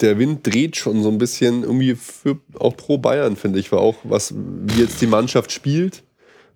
[0.00, 3.80] der Wind dreht schon so ein bisschen irgendwie für, auch pro Bayern, finde ich, weil
[3.80, 6.04] auch, was, wie jetzt die Mannschaft spielt,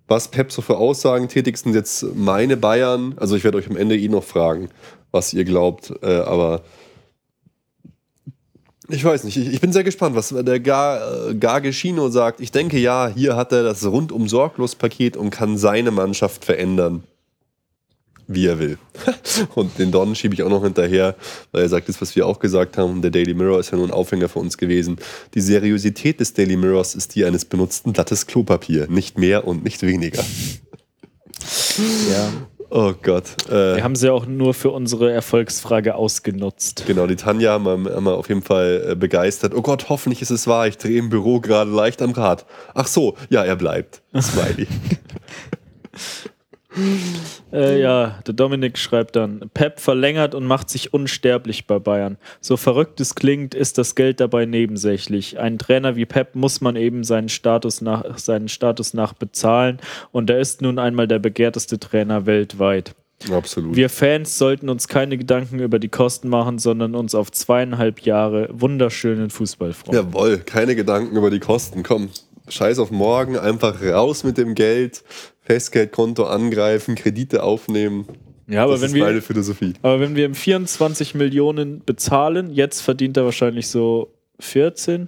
[0.07, 3.15] was Pep so für Aussagen tätigt, sind jetzt meine Bayern.
[3.17, 4.69] Also ich werde euch am Ende eh noch fragen,
[5.11, 6.61] was ihr glaubt, äh, aber
[8.89, 12.39] ich weiß nicht, ich, bin sehr gespannt, was der Gar, äh, Gargeshino sagt.
[12.39, 17.03] Ich denke, ja, hier hat er das rundum sorglos Paket und kann seine Mannschaft verändern,
[18.27, 18.77] wie er will.
[19.55, 21.15] Und den Don schiebe ich auch noch hinterher,
[21.51, 23.87] weil er sagt, das, was wir auch gesagt haben, der Daily Mirror ist ja nur
[23.87, 24.97] ein Aufhänger für uns gewesen.
[25.33, 28.87] Die Seriosität des Daily Mirrors ist die eines benutzten Blattes Klopapier.
[28.89, 30.23] Nicht mehr und nicht weniger.
[32.09, 32.29] Ja.
[32.69, 33.47] Oh Gott.
[33.49, 36.83] Äh, Wir haben sie auch nur für unsere Erfolgsfrage ausgenutzt.
[36.85, 39.53] Genau, die Tanja haben wir, haben wir auf jeden Fall äh, begeistert.
[39.55, 40.67] Oh Gott, hoffentlich ist es wahr.
[40.67, 42.45] Ich drehe im Büro gerade leicht am Rad.
[42.73, 44.01] Ach so, ja, er bleibt.
[44.19, 44.67] Smiley.
[47.51, 52.17] Äh, ja, der Dominik schreibt dann, Pep verlängert und macht sich unsterblich bei Bayern.
[52.41, 55.39] So verrückt es klingt, ist das Geld dabei nebensächlich.
[55.39, 59.79] Ein Trainer wie Pep muss man eben seinen Status nach, seinen Status nach bezahlen
[60.11, 62.95] und er ist nun einmal der begehrteste Trainer weltweit.
[63.31, 63.75] Absolut.
[63.75, 68.47] Wir Fans sollten uns keine Gedanken über die Kosten machen, sondern uns auf zweieinhalb Jahre
[68.51, 69.95] wunderschönen Fußball freuen.
[69.95, 71.81] Jawohl, keine Gedanken über die Kosten.
[71.81, 72.09] Komm,
[72.47, 75.03] scheiß auf morgen, einfach raus mit dem Geld,
[75.47, 78.05] Festgeldkonto angreifen, Kredite aufnehmen.
[78.49, 79.73] Ja, aber das wenn ist wir, meine Philosophie.
[79.81, 85.07] aber wenn wir ihm 24 Millionen bezahlen, jetzt verdient er wahrscheinlich so 14.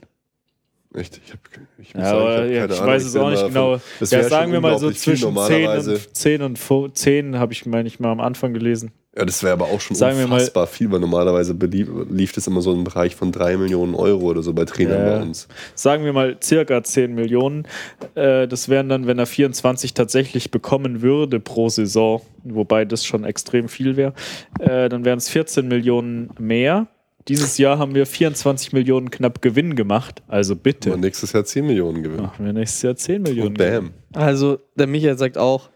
[0.95, 1.40] Echt, ich, hab,
[1.78, 3.80] ich, Ja, sagen, hab ja, ich weiß es auch nicht genau.
[3.99, 5.91] Ja, sagen wir mal so zwischen 10 normalerweise.
[5.94, 8.91] und, 10 und fo- 10 habe ich, meine ich, mal am Anfang gelesen.
[9.18, 12.31] Ja, das wäre aber auch schon Sagen wir mal- unfassbar viel, weil normalerweise belief, lief
[12.31, 15.15] das immer so im Bereich von 3 Millionen Euro oder so bei Trainern Ja.
[15.18, 15.48] bei uns.
[15.73, 17.65] Sagen wir mal circa 10 Millionen.
[18.14, 23.23] Äh, das wären dann, wenn er 24 tatsächlich bekommen würde pro Saison, wobei das schon
[23.23, 24.14] extrem viel wäre,
[24.60, 26.88] äh, dann wären es 14 Millionen mehr.
[27.27, 30.22] Dieses Jahr haben wir 24 Millionen knapp Gewinn gemacht.
[30.27, 30.94] Also bitte.
[30.94, 32.23] Und nächstes Jahr 10 Millionen gewinnen.
[32.23, 33.49] Machen wir nächstes Jahr 10 Millionen.
[33.49, 33.91] Und bam.
[34.14, 35.69] Also der Michael sagt auch,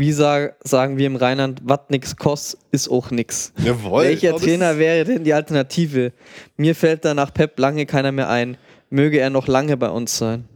[0.00, 3.52] wie sag, sagen wir im Rheinland, was nix kostet, ist auch nix.
[3.62, 4.04] Jawohl.
[4.04, 6.12] Welcher Trainer wäre denn die Alternative?
[6.56, 8.56] Mir fällt da nach Pep lange keiner mehr ein.
[8.88, 10.48] Möge er noch lange bei uns sein.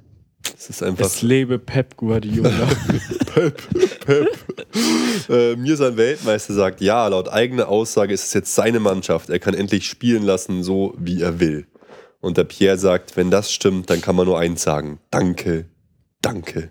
[0.53, 2.51] Das ist einfach Es lebe Pep Guardiola.
[3.35, 3.63] Pep,
[4.07, 4.29] Pep.
[5.29, 9.29] äh, mir sein Weltmeister sagt, ja, laut eigener Aussage ist es jetzt seine Mannschaft.
[9.29, 11.67] Er kann endlich spielen lassen, so wie er will.
[12.21, 15.01] Und der Pierre sagt, wenn das stimmt, dann kann man nur eins sagen.
[15.11, 15.67] Danke,
[16.23, 16.71] danke,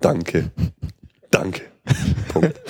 [0.00, 0.52] danke,
[1.32, 1.62] danke.
[2.32, 2.60] Punkt.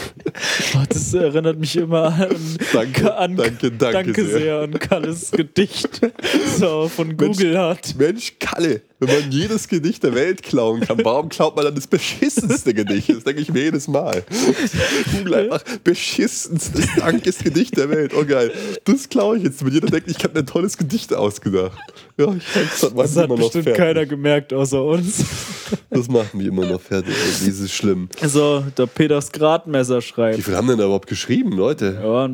[0.89, 2.37] Das erinnert mich immer an,
[2.73, 4.39] Danke, an danke, danke sehr.
[4.39, 4.61] sehr.
[4.61, 7.95] an Kalles Gedicht, das er von Google hat.
[7.99, 11.87] Mensch, Kalle, wenn man jedes Gedicht der Welt klauen kann, warum klaut man dann das
[11.87, 13.11] beschissenste Gedicht?
[13.11, 14.25] Das denke ich mir jedes Mal.
[15.13, 18.13] Google einfach beschissenstes Dankesgedicht der Welt.
[18.17, 18.53] Oh geil.
[18.85, 21.77] Das klaue ich jetzt, wenn jeder denkt, ich habe ein tolles Gedicht ausgedacht.
[22.17, 25.25] Ja, ich das hat, Das hat bestimmt keiner gemerkt außer uns.
[25.91, 27.15] Das machen die immer noch fertig.
[27.15, 28.09] Ey, Das ist schlimm.
[28.23, 30.43] So, der Peters Gradmesser Wie schreibt.
[30.43, 31.99] viel haben denn da überhaupt geschrieben, Leute?
[32.03, 32.31] Ja,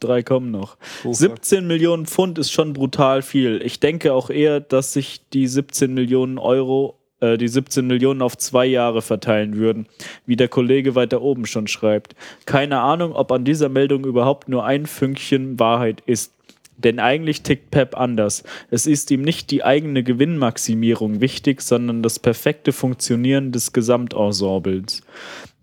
[0.00, 0.76] drei kommen noch.
[1.04, 1.16] Oh, fuck.
[1.16, 3.62] 17 Millionen Pfund ist schon brutal viel.
[3.64, 8.36] Ich denke auch eher, dass sich die 17 Millionen Euro, äh, die 17 Millionen auf
[8.36, 9.86] zwei Jahre verteilen würden,
[10.26, 12.16] wie der Kollege weiter oben schon schreibt.
[12.44, 16.34] Keine Ahnung, ob an dieser Meldung überhaupt nur ein Fünkchen Wahrheit ist.
[16.76, 18.42] Denn eigentlich tickt Pep anders.
[18.70, 25.02] Es ist ihm nicht die eigene Gewinnmaximierung wichtig, sondern das perfekte Funktionieren des Gesamtensembles.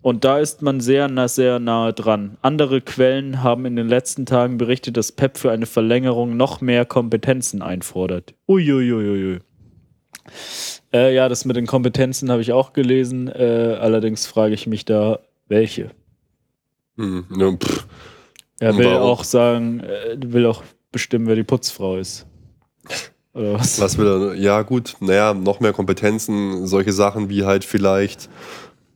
[0.02, 2.38] Und da ist man sehr, sehr nahe dran.
[2.42, 6.86] Andere Quellen haben in den letzten Tagen berichtet, dass Pep für eine Verlängerung noch mehr
[6.86, 8.34] Kompetenzen einfordert.
[8.48, 9.40] Uiuiuiui.
[10.94, 13.28] Äh, ja, das mit den Kompetenzen habe ich auch gelesen.
[13.28, 15.92] Äh, allerdings frage ich mich da, welche.
[16.98, 17.88] Hm, ja, pff.
[18.60, 19.02] Er will Warum?
[19.02, 22.26] auch sagen, äh, will auch bestimmen, wer die Putzfrau ist.
[23.34, 23.80] Oder was?
[23.80, 24.36] Was will er?
[24.36, 28.30] Ja, gut, naja, noch mehr Kompetenzen, solche Sachen wie halt vielleicht.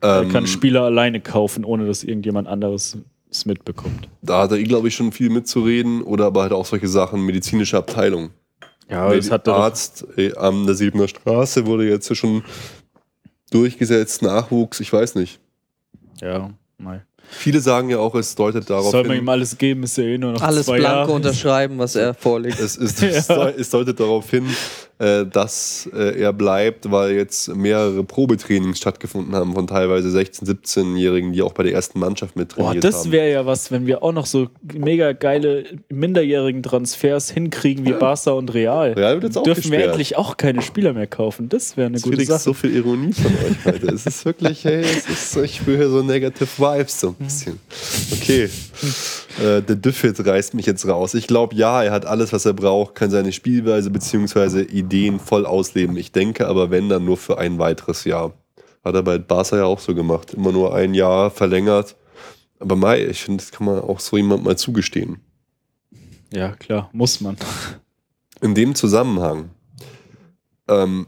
[0.02, 2.98] Er ähm, kann Spieler alleine kaufen, ohne dass irgendjemand anderes
[3.32, 4.10] es mitbekommt.
[4.22, 7.78] da hat er, glaube ich, schon viel mitzureden oder aber halt auch solche Sachen, medizinische
[7.78, 8.32] Abteilung.
[8.94, 12.44] Ja, das hat Arzt äh, an der Siebener Straße wurde jetzt ja schon
[13.52, 15.40] durchgesetzt, Nachwuchs, ich weiß nicht.
[16.22, 17.06] Ja, mal.
[17.30, 20.04] Viele sagen ja auch, es deutet darauf Soll man hin, ihm alles geben, ist ja
[20.04, 21.12] eh nur noch Alles zwei blanko Jahre.
[21.14, 22.60] unterschreiben, was er vorlegt.
[22.60, 24.46] es, ist, es, deu- es deutet darauf hin,
[25.00, 31.34] äh, dass äh, er bleibt, weil jetzt mehrere Probetrainings stattgefunden haben von teilweise 16-, 17-Jährigen,
[31.34, 33.12] die auch bei der ersten Mannschaft mit Boah, trainiert das haben.
[33.12, 38.32] wäre ja was, wenn wir auch noch so mega geile minderjährigen Transfers hinkriegen wie Barca
[38.32, 38.94] und Real.
[38.94, 39.90] Real wird jetzt auch Dürfen wir gesperrt.
[39.92, 41.50] endlich auch keine Spieler mehr kaufen.
[41.50, 42.40] Das wäre eine Jetzt gute Sache.
[42.40, 43.88] so viel Ironie von euch heute.
[43.88, 47.60] Es ist wirklich, hey, es ist, ich spüre so negative Vibes so ein bisschen.
[48.14, 48.50] Okay.
[49.44, 51.14] Äh, der Düffit reißt mich jetzt raus.
[51.16, 54.62] Ich glaube, ja, er hat alles, was er braucht, kann seine Spielweise bzw.
[54.94, 55.98] Ideen voll ausleben.
[55.98, 58.34] Ich denke aber, wenn, dann nur für ein weiteres Jahr.
[58.84, 60.34] Hat er bei Barca ja auch so gemacht.
[60.34, 61.96] Immer nur ein Jahr verlängert.
[62.60, 65.18] Aber Mai, ich finde, das kann man auch so jemand mal zugestehen.
[66.32, 67.38] Ja, klar, muss man.
[68.42, 69.50] In dem Zusammenhang,
[70.68, 71.08] ähm,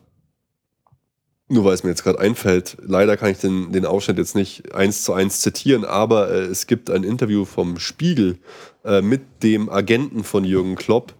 [1.48, 4.74] nur weil es mir jetzt gerade einfällt, leider kann ich den, den Ausschnitt jetzt nicht
[4.74, 8.40] eins zu eins zitieren, aber äh, es gibt ein Interview vom Spiegel
[8.84, 11.14] äh, mit dem Agenten von Jürgen Klopp.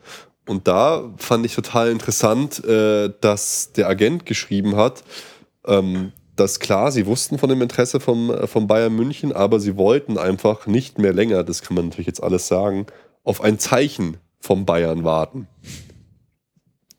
[0.48, 5.04] Und da fand ich total interessant, äh, dass der Agent geschrieben hat,
[5.66, 9.78] ähm, dass klar, sie wussten von dem Interesse vom, äh, vom Bayern München, aber sie
[9.78, 12.86] wollten einfach nicht mehr länger, das kann man natürlich jetzt alles sagen,
[13.24, 15.48] auf ein Zeichen vom Bayern warten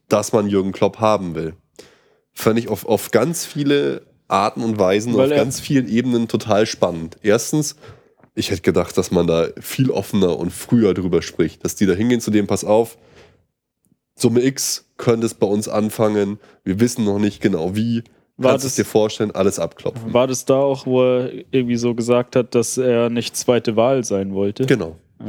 [0.09, 1.55] dass man Jürgen Klopp haben will.
[2.33, 6.67] Fand ich auf, auf ganz viele Arten und Weisen, Weil auf ganz vielen Ebenen total
[6.67, 7.17] spannend.
[7.23, 7.77] Erstens,
[8.35, 11.95] ich hätte gedacht, dass man da viel offener und früher drüber spricht, dass die da
[11.95, 12.99] hingehen zu dem, pass auf,
[14.17, 18.03] Summe X könnte es bei uns anfangen, wir wissen noch nicht genau wie,
[18.39, 20.13] War kannst es das- dir vorstellen, alles abklopfen.
[20.15, 24.05] War das da auch, wo er irgendwie so gesagt hat, dass er nicht zweite Wahl
[24.05, 24.65] sein wollte?
[24.67, 24.97] Genau.
[25.21, 25.27] Ja.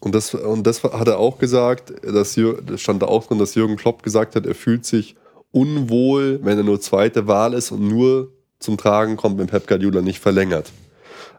[0.00, 2.34] Und das, und das hat er auch gesagt, dass
[2.66, 5.16] das stand da auch drin, dass Jürgen Klopp gesagt hat, er fühlt sich
[5.50, 10.00] unwohl, wenn er nur zweite Wahl ist und nur zum Tragen kommt, wenn Pep Guardiola
[10.00, 10.70] nicht verlängert.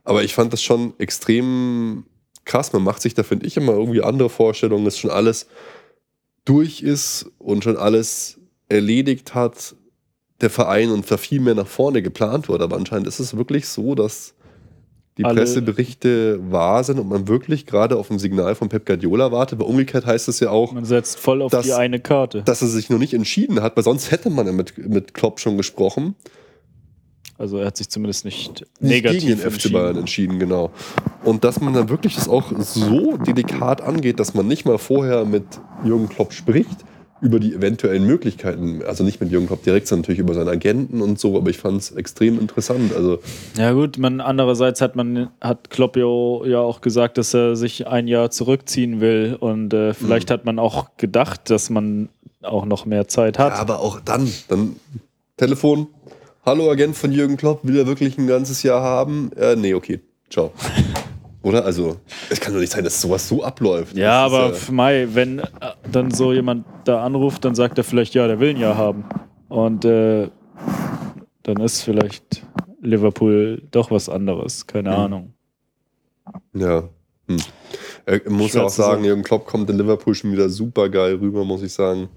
[0.03, 2.05] Aber ich fand das schon extrem
[2.43, 2.73] krass.
[2.73, 5.47] Man macht sich da, finde ich, immer irgendwie andere Vorstellungen, dass schon alles
[6.45, 8.39] durch ist und schon alles
[8.69, 9.75] erledigt hat,
[10.41, 12.63] der Verein und da viel mehr nach vorne geplant wurde.
[12.63, 14.33] Aber anscheinend ist es wirklich so, dass
[15.17, 19.33] die Alle- Presseberichte wahr sind und man wirklich gerade auf ein Signal von Pep Guardiola
[19.33, 19.59] wartet.
[19.59, 22.41] Weil umgekehrt heißt es ja auch, Man setzt voll auf Das- die eine Karte.
[22.43, 25.41] dass er sich noch nicht entschieden hat, weil sonst hätte man ja mit, mit Klopp
[25.41, 26.15] schon gesprochen.
[27.39, 29.73] Also er hat sich zumindest nicht, Nicht negativ gegen den FC entschieden.
[29.73, 30.71] Bayern entschieden, genau.
[31.23, 35.23] Und dass man dann wirklich das auch so delikat angeht, dass man nicht mal vorher
[35.25, 35.43] mit
[35.85, 36.77] Jürgen Klopp spricht
[37.21, 38.81] über die eventuellen Möglichkeiten.
[38.85, 41.35] Also nicht mit Jürgen Klopp direkt, sondern natürlich über seinen Agenten und so.
[41.37, 42.93] Aber ich fand es extrem interessant.
[42.93, 43.19] Also
[43.57, 48.07] Ja gut, man andererseits hat man hat Klopp ja, auch gesagt, dass er sich ein
[48.07, 49.93] Jahr zurückziehen will und äh, Mhm.
[49.95, 52.09] vielleicht hat man auch gedacht, dass man
[52.41, 53.53] auch noch mehr Zeit hat.
[53.53, 54.75] Ja, aber auch dann, dann
[55.37, 55.87] Telefon.
[56.49, 59.29] Hallo Agent von Jürgen Klopp, will er wirklich ein ganzes Jahr haben?
[59.33, 59.99] Äh, nee, okay,
[60.31, 60.51] ciao.
[61.43, 61.63] Oder?
[61.63, 61.97] Also,
[62.31, 63.95] es kann doch nicht sein, dass sowas so abläuft.
[63.95, 65.45] Ja, Das ist aber für Mai, wenn äh,
[65.91, 69.05] dann so jemand da anruft, dann sagt er vielleicht, ja, der will ein Jahr haben.
[69.47, 70.31] Und äh,
[71.43, 72.43] dann ist vielleicht
[72.81, 74.95] Liverpool doch was anderes, keine Mhm.
[74.95, 75.33] Ahnung.
[76.55, 76.89] Ja.
[77.27, 77.37] Hm.
[78.07, 79.03] Er muss Schwer auch sagen.
[79.03, 82.09] Jürgen Klopp kommt in Liverpool schon wieder super geil rüber, muss ich sagen.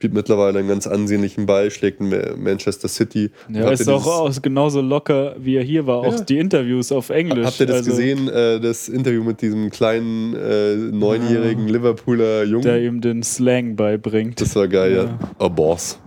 [0.00, 3.32] Spielt mittlerweile einen ganz ansehnlichen Ball, schlägt in Ma- Manchester City.
[3.52, 5.98] Ja, ist auch aus, genauso locker, wie er hier war.
[5.98, 6.20] Auch Ja.
[6.20, 7.44] die Interviews auf Englisch.
[7.44, 12.62] Habt ihr das also, gesehen, äh, das Interview mit diesem kleinen äh, neunjährigen Liverpooler Jungen?
[12.62, 14.40] Der ihm den Slang beibringt.
[14.40, 15.04] Das war geil, ja.
[15.06, 15.18] Ja.
[15.40, 15.98] A Boss.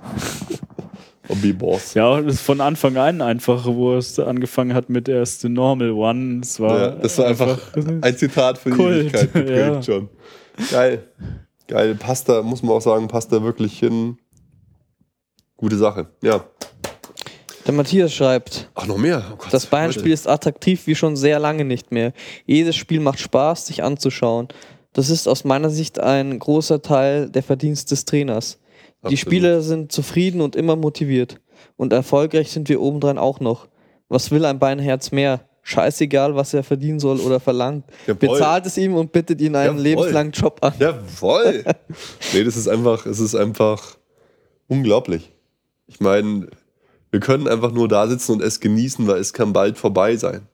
[1.30, 1.94] A B-Boss.
[1.94, 6.40] Ja, das von Anfang an einfach, wo es angefangen hat mit erst The Normal One.
[6.42, 7.60] Es war, Ja, das war einfach
[8.02, 9.84] ein Zitat für die Ewigkeit geprägt ja.
[9.84, 10.08] schon.
[10.72, 11.04] Geil.
[11.72, 11.96] Geil.
[11.96, 14.18] Passt da, muss man auch sagen, passt da wirklich hin.
[15.56, 16.08] Gute Sache.
[16.22, 16.44] Ja.
[17.66, 19.24] Der Matthias schreibt, Ach, noch mehr.
[19.32, 22.12] Oh Gott, das Bayern-Spiel ist attraktiv wie schon sehr lange nicht mehr.
[22.46, 24.50] Jedes Spiel macht Spaß, sich anzuschauen.
[24.92, 28.60] Das ist aus meiner Sicht ein großer Teil der Verdienst des Trainers.
[29.04, 29.20] Die Absolut.
[29.20, 31.40] Spieler sind zufrieden und immer motiviert.
[31.78, 33.70] Und erfolgreich sind wir obendrein auch noch.
[34.10, 35.48] Was will ein Bayernherz mehr?
[35.64, 37.86] Scheißegal, was er verdienen soll oder verlangt.
[38.08, 38.30] Jawohl.
[38.30, 39.82] Bezahlt es ihm und bittet ihn einen Jawohl.
[39.82, 40.74] lebenslangen Job an.
[40.80, 41.64] Jawoll!
[42.34, 43.98] nee, das ist einfach, es ist einfach
[44.68, 45.32] unglaublich.
[45.88, 46.48] Ich meine,
[47.12, 50.48] wir können einfach nur da sitzen und es genießen, weil es kann bald vorbei sein.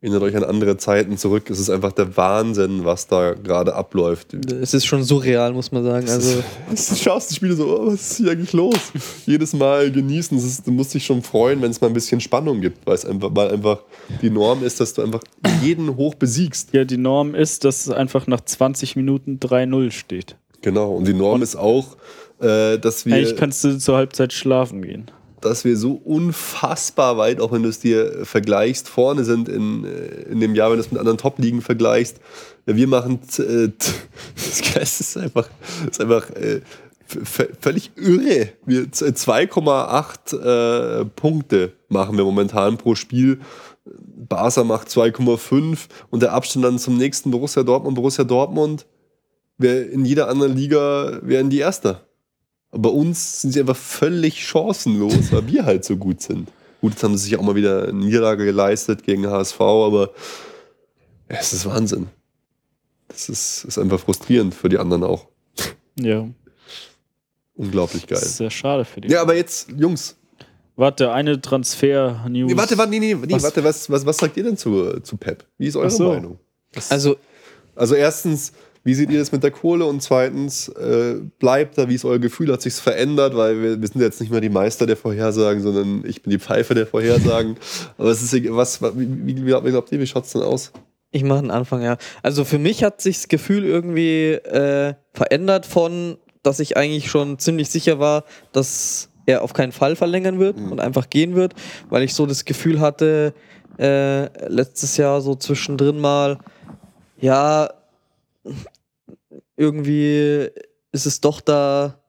[0.00, 1.50] Erinnert euch an andere Zeiten zurück.
[1.50, 4.32] Es ist einfach der Wahnsinn, was da gerade abläuft.
[4.32, 6.08] Es ist schon surreal, muss man sagen.
[6.08, 8.76] Also, Du schaust die Spiele so, oh, was ist hier eigentlich los?
[9.26, 10.38] Jedes Mal genießen.
[10.38, 12.94] Es ist, du musst dich schon freuen, wenn es mal ein bisschen Spannung gibt, weil
[12.94, 13.80] es einfach, weil einfach
[14.22, 15.20] die Norm ist, dass du einfach
[15.62, 16.72] jeden hoch besiegst.
[16.72, 20.36] Ja, die Norm ist, dass es einfach nach 20 Minuten 3-0 steht.
[20.62, 20.92] Genau.
[20.92, 21.96] Und die Norm ist auch,
[22.40, 23.16] äh, dass wir.
[23.16, 25.10] Eigentlich kannst du zur Halbzeit schlafen gehen.
[25.40, 30.30] Dass wir so unfassbar weit, auch wenn du es dir vergleichst, vorne sind in, äh,
[30.30, 32.20] in dem Jahr, wenn du es mit anderen Top-Ligen vergleichst.
[32.66, 33.68] Wir machen, äh,
[34.74, 35.48] das ist einfach,
[35.90, 36.60] ist einfach äh,
[37.06, 38.50] völlig irre.
[38.66, 43.40] Wir 2,8 äh, Punkte machen wir momentan pro Spiel.
[44.28, 48.86] Barca macht 2,5 und der Abstand dann zum nächsten Borussia Dortmund, Borussia Dortmund,
[49.56, 52.07] wär in jeder anderen Liga wären die Erster.
[52.70, 56.48] Aber bei uns sind sie einfach völlig chancenlos, weil wir halt so gut sind.
[56.80, 60.10] Gut, jetzt haben sie sich auch mal wieder eine Niederlage geleistet gegen HSV, aber
[61.26, 62.08] es ist Wahnsinn.
[63.08, 65.26] Das ist, ist einfach frustrierend für die anderen auch.
[65.98, 66.28] Ja.
[67.54, 68.18] Unglaublich geil.
[68.20, 69.08] Das ist sehr schade für die.
[69.08, 70.16] Ja, aber jetzt, Jungs.
[70.76, 72.52] Warte, eine Transfer-News.
[72.52, 73.42] Nee, warte, warte, nee, nee, nee was?
[73.42, 75.44] warte, was, was, was sagt ihr denn zu, zu Pep?
[75.58, 76.12] Wie ist eure so.
[76.12, 76.38] Meinung?
[76.72, 77.16] Was, also,
[77.74, 78.52] also erstens,
[78.88, 79.84] wie seht ihr das mit der Kohle?
[79.84, 82.52] Und zweitens, äh, bleibt da, wie ist euer Gefühl?
[82.52, 83.36] Hat sich verändert?
[83.36, 86.38] Weil wir, wir sind jetzt nicht mehr die Meister der Vorhersagen, sondern ich bin die
[86.38, 87.56] Pfeife der Vorhersagen.
[87.98, 90.72] Aber es ist, was, wie, wie, wie glaubt ihr, wie schaut es denn aus?
[91.10, 91.96] Ich mache einen Anfang, ja.
[92.22, 97.38] Also für mich hat sich das Gefühl irgendwie äh, verändert von dass ich eigentlich schon
[97.38, 100.72] ziemlich sicher war, dass er auf keinen Fall verlängern wird mhm.
[100.72, 101.54] und einfach gehen wird,
[101.90, 103.34] weil ich so das Gefühl hatte,
[103.78, 106.38] äh, letztes Jahr so zwischendrin mal,
[107.20, 107.68] ja,
[109.58, 110.48] irgendwie
[110.92, 112.00] ist es doch da,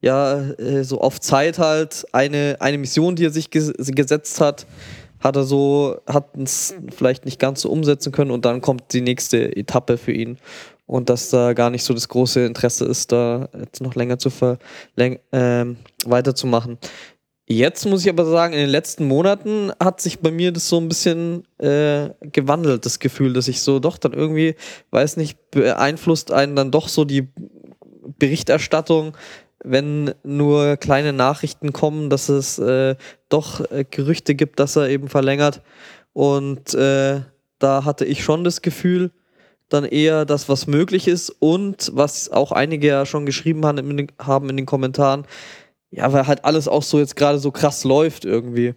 [0.00, 4.66] ja, äh, so auf Zeit halt eine, eine Mission, die er sich ges gesetzt hat,
[5.20, 9.00] hat er so, hat es vielleicht nicht ganz so umsetzen können und dann kommt die
[9.00, 10.38] nächste Etappe für ihn
[10.86, 14.30] und dass da gar nicht so das große Interesse ist, da jetzt noch länger zu
[14.30, 16.78] verläng ähm, weiterzumachen.
[17.48, 20.78] Jetzt muss ich aber sagen, in den letzten Monaten hat sich bei mir das so
[20.80, 24.56] ein bisschen äh, gewandelt, das Gefühl, dass ich so doch dann irgendwie,
[24.90, 27.28] weiß nicht, beeinflusst einen dann doch so die
[28.18, 29.16] Berichterstattung,
[29.62, 32.96] wenn nur kleine Nachrichten kommen, dass es äh,
[33.28, 35.62] doch äh, Gerüchte gibt, dass er eben verlängert.
[36.12, 37.20] Und äh,
[37.60, 39.12] da hatte ich schon das Gefühl,
[39.68, 43.96] dann eher das, was möglich ist und was auch einige ja schon geschrieben haben in
[43.96, 45.26] den, haben in den Kommentaren,
[45.90, 48.74] ja, weil halt alles auch so jetzt gerade so krass läuft irgendwie,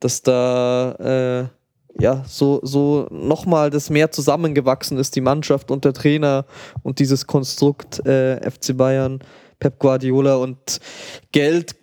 [0.00, 5.92] dass da äh, ja so, so nochmal das mehr zusammengewachsen ist, die Mannschaft und der
[5.92, 6.46] Trainer
[6.82, 9.20] und dieses Konstrukt äh, FC Bayern,
[9.58, 10.80] Pep Guardiola und
[11.32, 11.76] Geld.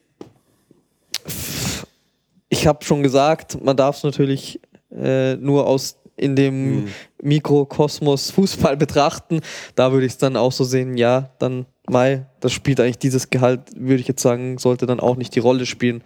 [2.50, 4.62] Ich habe schon gesagt, man darf es natürlich
[4.92, 6.88] äh, nur aus in dem mhm.
[7.22, 9.39] Mikrokosmos Fußball betrachten,
[9.76, 13.30] da würde ich es dann auch so sehen, ja, dann Mai, das spielt eigentlich dieses
[13.30, 16.03] Gehalt, würde ich jetzt sagen, sollte dann auch nicht die Rolle spielen.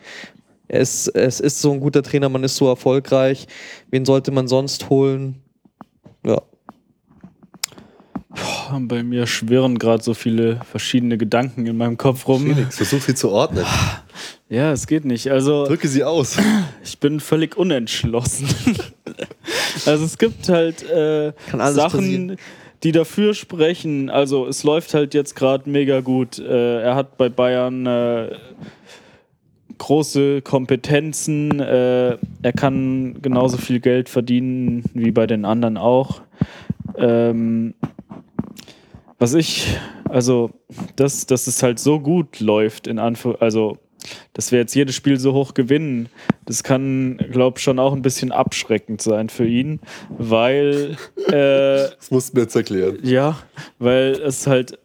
[0.67, 3.47] Es, es ist so ein guter Trainer, man ist so erfolgreich.
[3.89, 5.41] Wen sollte man sonst holen?
[6.23, 6.41] Ja.
[8.33, 12.43] Boah, bei mir schwirren gerade so viele verschiedene Gedanken in meinem Kopf rum.
[12.43, 13.65] Felix, versuch sie zu ordnen.
[14.49, 15.29] Ja, es geht nicht.
[15.31, 16.37] Also drücke sie aus.
[16.83, 18.47] Ich bin völlig unentschlossen.
[19.85, 22.37] also es gibt halt äh, Sachen, passieren.
[22.83, 24.09] die dafür sprechen.
[24.09, 26.39] Also es läuft halt jetzt gerade mega gut.
[26.39, 28.35] Äh, er hat bei Bayern äh,
[29.77, 31.59] große Kompetenzen.
[31.59, 36.21] Äh, er kann genauso viel Geld verdienen wie bei den anderen auch.
[36.97, 37.73] Ähm,
[39.21, 39.67] was ich,
[40.09, 40.49] also,
[40.95, 43.77] dass, dass es halt so gut läuft, in Anführungszeichen, also,
[44.33, 46.09] dass wir jetzt jedes Spiel so hoch gewinnen,
[46.47, 49.79] das kann, glaube ich, schon auch ein bisschen abschreckend sein für ihn,
[50.09, 50.97] weil.
[51.27, 51.31] Äh,
[51.97, 52.97] das musst du mir jetzt erklären.
[53.03, 53.37] Ja,
[53.77, 54.79] weil es halt.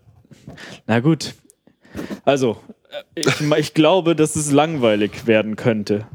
[0.86, 1.34] Na gut.
[2.26, 2.58] Also,
[3.14, 6.06] ich, ich glaube, dass es langweilig werden könnte.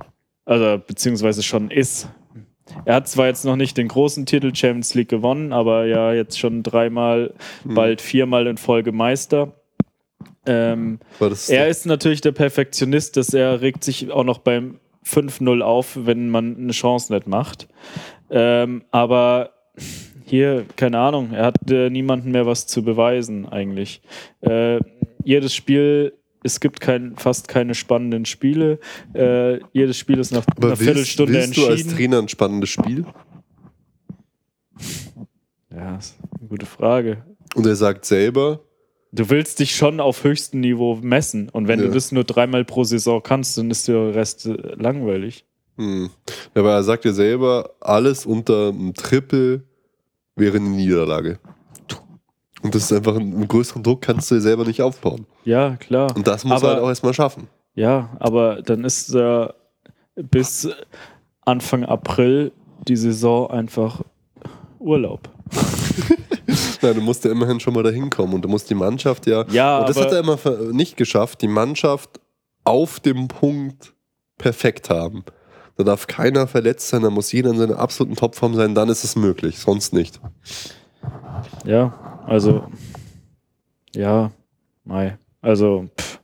[0.45, 2.07] Also, beziehungsweise schon ist.
[2.85, 6.39] Er hat zwar jetzt noch nicht den großen Titel Champions League gewonnen, aber ja jetzt
[6.39, 7.33] schon dreimal,
[7.63, 7.75] hm.
[7.75, 9.53] bald viermal in Folge Meister.
[10.45, 10.99] Ähm,
[11.49, 16.29] er ist natürlich der Perfektionist, dass er regt sich auch noch beim 5-0 auf, wenn
[16.29, 17.67] man eine Chance nicht macht.
[18.29, 19.51] Ähm, aber
[20.25, 24.01] hier, keine Ahnung, er hat äh, niemanden mehr was zu beweisen eigentlich.
[24.41, 24.79] Äh,
[25.23, 26.13] jedes Spiel
[26.43, 28.79] es gibt kein, fast keine spannenden Spiele.
[29.13, 31.67] Äh, jedes Spiel ist nach Aber einer willst, Viertelstunde willst entschieden.
[31.67, 33.05] du als Trainer ein spannendes Spiel?
[35.73, 37.23] Ja, ist eine gute Frage.
[37.55, 38.61] Und er sagt selber.
[39.11, 41.49] Du willst dich schon auf höchstem Niveau messen.
[41.49, 41.87] Und wenn ja.
[41.87, 45.45] du das nur dreimal pro Saison kannst, dann ist der Rest äh, langweilig.
[45.77, 46.09] Hm.
[46.53, 49.63] Aber er sagt ja selber, alles unter einem Triple
[50.35, 51.39] wäre eine Niederlage.
[52.63, 55.25] Und das ist einfach einen größeren Druck kannst du dir selber nicht aufbauen.
[55.45, 56.15] Ja, klar.
[56.15, 57.47] Und das muss aber, er halt auch erstmal schaffen.
[57.73, 59.47] Ja, aber dann ist äh,
[60.15, 60.69] bis
[61.41, 62.51] Anfang April
[62.87, 64.01] die Saison einfach
[64.79, 65.29] Urlaub.
[66.81, 69.45] ja, du musst ja immerhin schon mal dahin kommen und du musst die Mannschaft ja.
[69.49, 70.37] Ja, und das hat er immer
[70.71, 72.19] nicht geschafft, die Mannschaft
[72.63, 73.93] auf dem Punkt
[74.37, 75.23] perfekt haben.
[75.77, 79.03] Da darf keiner verletzt sein, da muss jeder in seiner absoluten Topform sein, dann ist
[79.03, 80.19] es möglich, sonst nicht.
[81.65, 82.65] Ja, also,
[83.95, 84.31] ja,
[84.83, 85.17] Mai.
[85.41, 86.19] Also, pff,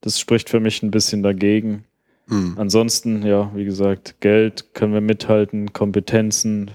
[0.00, 1.84] das spricht für mich ein bisschen dagegen.
[2.28, 2.54] Hm.
[2.58, 6.70] Ansonsten, ja, wie gesagt, Geld können wir mithalten, Kompetenzen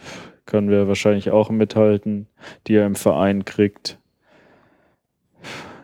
[0.45, 2.28] können wir wahrscheinlich auch mithalten,
[2.68, 3.98] die er im Verein kriegt.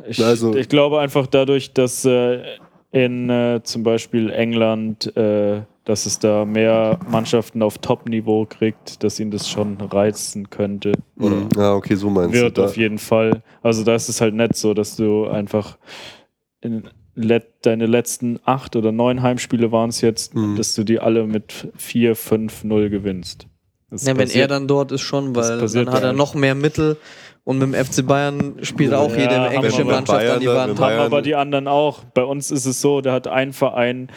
[0.07, 2.44] Ich, Also- ich glaube einfach dadurch, dass äh,
[2.91, 9.19] in äh, zum Beispiel England, äh, dass es da mehr Mannschaften auf Top-Niveau kriegt, dass
[9.22, 10.91] ihn das schon reizen könnte.
[11.18, 11.49] Oder Hm.
[11.55, 12.65] Ja, okay, so meinst wird du.
[12.65, 13.41] auf jeden Fall.
[13.64, 15.77] Also da ist es halt nicht so, dass du einfach
[16.61, 20.55] in let, deine letzten acht oder neun Heimspiele waren es jetzt, Mhm.
[20.57, 23.47] dass du die alle mit 4, 5, 0 gewinnst.
[23.89, 26.97] Das Ja, wenn er dann dort ist schon, weil dann hat er noch mehr Mittel
[27.45, 30.80] und mit dem FC Bayern spielt auch Ja, jede englische Mannschaft Bayern an die Wand.
[30.81, 32.03] haben aber die anderen auch.
[32.14, 34.09] Bei uns ist es so, der hat ein Verein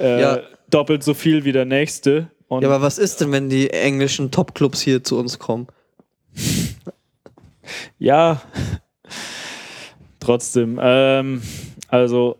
[0.00, 0.38] äh, Ja.
[0.70, 2.30] Doppelt so viel wie der nächste.
[2.48, 5.66] Und Ja, aber was ist denn, wenn die englischen Topclubs hier zu uns kommen?
[7.98, 8.42] Ja,
[10.20, 10.78] trotzdem.
[10.80, 11.42] Ähm,
[11.88, 12.36] also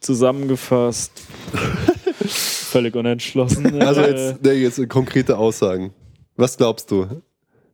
[0.00, 1.12] zusammengefasst,
[2.26, 3.80] völlig unentschlossen.
[3.80, 5.92] Also Äh, jetzt, nee, jetzt konkrete Aussagen.
[6.36, 7.22] Was glaubst du?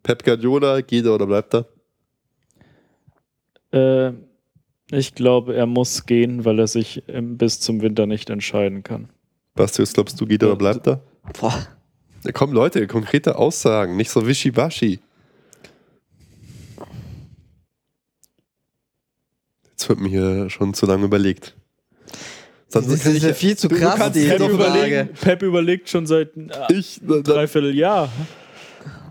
[0.02, 1.66] Pep Guardiola, geht er oder bleibt er?
[3.72, 4.12] Äh,
[4.90, 9.08] ich glaube, er muss gehen, weil er sich bis zum Winter nicht entscheiden kann.
[9.54, 11.00] Basti, was glaubst du, geht er oder bleibt er?
[11.40, 11.54] Boah.
[12.24, 14.98] Ja, komm, Leute, konkrete Aussagen, nicht so wischiwaschi.
[19.70, 21.54] Jetzt wird mir hier schon zu lange überlegt.
[22.70, 24.52] Das ist ja viel zu du krass, kannst- die, Pep Frage.
[24.52, 28.10] überlegt, Pep überlegt schon seit äh, Ich, dann, dreiviertel Jahr.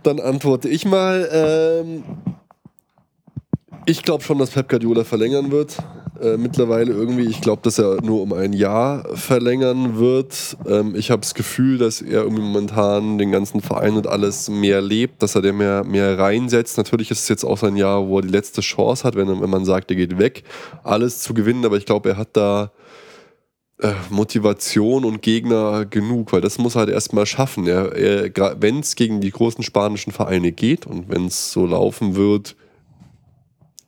[0.03, 1.29] dann antworte ich mal.
[1.31, 2.03] Ähm,
[3.85, 5.77] ich glaube schon, dass Pep Guardiola verlängern wird.
[6.23, 10.55] Äh, mittlerweile irgendwie, ich glaube, dass er nur um ein Jahr verlängern wird.
[10.65, 14.81] Ähm, ich habe das Gefühl, dass er irgendwie momentan den ganzen Verein und alles mehr
[14.81, 16.77] lebt, dass er der mehr, mehr reinsetzt.
[16.77, 19.49] Natürlich ist es jetzt auch sein Jahr, wo er die letzte Chance hat, wenn, wenn
[19.49, 20.43] man sagt, er geht weg,
[20.83, 21.65] alles zu gewinnen.
[21.65, 22.71] Aber ich glaube, er hat da
[23.79, 27.65] äh, Motivation und Gegner genug, weil das muss er halt erstmal schaffen.
[27.65, 32.55] Wenn es gegen die großen spanischen Vereine geht und wenn es so laufen wird,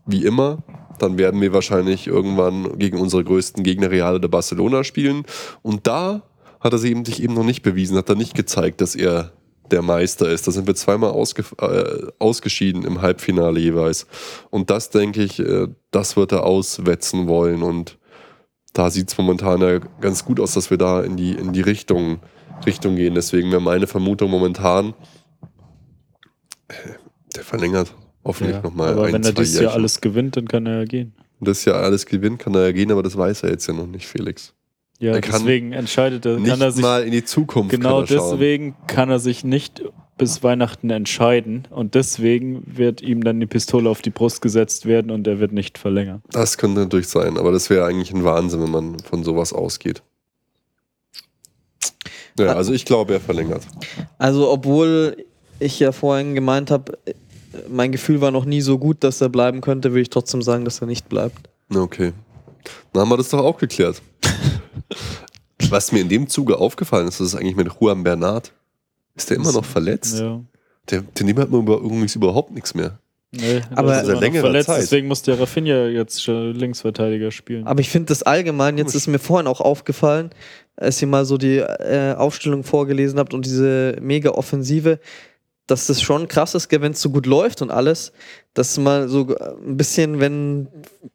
[0.06, 0.64] wie immer,
[1.00, 5.24] dann werden wir wahrscheinlich irgendwann gegen unsere größten Gegner Real oder Barcelona spielen.
[5.62, 6.24] Und da
[6.60, 9.32] hat er sich eben, sich eben noch nicht bewiesen, hat er nicht gezeigt, dass er
[9.72, 10.48] der Meister ist.
[10.48, 14.08] Da sind wir zweimal ausge, äh, ausgeschieden im Halbfinale jeweils.
[14.50, 17.64] Und das, denke ich, äh, das wird er auswetzen wollen.
[17.64, 17.98] Und
[18.74, 21.62] da sieht es momentan ja ganz gut aus, dass wir da in die, in die
[21.62, 22.20] Richtung,
[22.66, 23.16] Richtung gehen.
[23.16, 24.94] Deswegen wäre meine Vermutung momentan,
[26.68, 26.74] äh,
[27.36, 27.94] der verlängert
[28.26, 29.80] hoffentlich Ja, nochmal aber ein, wenn er dieses Jahr Jährchen.
[29.80, 31.14] alles gewinnt, dann kann er ja gehen.
[31.40, 33.88] das ja alles gewinnt, kann er ja gehen, aber das weiß er jetzt ja noch
[33.88, 34.54] nicht, Felix.
[35.00, 38.00] Ja, Er kann deswegen entscheidet er, Nicht kann er sich mal in die Zukunft Genau
[38.00, 38.32] kann schauen.
[38.32, 39.84] deswegen kann er sich nicht
[40.18, 45.12] bis Weihnachten entscheiden und deswegen wird ihm dann die Pistole auf die Brust gesetzt werden
[45.12, 46.22] und er wird nicht verlängern.
[46.32, 50.02] Das könnte natürlich sein, aber das wäre eigentlich ein Wahnsinn, wenn man von sowas ausgeht.
[52.40, 53.64] Ja, also ich glaube, er verlängert.
[54.18, 55.18] Also, obwohl
[55.60, 56.98] ich ja vorhin gemeint habe,
[57.70, 60.66] mein Gefühl war noch nie so gut, dass er bleiben könnte, würde ich trotzdem sagen,
[60.66, 61.50] dass er nicht bleibt.
[61.74, 62.14] Okay.
[62.94, 64.02] Dann haben wir das doch auch geklärt.
[65.70, 68.52] Was mir in dem Zuge aufgefallen ist, das ist eigentlich mit Juan Bernard.
[69.16, 70.20] Ist der immer noch verletzt?
[70.20, 70.42] Ja.
[70.90, 73.00] Der, den nimmt man über, übrigens überhaupt nichts mehr.
[73.32, 74.82] Nee, Aber- der ist immer Seit noch längerer verletzt, Zeit.
[74.82, 77.66] deswegen muss der Rafinha jetzt schon Linksverteidiger spielen.
[77.66, 80.30] Aber ich finde das allgemein, jetzt ist mir vorhin auch aufgefallen,
[80.76, 85.00] als ihr mal so die äh, Aufstellung vorgelesen habt und diese mega Offensive,
[85.68, 88.12] dass das schon krass ist, wenn es so gut läuft und alles,
[88.54, 89.36] dass mal so
[89.66, 90.68] ein bisschen, wenn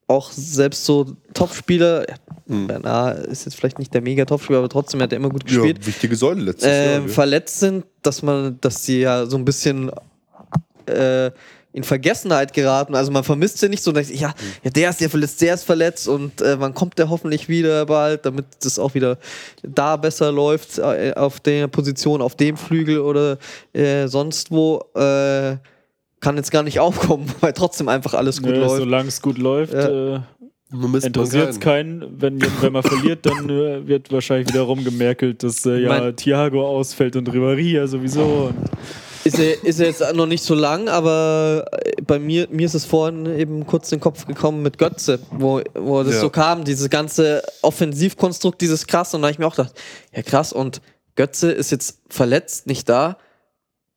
[0.07, 2.17] auch selbst so Topspieler, ja,
[2.51, 2.67] Hm.
[2.67, 5.79] Bernard ist jetzt vielleicht nicht der mega Topspieler, aber trotzdem hat er immer gut gespielt,
[5.79, 7.03] Ja, wichtige Säule letztes äh, Jahr.
[7.03, 7.09] ja.
[7.09, 9.89] verletzt sind, dass man, dass sie ja so ein bisschen
[10.87, 11.31] äh,
[11.73, 12.95] in Vergessenheit geraten.
[12.95, 14.35] Also man vermisst sie nicht so, dass ja,
[14.65, 17.87] ja, der ist ja verletzt, der ist verletzt und äh, wann kommt der hoffentlich wieder
[17.87, 19.19] bald, damit das auch wieder
[19.63, 23.39] da besser läuft äh, auf der Position, auf dem Flügel oder
[23.73, 24.83] äh, sonst wo.
[24.95, 25.57] Äh,
[26.23, 28.77] kann jetzt gar nicht aufkommen, weil trotzdem einfach alles gut Nö, läuft.
[28.77, 30.17] solange es gut läuft, Ja.
[30.17, 30.21] äh,
[31.03, 31.61] interessiert es sein.
[31.61, 32.21] keinen.
[32.21, 36.67] Wenn, wenn man verliert, dann äh, wird wahrscheinlich wieder rumgemerkelt, dass äh, ja Mein- Thiago
[36.69, 38.53] ausfällt und Ribéry ja sowieso.
[38.53, 38.55] Und
[39.25, 41.67] Ist er, ist er jetzt noch nicht so lang, aber
[42.07, 45.61] bei mir, mir ist es vorhin eben kurz in den Kopf gekommen mit Götze, wo,
[45.75, 46.21] wo das Ja.
[46.21, 49.13] so kam, dieses ganze Offensivkonstrukt, dieses krass.
[49.13, 49.75] Und da habe ich mir auch gedacht,
[50.15, 50.81] ja krass, und
[51.17, 53.19] Götze ist jetzt verletzt, nicht da.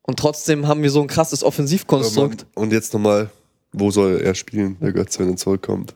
[0.02, 2.44] Und trotzdem haben wir so ein krasses Offensivkonstrukt.
[2.54, 3.30] Und jetzt nochmal,
[3.72, 5.94] wo soll er spielen, der Götze, wenn er zurückkommt?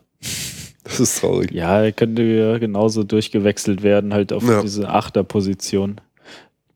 [0.83, 1.51] Das ist traurig.
[1.51, 4.63] Ja, er könnte ja genauso durchgewechselt werden, halt auf Ja.
[4.63, 6.01] diese Achterposition.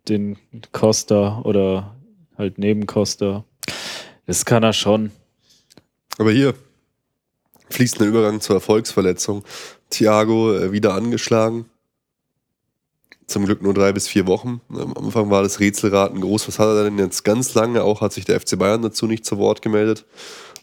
[0.08, 0.38] Den
[0.74, 1.93] Costa oder
[2.38, 3.44] halt neben Costa.
[4.26, 5.12] Das kann er schon.
[6.18, 6.54] Aber hier
[7.70, 9.44] fließender Übergang zur Erfolgsverletzung.
[9.90, 11.66] Thiago äh, wieder angeschlagen.
[13.26, 14.62] Zum Glück nur drei bis vier Wochen.
[14.70, 16.48] Am Anfang war das Rätselraten groß.
[16.48, 17.84] Was hat er denn jetzt ganz lange?
[17.84, 20.06] Auch hat sich der FC Bayern dazu nicht zu Wort gemeldet.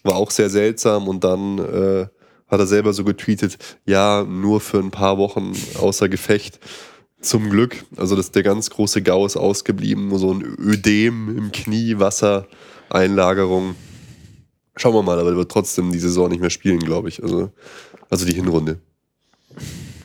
[0.02, 1.08] War auch sehr seltsam.
[1.08, 2.06] Und dann äh,
[2.48, 6.58] hat er selber so getweetet, ja, nur für ein paar Wochen außer Gefecht.
[7.20, 7.84] Zum Glück.
[7.96, 10.08] Also das, der ganz große Gau ist ausgeblieben.
[10.08, 13.74] Nur so ein Ödem im Knie, Wassereinlagerung.
[14.76, 17.22] Schauen wir mal, aber er wird trotzdem die Saison nicht mehr spielen, glaube ich.
[17.22, 17.50] Also,
[18.08, 18.80] also die Hinrunde.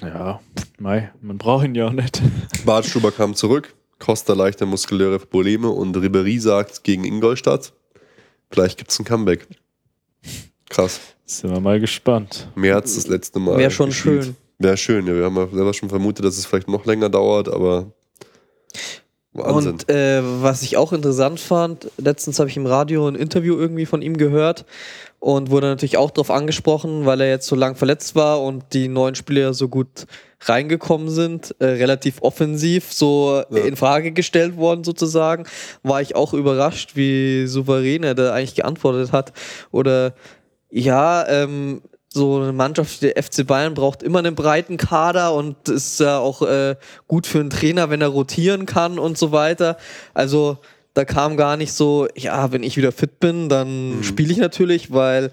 [0.02, 0.42] Ja,
[0.80, 2.22] Mai, man braucht ihn ja auch nicht.
[2.66, 7.74] Bartstuber kam zurück, Costa leichte muskuläre Probleme und Ribery sagt gegen Ingolstadt,
[8.52, 9.48] vielleicht gibt es ein Comeback.
[10.70, 11.00] Krass.
[11.26, 12.50] Sind wir mal gespannt.
[12.56, 13.58] März das letzte Mal.
[13.58, 14.26] Wäre schon gespielt.
[14.26, 14.36] schön.
[14.60, 15.14] Wäre schön, ja.
[15.14, 17.92] Wir haben ja selber schon vermutet, dass es vielleicht noch länger dauert, aber
[19.34, 19.74] Wahnsinn.
[19.74, 23.86] Und äh, was ich auch interessant fand, letztens habe ich im Radio ein Interview irgendwie
[23.86, 24.66] von ihm gehört
[25.20, 28.88] und wurde natürlich auch darauf angesprochen, weil er jetzt so lang verletzt war und die
[28.88, 30.06] neuen Spieler so gut
[30.42, 33.64] reingekommen sind, äh, relativ offensiv so Ja.
[33.64, 35.46] in Frage gestellt worden sozusagen,
[35.84, 39.34] war ich auch überrascht, wie souverän er da eigentlich geantwortet hat.
[39.72, 40.14] Oder
[40.70, 41.82] ja, ähm,
[42.16, 46.18] so eine Mannschaft wie der FC Bayern braucht immer einen breiten Kader und ist ja
[46.18, 46.78] auch äh,
[47.08, 49.78] gut für einen Trainer, wenn er rotieren kann und so weiter.
[50.14, 50.58] Also
[50.94, 54.94] da kam gar nicht so, ja, wenn ich wieder fit bin, dann spiele ich natürlich,
[54.94, 55.32] weil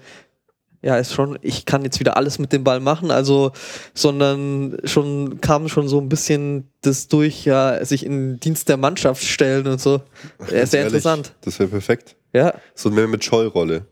[0.81, 3.53] ja, ist schon, ich kann jetzt wieder alles mit dem Ball machen, also,
[3.93, 8.75] sondern schon kam schon so ein bisschen das durch, ja, sich in den Dienst der
[8.75, 10.01] Mannschaft stellen und so.
[10.39, 11.33] Ja, Ganz sehr ehrlich, interessant.
[11.45, 12.17] Das wäre perfekt.
[12.33, 13.85] Ja, So mehr mit Schollrolle.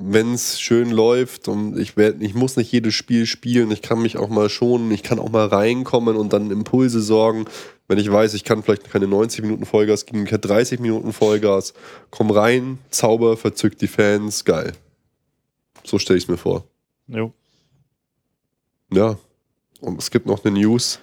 [0.00, 4.00] Wenn es schön läuft und ich, werd, ich muss nicht jedes Spiel spielen, ich kann
[4.00, 7.46] mich auch mal schonen, ich kann auch mal reinkommen und dann Impulse sorgen.
[7.88, 11.12] Wenn ich weiß, ich kann vielleicht keine 90 Minuten Vollgas geben, ich kann 30 Minuten
[11.12, 11.74] Vollgas,
[12.10, 14.72] komm rein, Zauber, verzückt die Fans, geil.
[15.82, 16.64] So stelle ich es mir vor.
[17.08, 17.32] Jo.
[18.92, 19.18] Ja.
[19.80, 21.00] Und es gibt noch eine News,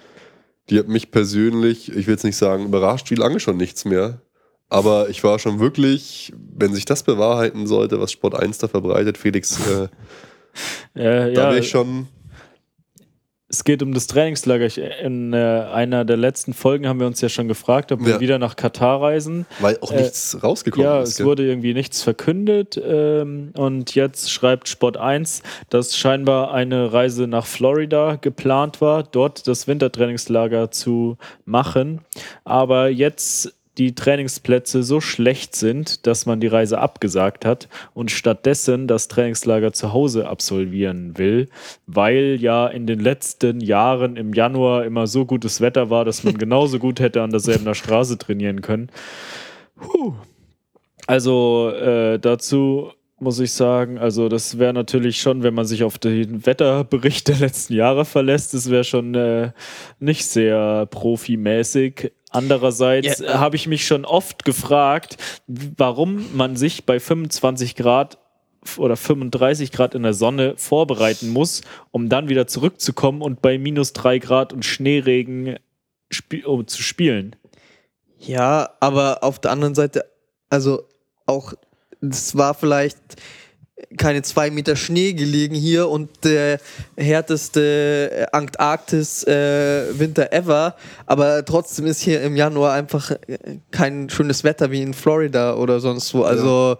[0.70, 4.20] die hat mich persönlich, ich will jetzt nicht sagen, überrascht, wie lange schon nichts mehr.
[4.68, 9.16] Aber ich war schon wirklich, wenn sich das bewahrheiten sollte, was Sport 1 da verbreitet,
[9.18, 9.88] Felix, äh,
[10.94, 12.08] Äh, da ja, wäre ich schon.
[13.48, 14.64] es geht um das Trainingslager.
[14.64, 18.14] Ich, in äh, einer der letzten Folgen haben wir uns ja schon gefragt, ob wir
[18.14, 18.20] Ja.
[18.20, 19.44] wieder nach Katar reisen.
[19.60, 21.10] Weil auch Äh, nichts rausgekommen Ja, ist.
[21.10, 21.26] es gell?
[21.26, 27.44] wurde irgendwie nichts verkündet ähm, und jetzt schreibt Sport 1, dass scheinbar eine Reise nach
[27.46, 32.00] Florida geplant war, dort das Wintertrainingslager zu machen,
[32.44, 38.86] aber jetzt die Trainingsplätze so schlecht sind, dass man die Reise abgesagt hat und stattdessen
[38.86, 41.48] das Trainingslager zu Hause absolvieren will,
[41.86, 46.38] weil ja in den letzten Jahren im Januar immer so gutes Wetter war, dass man
[46.38, 48.90] genauso gut hätte an derselben Straße trainieren können.
[49.76, 50.14] Puh.
[51.06, 55.98] Also äh, dazu muss ich sagen, also das wäre natürlich schon, wenn man sich auf
[55.98, 59.52] den Wetterbericht der letzten Jahre verlässt, das wäre schon äh,
[59.98, 62.12] nicht sehr profimäßig.
[62.30, 65.16] Andererseits Ja, äh, habe ich mich schon oft gefragt,
[65.46, 68.18] warum man sich bei 25 Grad
[68.76, 71.62] oder 35 Grad in der Sonne vorbereiten muss,
[71.92, 75.56] um dann wieder zurückzukommen und bei minus 3 Grad und Schneeregen
[76.10, 77.36] spi um zu spielen.
[78.18, 80.04] Ja, aber auf der anderen Seite,
[80.50, 80.84] also
[81.26, 81.54] auch,
[82.12, 82.98] es war vielleicht
[83.96, 86.58] keine zwei Meter Schnee gelegen hier und der
[86.96, 90.74] härteste Antarktis-Winter ever,
[91.04, 95.80] aber trotzdem ist hier im Januar einfach äh, kein schönes Wetter wie in Florida oder
[95.80, 96.22] sonst wo.
[96.22, 96.76] Also,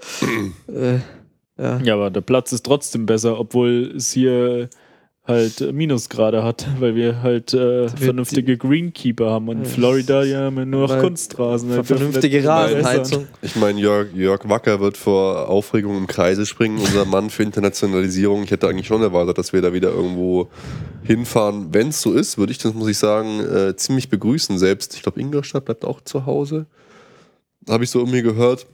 [0.69, 1.01] äh,
[1.59, 1.79] ja.
[1.79, 4.69] Ja, aber der Platz ist trotzdem besser, obwohl es hier
[5.27, 10.57] halt Minusgrade hat, weil wir halt äh, vernünftige Greenkeeper haben und in Florida ja haben
[10.57, 11.71] wir nur noch Kunstrasen.
[11.71, 12.45] Halt Vernünftige.
[12.45, 13.27] Rasenheizung.
[13.43, 18.45] Ich meine, Jörg, Jörg Wacker wird vor Aufregung im Kreise springen, unser Mann für Internationalisierung.
[18.45, 20.49] Ich hätte eigentlich schon erwartet, dass wir da wieder irgendwo
[21.03, 21.73] hinfahren.
[21.73, 24.59] Wenn es so ist, würde ich das, muss ich sagen, äh, ziemlich begrüßen.
[24.59, 26.67] Selbst, ich glaube, Ingolstadt bleibt auch zu Hause.
[27.69, 28.67] Habe ich so irgendwie gehört.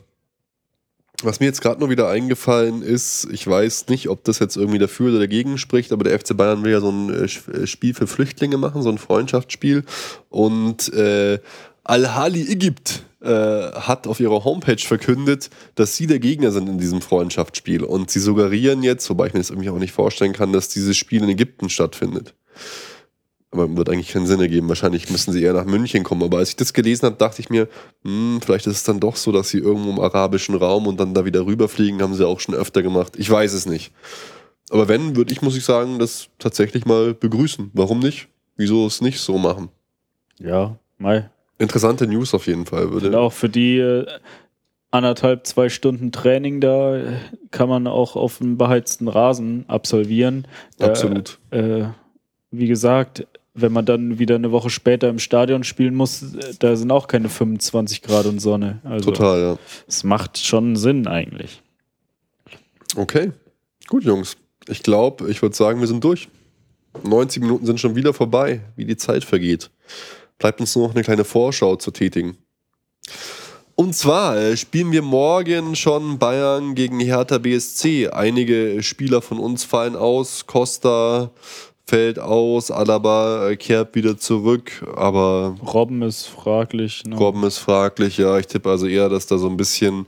[1.22, 4.78] Was mir jetzt gerade nur wieder eingefallen ist, ich weiß nicht, ob das jetzt irgendwie
[4.78, 7.94] dafür oder dagegen spricht, aber der FC Bayern will ja so ein äh, äh, Spiel
[7.94, 9.84] für Flüchtlinge machen, so ein Freundschaftsspiel.
[10.30, 11.38] Und äh,
[11.84, 17.00] Al-Hali Ägypt äh, hat auf ihrer Homepage verkündet, dass sie der Gegner sind in diesem
[17.00, 17.84] Freundschaftsspiel.
[17.84, 20.96] Und sie suggerieren jetzt, wobei ich mir das irgendwie auch nicht vorstellen kann, dass dieses
[20.96, 22.34] Spiel in Ägypten stattfindet.
[23.52, 24.68] Aber wird eigentlich keinen Sinn ergeben.
[24.68, 26.22] Wahrscheinlich müssen sie eher nach München kommen.
[26.22, 27.68] Aber als ich das gelesen habe, dachte ich mir,
[28.02, 31.12] hm, vielleicht ist es dann doch so, dass sie irgendwo im arabischen Raum und dann
[31.12, 33.12] da wieder rüberfliegen, haben sie auch schon öfter gemacht.
[33.16, 33.92] Ich weiß es nicht.
[34.70, 37.70] Aber wenn, würde ich, muss ich sagen, das tatsächlich mal begrüßen.
[37.74, 38.28] Warum nicht?
[38.56, 39.68] Wieso es nicht so machen?
[40.38, 41.28] Ja, Mai.
[41.58, 42.86] Interessante News auf jeden Fall.
[42.86, 43.18] Und Würde.
[43.20, 44.06] auch für die äh,
[44.90, 47.12] anderthalb, zwei Stunden Training da äh,
[47.50, 50.46] kann man auch auf einem beheizten Rasen absolvieren.
[50.80, 51.38] Absolut.
[51.50, 51.84] Äh,
[52.50, 56.76] wie gesagt, wenn man dann wieder eine Woche später im Stadion spielen muss, äh, da
[56.76, 58.80] sind auch keine 25 Grad und Sonne.
[58.84, 59.58] Also Total, ja.
[59.86, 61.62] es macht schon Sinn eigentlich.
[62.96, 63.32] Okay.
[63.88, 64.36] Gut, Jungs.
[64.68, 66.28] Ich glaube, ich würde sagen, wir sind durch.
[67.02, 69.70] 90 Minuten sind schon wieder vorbei, wie die Zeit vergeht.
[70.38, 72.36] Bleibt uns nur noch eine kleine Vorschau zu tätigen.
[73.74, 78.08] Und zwar äh, spielen wir morgen schon Bayern gegen Hertha BSC.
[78.08, 80.46] Einige Spieler von uns fallen aus.
[80.46, 81.30] Costa
[81.86, 87.04] fällt aus, Alaba äh, kehrt wieder zurück, aber Robben ist fraglich.
[87.04, 87.16] Ne?
[87.16, 88.18] Robben ist fraglich.
[88.18, 90.06] Ja, ich tippe also eher, dass da so ein bisschen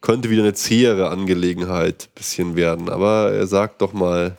[0.00, 2.90] könnte wieder eine zähere Angelegenheit bisschen werden.
[2.90, 4.36] Aber er sagt doch mal,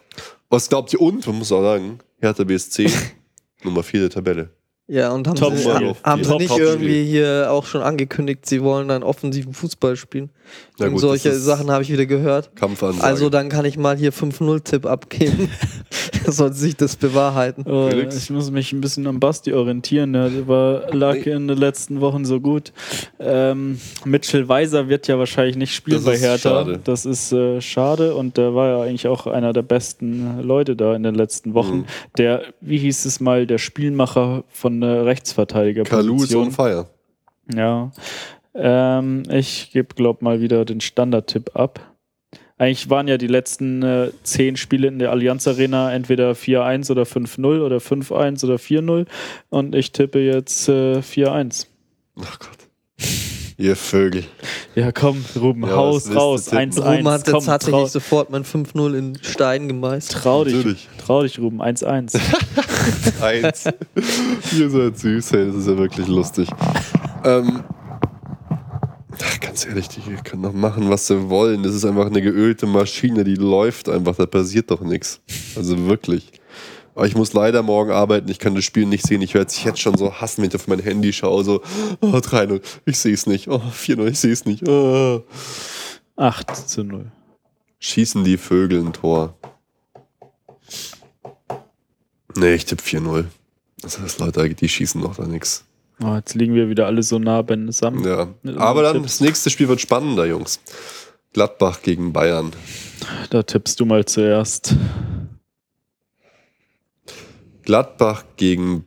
[0.49, 1.01] was glaubt ihr?
[1.01, 2.87] Und, man muss auch sagen, Hertha BSC,
[3.63, 4.49] Nummer 4 der Tabelle.
[4.87, 5.95] Ja, und haben Top sie, Spiel.
[6.03, 10.29] haben sie nicht irgendwie hier auch schon angekündigt, sie wollen dann offensiven Fußball spielen.
[10.77, 12.55] Na und gut, solche Sachen habe ich wieder gehört.
[12.55, 13.03] Kampfansage.
[13.03, 15.49] Also dann kann ich mal hier 5-0-Tipp abgeben.
[16.27, 17.65] Sollte sich das bewahrheiten.
[17.67, 20.13] Oh, ich muss mich ein bisschen am Basti orientieren.
[20.13, 22.73] Der war, lag in den letzten Wochen so gut.
[23.19, 26.49] Ähm, Mitchell Weiser wird ja wahrscheinlich nicht spielen Das bei ist Hertha.
[26.49, 26.79] schade.
[26.83, 30.95] Das ist äh, schade und der war ja eigentlich auch einer der besten Leute da
[30.95, 31.77] in den letzten Wochen.
[31.77, 31.85] Mhm.
[32.17, 35.83] Der, wie hieß es mal, der Spielmacher von der Rechtsverteidiger.
[35.83, 36.87] Kalu ist on fire.
[37.53, 37.91] Ja.
[38.53, 41.79] Ähm, ich gebe, glaub mal wieder den Standardtipp ab.
[42.57, 47.03] Eigentlich waren ja die letzten äh, zehn Spiele in der Allianz Arena entweder 4-1 oder
[47.03, 49.05] 5-0 oder 5-1 oder 4-0
[49.49, 51.67] und ich tippe jetzt äh, 4-1.
[52.21, 52.49] Ach Gott.
[53.57, 54.23] Ihr Vögel.
[54.73, 56.71] Ja, komm, Ruben, Ja, haus raus, tippen?
[56.71, 56.97] 1-1.
[56.97, 60.23] Ruben hat komm, jetzt tatsächlich sofort mein 5-0 in Stein gemeißelt.
[60.23, 60.89] trau dich, Natürlich.
[60.97, 62.17] trau dich, Ruben, 1-1.
[63.21, 63.65] Eins.
[64.57, 66.49] Ihr seid süß, hey, das ist ja wirklich lustig.
[67.23, 67.63] Ähm,
[69.21, 71.63] ach, ganz ehrlich, die können doch machen, was sie wollen.
[71.63, 75.21] Das ist einfach eine geölte Maschine, die läuft einfach, da passiert doch nichts.
[75.55, 76.31] Also wirklich.
[76.95, 79.21] Aber ich muss leider morgen arbeiten, ich kann das Spiel nicht sehen.
[79.21, 81.43] Ich werde es jetzt schon so hassen, wenn ich auf mein Handy schaue.
[81.43, 81.61] So,
[81.99, 83.49] oh, 3-0, ich sehe es nicht.
[83.49, 84.67] Oh, 4-0, ich sehe es nicht.
[84.67, 85.23] Oh.
[86.15, 87.11] 8 zu 0.
[87.79, 89.37] Schießen die Vögel ein Tor.
[92.35, 93.25] Nee, ich tippe 4-0.
[93.81, 95.65] Das heißt, Leute, die schießen doch da nichts.
[96.03, 98.03] Oh, jetzt liegen wir wieder alle so nah beisammen.
[98.03, 98.27] Ja.
[98.57, 99.05] Aber dann, Tipps.
[99.05, 100.59] das nächste Spiel wird spannender, Jungs.
[101.33, 102.51] Gladbach gegen Bayern.
[103.29, 104.75] Da tippst du mal zuerst.
[107.63, 108.85] Gladbach gegen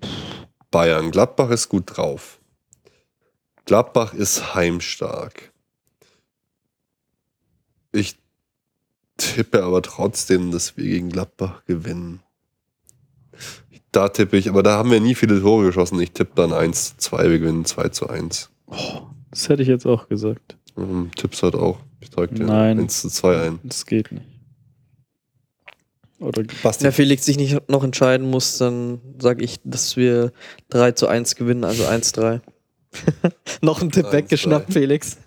[0.70, 1.10] Bayern.
[1.10, 2.38] Gladbach ist gut drauf.
[3.64, 5.52] Gladbach ist heimstark.
[7.92, 8.16] Ich
[9.16, 12.22] tippe aber trotzdem, dass wir gegen Gladbach gewinnen.
[13.92, 16.00] Da tippe ich, aber da haben wir nie viele Tore geschossen.
[16.00, 18.50] Ich tippe dann 1 zu 2, wir gewinnen 2 zu 1.
[19.30, 20.56] Das hätte ich jetzt auch gesagt.
[20.76, 21.78] Ähm, Tipps halt auch.
[22.00, 22.78] Ich trage dir Nein.
[22.78, 23.58] 1 zu 2 ein.
[23.62, 24.26] Das geht nicht.
[26.20, 26.82] Oder Basti.
[26.82, 30.32] Wenn der Felix sich nicht noch entscheiden muss, dann sage ich, dass wir
[30.70, 32.40] 3 zu 1 gewinnen, also 1-3.
[33.62, 34.12] noch ein Tipp 1-3.
[34.12, 35.18] weggeschnappt, Felix.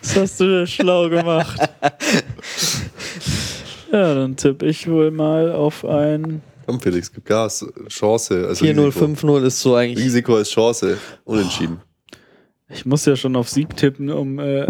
[0.00, 1.58] Das hast du schlau gemacht.
[3.92, 6.42] ja, dann tippe ich wohl mal auf ein.
[6.68, 7.64] Komm, Felix, gib Gas.
[7.88, 8.46] Chance.
[8.46, 9.06] Also 4-0, Risiko.
[9.06, 10.04] 5-0 ist so eigentlich.
[10.04, 10.98] Risiko ist Chance.
[11.24, 11.80] Unentschieden.
[12.68, 14.66] Ich muss ja schon auf Sieg tippen, um äh,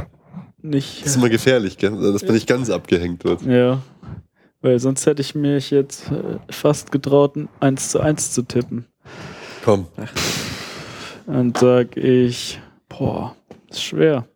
[0.62, 1.00] nicht.
[1.00, 1.90] Das ist immer gefährlich, gell?
[1.90, 3.42] dass man nicht ganz abgehängt wird.
[3.42, 3.82] Ja.
[4.60, 8.86] Weil sonst hätte ich mich jetzt äh, fast getraut, ein 1 zu 1 zu tippen.
[9.64, 9.88] Komm.
[11.26, 13.34] Dann sag ich, boah,
[13.70, 14.28] ist schwer.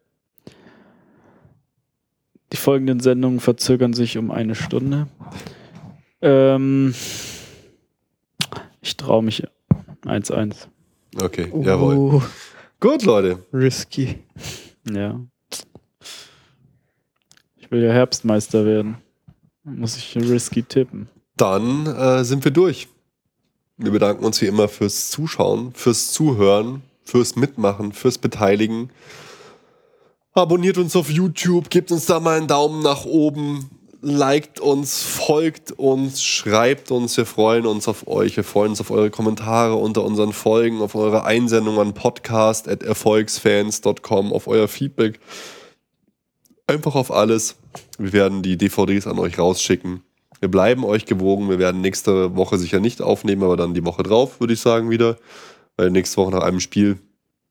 [2.52, 5.06] Die folgenden Sendungen verzögern sich um eine Stunde.
[6.22, 6.92] Ähm,
[8.82, 9.42] ich traue mich
[10.04, 10.66] 1-1.
[11.20, 12.22] Okay, Oh, jawohl.
[12.80, 13.44] Gut, Leute.
[13.52, 14.18] Risky.
[14.90, 15.20] Ja.
[17.56, 18.96] Ich will ja Herbstmeister werden.
[19.64, 21.08] Muss ich risky tippen.
[21.36, 22.88] Dann äh, sind wir durch.
[23.76, 28.90] Wir bedanken uns wie immer fürs Zuschauen, fürs Zuhören, fürs Mitmachen, fürs Beteiligen.
[30.34, 33.70] Abonniert uns auf YouTube, gebt uns da mal einen Daumen nach oben,
[34.02, 37.16] liked uns, folgt uns, schreibt uns.
[37.16, 38.36] Wir freuen uns auf euch.
[38.36, 44.48] Wir freuen uns auf eure Kommentare unter unseren Folgen, auf eure Einsendung an podcast.erfolgsfans.com, auf
[44.48, 45.20] euer Feedback.
[46.66, 47.56] Einfach auf alles.
[47.98, 50.02] Wir werden die DVDs an euch rausschicken.
[50.40, 51.48] Wir bleiben euch gewogen.
[51.48, 54.90] Wir werden nächste Woche sicher nicht aufnehmen, aber dann die Woche drauf, würde ich sagen,
[54.90, 55.16] wieder.
[55.76, 56.98] Weil nächste Woche nach einem Spiel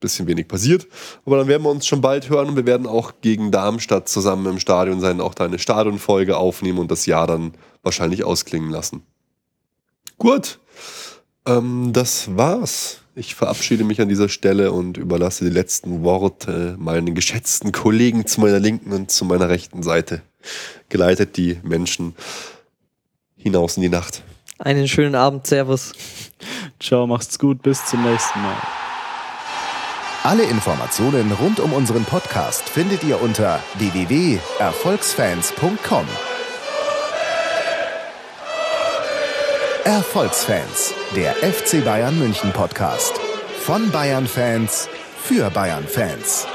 [0.01, 0.87] bisschen wenig passiert.
[1.25, 4.45] Aber dann werden wir uns schon bald hören und wir werden auch gegen Darmstadt zusammen
[4.47, 7.53] im Stadion sein, auch da eine Stadionfolge aufnehmen und das Jahr dann
[7.83, 9.03] wahrscheinlich ausklingen lassen.
[10.17, 10.59] Gut,
[11.45, 12.97] ähm, das war's.
[13.15, 18.39] Ich verabschiede mich an dieser Stelle und überlasse die letzten Worte meinen geschätzten Kollegen zu
[18.39, 20.21] meiner linken und zu meiner rechten Seite.
[20.89, 22.15] Geleitet die Menschen
[23.35, 24.23] hinaus in die Nacht.
[24.59, 25.93] Einen schönen Abend, Servus.
[26.79, 28.57] Ciao, macht's gut, bis zum nächsten Mal.
[30.23, 36.05] Alle Informationen rund um unseren Podcast findet ihr unter www.erfolgsfans.com.
[39.83, 43.19] Erfolgsfans, der FC Bayern München Podcast.
[43.61, 44.87] Von Bayern Fans
[45.23, 46.45] für Bayern Fans.